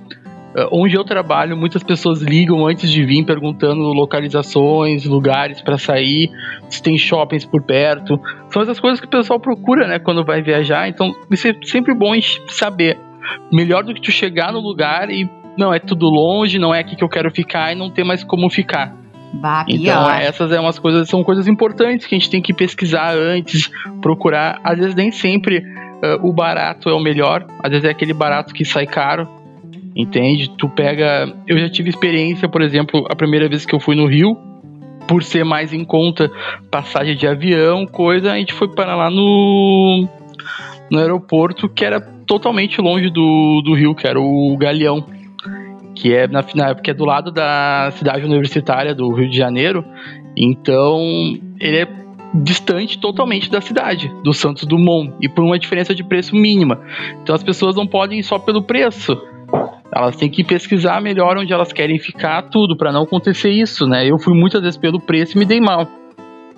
Uh, 0.56 0.66
onde 0.72 0.96
eu 0.96 1.04
trabalho, 1.04 1.56
muitas 1.56 1.82
pessoas 1.82 2.22
ligam 2.22 2.66
antes 2.66 2.90
de 2.90 3.04
vir 3.04 3.24
perguntando 3.24 3.82
localizações, 3.92 5.04
lugares 5.04 5.60
para 5.60 5.76
sair, 5.78 6.30
se 6.68 6.82
tem 6.82 6.96
shoppings 6.98 7.44
por 7.44 7.62
perto. 7.62 8.18
São 8.50 8.62
essas 8.62 8.80
coisas 8.80 8.98
que 8.98 9.06
o 9.06 9.10
pessoal 9.10 9.38
procura, 9.38 9.86
né, 9.86 9.98
quando 9.98 10.24
vai 10.24 10.42
viajar. 10.42 10.88
Então, 10.88 11.14
isso 11.30 11.46
é 11.48 11.54
sempre 11.62 11.94
bom 11.94 12.12
saber. 12.48 12.98
Melhor 13.52 13.84
do 13.84 13.94
que 13.94 14.00
tu 14.00 14.10
chegar 14.10 14.52
no 14.52 14.60
lugar 14.60 15.10
e 15.10 15.28
não 15.56 15.72
é 15.72 15.78
tudo 15.78 16.08
longe, 16.08 16.58
não 16.58 16.74
é 16.74 16.80
aqui 16.80 16.96
que 16.96 17.04
eu 17.04 17.08
quero 17.08 17.30
ficar 17.30 17.72
e 17.72 17.74
não 17.74 17.90
ter 17.90 18.04
mais 18.04 18.24
como 18.24 18.48
ficar. 18.48 18.96
Bah, 19.32 19.64
então, 19.68 20.10
essas 20.10 20.50
é 20.52 20.58
umas 20.58 20.78
coisas, 20.78 21.08
são 21.08 21.22
coisas 21.22 21.46
importantes 21.46 22.06
que 22.06 22.14
a 22.14 22.18
gente 22.18 22.30
tem 22.30 22.40
que 22.40 22.54
pesquisar 22.54 23.14
antes, 23.14 23.70
procurar. 24.00 24.60
Às 24.64 24.78
vezes 24.78 24.94
nem 24.94 25.10
sempre 25.10 25.58
uh, 25.58 26.26
o 26.26 26.32
barato 26.32 26.88
é 26.88 26.94
o 26.94 27.00
melhor, 27.00 27.46
às 27.62 27.70
vezes 27.70 27.84
é 27.84 27.90
aquele 27.90 28.14
barato 28.14 28.54
que 28.54 28.64
sai 28.64 28.86
caro. 28.86 29.28
Entende? 29.94 30.50
Tu 30.56 30.68
pega. 30.68 31.34
Eu 31.46 31.58
já 31.58 31.68
tive 31.68 31.88
experiência, 31.90 32.48
por 32.48 32.62
exemplo, 32.62 33.04
a 33.10 33.16
primeira 33.16 33.48
vez 33.48 33.66
que 33.66 33.74
eu 33.74 33.80
fui 33.80 33.96
no 33.96 34.06
Rio, 34.06 34.36
por 35.08 35.24
ser 35.24 35.44
mais 35.44 35.72
em 35.72 35.84
conta 35.84 36.30
passagem 36.70 37.16
de 37.16 37.26
avião, 37.26 37.84
coisa, 37.84 38.32
a 38.32 38.36
gente 38.36 38.52
foi 38.52 38.68
para 38.68 38.94
lá 38.94 39.10
no, 39.10 40.06
no 40.90 40.98
aeroporto 40.98 41.68
que 41.68 41.84
era 41.84 42.00
totalmente 42.00 42.80
longe 42.80 43.10
do, 43.10 43.62
do 43.64 43.74
Rio, 43.74 43.94
que 43.94 44.06
era 44.06 44.20
o 44.20 44.56
Galeão 44.56 45.04
que 45.98 46.14
é 46.14 46.28
na, 46.28 46.44
na, 46.54 46.74
que 46.76 46.90
é 46.90 46.94
do 46.94 47.04
lado 47.04 47.32
da 47.32 47.90
cidade 47.92 48.24
universitária 48.24 48.94
do 48.94 49.12
Rio 49.12 49.28
de 49.28 49.36
Janeiro. 49.36 49.84
Então, 50.36 51.00
ele 51.60 51.78
é 51.78 51.88
distante 52.32 52.98
totalmente 52.98 53.50
da 53.50 53.60
cidade, 53.60 54.08
do 54.22 54.32
Santos 54.32 54.64
Dumont, 54.64 55.14
e 55.20 55.28
por 55.28 55.42
uma 55.42 55.58
diferença 55.58 55.94
de 55.94 56.04
preço 56.04 56.36
mínima. 56.36 56.80
Então 57.22 57.34
as 57.34 57.42
pessoas 57.42 57.74
não 57.74 57.86
podem 57.86 58.20
ir 58.20 58.22
só 58.22 58.38
pelo 58.38 58.62
preço. 58.62 59.20
Elas 59.90 60.14
têm 60.16 60.30
que 60.30 60.44
pesquisar 60.44 61.00
melhor 61.00 61.36
onde 61.38 61.52
elas 61.52 61.72
querem 61.72 61.98
ficar, 61.98 62.42
tudo, 62.42 62.76
para 62.76 62.92
não 62.92 63.02
acontecer 63.02 63.50
isso, 63.50 63.86
né? 63.86 64.06
Eu 64.06 64.18
fui 64.18 64.34
muitas 64.38 64.60
vezes 64.60 64.76
pelo 64.76 65.00
preço 65.00 65.36
e 65.36 65.38
me 65.38 65.46
dei 65.46 65.60
mal. 65.60 65.88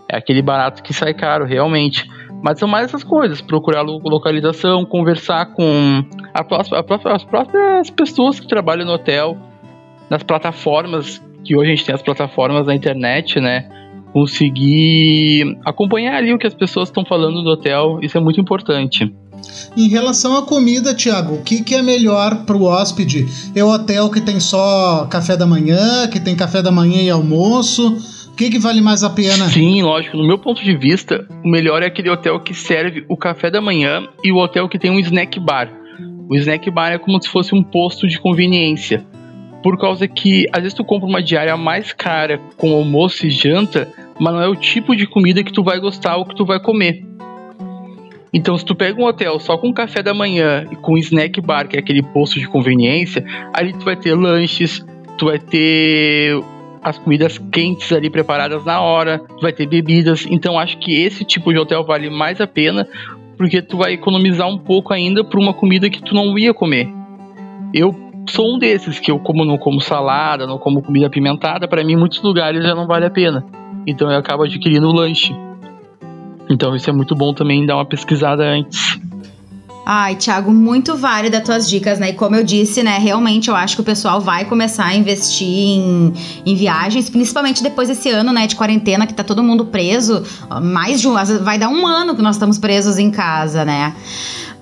É 0.08 0.16
aquele 0.16 0.42
barato 0.42 0.82
que 0.82 0.92
sai 0.92 1.14
caro, 1.14 1.46
realmente. 1.46 2.04
Mas 2.42 2.58
são 2.58 2.68
mais 2.68 2.86
essas 2.86 3.04
coisas, 3.04 3.40
procurar 3.40 3.82
localização, 3.82 4.84
conversar 4.84 5.46
com 5.46 6.04
a 6.32 6.42
próxima, 6.42 6.78
a 6.78 6.82
próxima, 6.82 7.12
as 7.12 7.24
próprias 7.24 7.90
pessoas 7.90 8.40
que 8.40 8.48
trabalham 8.48 8.86
no 8.86 8.92
hotel, 8.92 9.36
nas 10.08 10.22
plataformas, 10.22 11.20
que 11.44 11.56
hoje 11.56 11.72
a 11.72 11.74
gente 11.74 11.84
tem 11.84 11.94
as 11.94 12.02
plataformas 12.02 12.66
da 12.66 12.74
internet, 12.74 13.40
né? 13.40 13.68
Conseguir 14.12 15.58
acompanhar 15.64 16.16
ali 16.16 16.32
o 16.32 16.38
que 16.38 16.46
as 16.46 16.54
pessoas 16.54 16.88
estão 16.88 17.04
falando 17.04 17.42
do 17.42 17.50
hotel, 17.50 17.98
isso 18.02 18.16
é 18.16 18.20
muito 18.20 18.40
importante. 18.40 19.14
Em 19.76 19.88
relação 19.88 20.36
à 20.36 20.42
comida, 20.42 20.94
Thiago, 20.94 21.34
o 21.34 21.42
que, 21.42 21.62
que 21.62 21.74
é 21.74 21.82
melhor 21.82 22.44
para 22.44 22.56
o 22.56 22.64
hóspede? 22.64 23.26
É 23.54 23.62
o 23.62 23.68
hotel 23.68 24.10
que 24.10 24.20
tem 24.20 24.40
só 24.40 25.06
café 25.08 25.36
da 25.36 25.46
manhã, 25.46 26.08
que 26.08 26.20
tem 26.20 26.36
café 26.36 26.60
da 26.60 26.70
manhã 26.70 27.02
e 27.02 27.10
almoço? 27.10 27.96
Que, 28.36 28.50
que 28.50 28.58
vale 28.58 28.80
mais 28.80 29.02
a 29.02 29.10
pena? 29.10 29.48
Sim, 29.48 29.82
lógico. 29.82 30.16
No 30.16 30.26
meu 30.26 30.38
ponto 30.38 30.62
de 30.62 30.76
vista, 30.76 31.26
o 31.44 31.48
melhor 31.48 31.82
é 31.82 31.86
aquele 31.86 32.10
hotel 32.10 32.40
que 32.40 32.54
serve 32.54 33.04
o 33.08 33.16
café 33.16 33.50
da 33.50 33.60
manhã 33.60 34.06
e 34.22 34.32
o 34.32 34.36
hotel 34.36 34.68
que 34.68 34.78
tem 34.78 34.90
um 34.90 34.98
snack 34.98 35.38
bar. 35.40 35.70
O 36.28 36.36
snack 36.36 36.70
bar 36.70 36.92
é 36.92 36.98
como 36.98 37.20
se 37.22 37.28
fosse 37.28 37.54
um 37.54 37.62
posto 37.62 38.06
de 38.06 38.20
conveniência. 38.20 39.04
Por 39.62 39.78
causa 39.78 40.08
que 40.08 40.46
às 40.52 40.62
vezes 40.62 40.74
tu 40.74 40.84
compra 40.84 41.08
uma 41.08 41.22
diária 41.22 41.56
mais 41.56 41.92
cara 41.92 42.38
com 42.56 42.72
almoço 42.72 43.26
e 43.26 43.30
janta, 43.30 43.88
mas 44.18 44.32
não 44.32 44.40
é 44.40 44.48
o 44.48 44.56
tipo 44.56 44.96
de 44.96 45.06
comida 45.06 45.42
que 45.42 45.52
tu 45.52 45.62
vai 45.62 45.78
gostar 45.78 46.16
ou 46.16 46.24
que 46.24 46.34
tu 46.34 46.44
vai 46.44 46.60
comer. 46.60 47.04
Então, 48.32 48.56
se 48.56 48.64
tu 48.64 48.74
pega 48.74 49.00
um 49.00 49.04
hotel 49.04 49.40
só 49.40 49.58
com 49.58 49.72
café 49.72 50.02
da 50.02 50.14
manhã 50.14 50.64
e 50.70 50.76
com 50.76 50.96
snack 50.96 51.40
bar, 51.40 51.66
que 51.66 51.76
é 51.76 51.80
aquele 51.80 52.02
posto 52.02 52.38
de 52.38 52.46
conveniência, 52.46 53.24
ali 53.52 53.72
tu 53.72 53.84
vai 53.84 53.96
ter 53.96 54.14
lanches, 54.14 54.84
tu 55.18 55.26
vai 55.26 55.38
ter 55.38 56.40
as 56.82 56.98
comidas 56.98 57.38
quentes 57.52 57.92
ali 57.92 58.08
preparadas 58.08 58.64
na 58.64 58.80
hora, 58.80 59.20
vai 59.40 59.52
ter 59.52 59.66
bebidas. 59.66 60.26
Então 60.30 60.58
acho 60.58 60.78
que 60.78 60.94
esse 60.94 61.24
tipo 61.24 61.52
de 61.52 61.58
hotel 61.58 61.84
vale 61.84 62.10
mais 62.10 62.40
a 62.40 62.46
pena 62.46 62.86
porque 63.36 63.62
tu 63.62 63.78
vai 63.78 63.94
economizar 63.94 64.46
um 64.46 64.58
pouco 64.58 64.92
ainda 64.92 65.24
por 65.24 65.40
uma 65.40 65.54
comida 65.54 65.88
que 65.88 66.02
tu 66.02 66.14
não 66.14 66.38
ia 66.38 66.52
comer. 66.52 66.92
Eu 67.72 67.94
sou 68.28 68.54
um 68.54 68.58
desses 68.58 68.98
que 68.98 69.10
eu 69.10 69.18
como 69.18 69.46
não 69.46 69.56
como 69.56 69.80
salada, 69.80 70.46
não 70.46 70.58
como 70.58 70.82
comida 70.82 71.06
apimentada, 71.06 71.66
para 71.66 71.82
mim 71.82 71.96
muitos 71.96 72.22
lugares 72.22 72.62
já 72.62 72.74
não 72.74 72.86
vale 72.86 73.06
a 73.06 73.10
pena. 73.10 73.44
Então 73.86 74.10
eu 74.10 74.18
acabo 74.18 74.42
adquirindo 74.42 74.86
o 74.86 74.92
lanche. 74.92 75.34
Então 76.50 76.76
isso 76.76 76.90
é 76.90 76.92
muito 76.92 77.14
bom 77.14 77.32
também 77.32 77.64
dar 77.64 77.76
uma 77.76 77.86
pesquisada 77.86 78.44
antes. 78.44 79.00
Ai, 79.92 80.14
Thiago, 80.14 80.52
muito 80.52 80.96
válida 80.96 81.38
as 81.38 81.42
tuas 81.42 81.68
dicas, 81.68 81.98
né? 81.98 82.10
E 82.10 82.12
como 82.12 82.36
eu 82.36 82.44
disse, 82.44 82.80
né, 82.80 82.96
realmente 82.98 83.50
eu 83.50 83.56
acho 83.56 83.74
que 83.74 83.80
o 83.80 83.84
pessoal 83.84 84.20
vai 84.20 84.44
começar 84.44 84.84
a 84.84 84.94
investir 84.94 85.48
em, 85.48 86.14
em 86.46 86.54
viagens, 86.54 87.10
principalmente 87.10 87.60
depois 87.60 87.88
desse 87.88 88.08
ano, 88.08 88.32
né, 88.32 88.46
de 88.46 88.54
quarentena, 88.54 89.04
que 89.04 89.12
tá 89.12 89.24
todo 89.24 89.42
mundo 89.42 89.64
preso. 89.64 90.22
Mais 90.62 91.00
de 91.00 91.08
um. 91.08 91.14
Vai 91.42 91.58
dar 91.58 91.68
um 91.70 91.84
ano 91.84 92.14
que 92.14 92.22
nós 92.22 92.36
estamos 92.36 92.56
presos 92.56 93.00
em 93.00 93.10
casa, 93.10 93.64
né? 93.64 93.92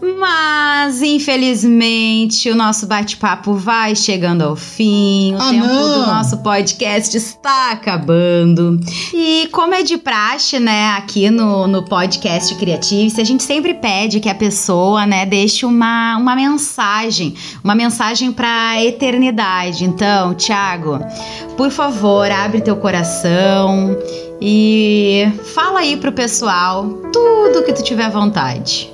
Mas, 0.01 1.03
infelizmente, 1.03 2.51
o 2.51 2.55
nosso 2.55 2.87
bate-papo 2.87 3.55
vai 3.55 3.95
chegando 3.97 4.43
ao 4.43 4.55
fim. 4.57 5.35
O 5.35 5.39
Ah, 5.41 5.51
tempo 5.51 5.67
não! 5.67 6.01
do 6.01 6.07
nosso 6.07 6.39
podcast 6.39 7.17
está 7.17 7.73
acabando. 7.73 8.79
E 9.13 9.49
como 9.53 9.75
é 9.75 9.83
de 9.83 9.97
praxe, 9.99 10.59
né, 10.59 10.91
aqui 10.91 11.31
no, 11.31 11.67
no 11.67 11.85
podcast 11.85 12.55
Criative, 12.57 13.21
a 13.21 13.25
gente 13.25 13.43
sempre 13.43 13.75
pede 13.75 14.21
que 14.21 14.29
a 14.29 14.35
pessoa, 14.35 15.05
né, 15.07 15.27
deixe 15.27 15.67
uma, 15.67 16.17
uma 16.17 16.37
mensagem, 16.37 17.35
uma 17.65 17.75
mensagem 17.75 18.33
pra 18.33 18.83
eternidade. 18.83 19.85
Então, 19.85 20.35
Thiago, 20.35 20.99
por 21.57 21.71
favor, 21.71 22.31
abre 22.31 22.61
teu 22.61 22.77
coração 22.77 23.97
e 24.41 25.29
fala 25.55 25.81
aí 25.81 25.97
pro 25.97 26.13
pessoal 26.13 26.85
tudo 27.13 27.65
que 27.65 27.73
tu 27.73 27.83
tiver 27.83 28.11
vontade. 28.11 28.91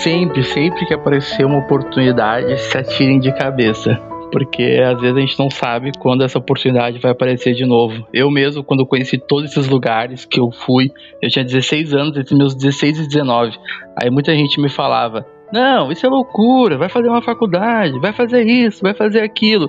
Sempre, 0.00 0.42
sempre 0.42 0.86
que 0.86 0.94
aparecer 0.94 1.44
uma 1.44 1.58
oportunidade, 1.58 2.58
se 2.58 2.78
atirem 2.78 3.20
de 3.20 3.30
cabeça. 3.34 4.00
Porque 4.32 4.80
às 4.82 4.98
vezes 4.98 5.14
a 5.14 5.20
gente 5.20 5.38
não 5.38 5.50
sabe 5.50 5.92
quando 5.98 6.24
essa 6.24 6.38
oportunidade 6.38 6.98
vai 6.98 7.10
aparecer 7.10 7.52
de 7.52 7.66
novo. 7.66 8.06
Eu 8.10 8.30
mesmo, 8.30 8.64
quando 8.64 8.86
conheci 8.86 9.18
todos 9.18 9.50
esses 9.50 9.68
lugares 9.68 10.24
que 10.24 10.40
eu 10.40 10.50
fui, 10.50 10.90
eu 11.20 11.28
tinha 11.28 11.44
16 11.44 11.92
anos, 11.92 12.16
entre 12.16 12.34
meus 12.34 12.54
16 12.54 13.00
e 13.00 13.08
19. 13.08 13.58
Aí 14.02 14.08
muita 14.08 14.34
gente 14.34 14.58
me 14.58 14.70
falava: 14.70 15.26
Não, 15.52 15.92
isso 15.92 16.06
é 16.06 16.08
loucura, 16.08 16.78
vai 16.78 16.88
fazer 16.88 17.10
uma 17.10 17.20
faculdade, 17.20 17.98
vai 17.98 18.14
fazer 18.14 18.44
isso, 18.44 18.80
vai 18.80 18.94
fazer 18.94 19.20
aquilo. 19.20 19.68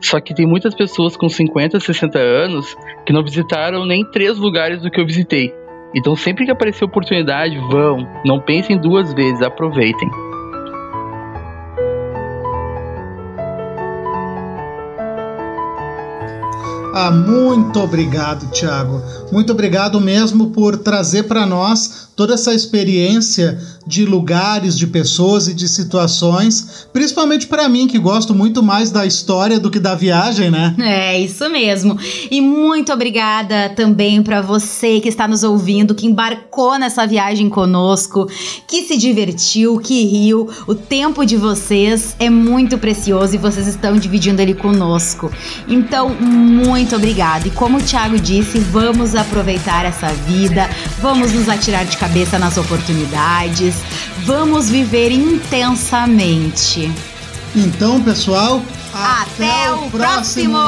Só 0.00 0.18
que 0.18 0.34
tem 0.34 0.44
muitas 0.44 0.74
pessoas 0.74 1.16
com 1.16 1.28
50, 1.28 1.78
60 1.78 2.18
anos 2.18 2.76
que 3.06 3.12
não 3.12 3.22
visitaram 3.22 3.86
nem 3.86 4.04
três 4.10 4.38
lugares 4.38 4.82
do 4.82 4.90
que 4.90 5.00
eu 5.00 5.06
visitei. 5.06 5.54
Então 5.94 6.14
sempre 6.14 6.44
que 6.44 6.50
aparecer 6.50 6.84
oportunidade, 6.84 7.58
vão. 7.70 8.06
Não 8.24 8.40
pensem 8.40 8.78
duas 8.78 9.12
vezes, 9.14 9.42
aproveitem. 9.42 10.08
Ah, 16.94 17.10
muito 17.12 17.78
obrigado, 17.78 18.50
Thiago. 18.50 19.00
Muito 19.30 19.52
obrigado 19.52 20.00
mesmo 20.00 20.50
por 20.50 20.76
trazer 20.78 21.24
para 21.24 21.46
nós 21.46 22.07
toda 22.18 22.34
essa 22.34 22.52
experiência 22.52 23.56
de 23.86 24.04
lugares, 24.04 24.76
de 24.76 24.88
pessoas 24.88 25.46
e 25.46 25.54
de 25.54 25.68
situações, 25.68 26.88
principalmente 26.92 27.46
para 27.46 27.68
mim 27.68 27.86
que 27.86 27.96
gosto 27.96 28.34
muito 28.34 28.60
mais 28.60 28.90
da 28.90 29.06
história 29.06 29.60
do 29.60 29.70
que 29.70 29.78
da 29.78 29.94
viagem, 29.94 30.50
né? 30.50 30.74
É, 30.88 31.20
isso 31.20 31.48
mesmo. 31.48 31.96
E 32.30 32.40
muito 32.40 32.92
obrigada 32.92 33.68
também 33.76 34.22
para 34.22 34.40
você 34.40 35.00
que 35.00 35.08
está 35.08 35.28
nos 35.28 35.44
ouvindo, 35.44 35.94
que 35.94 36.06
embarcou 36.06 36.78
nessa 36.78 37.06
viagem 37.06 37.48
conosco, 37.48 38.26
que 38.66 38.82
se 38.82 38.96
divertiu, 38.96 39.78
que 39.78 40.04
riu. 40.04 40.48
O 40.66 40.74
tempo 40.74 41.24
de 41.24 41.36
vocês 41.36 42.16
é 42.18 42.28
muito 42.28 42.78
precioso 42.78 43.34
e 43.34 43.38
vocês 43.38 43.68
estão 43.68 43.96
dividindo 43.96 44.42
ele 44.42 44.54
conosco. 44.54 45.30
Então, 45.68 46.08
muito 46.08 46.96
obrigada. 46.96 47.46
E 47.46 47.50
como 47.50 47.78
o 47.78 47.82
Thiago 47.82 48.18
disse, 48.18 48.58
vamos 48.58 49.14
aproveitar 49.14 49.84
essa 49.84 50.08
vida, 50.08 50.68
vamos 51.00 51.32
nos 51.32 51.48
atirar 51.48 51.84
de 51.84 51.96
cabeça 51.96 52.07
nas 52.38 52.56
oportunidades, 52.56 53.76
vamos 54.24 54.70
viver 54.70 55.10
intensamente. 55.12 56.90
Então, 57.54 58.02
pessoal, 58.02 58.62
Até, 58.92 59.72
o 59.72 59.90
próximo. 59.90 60.58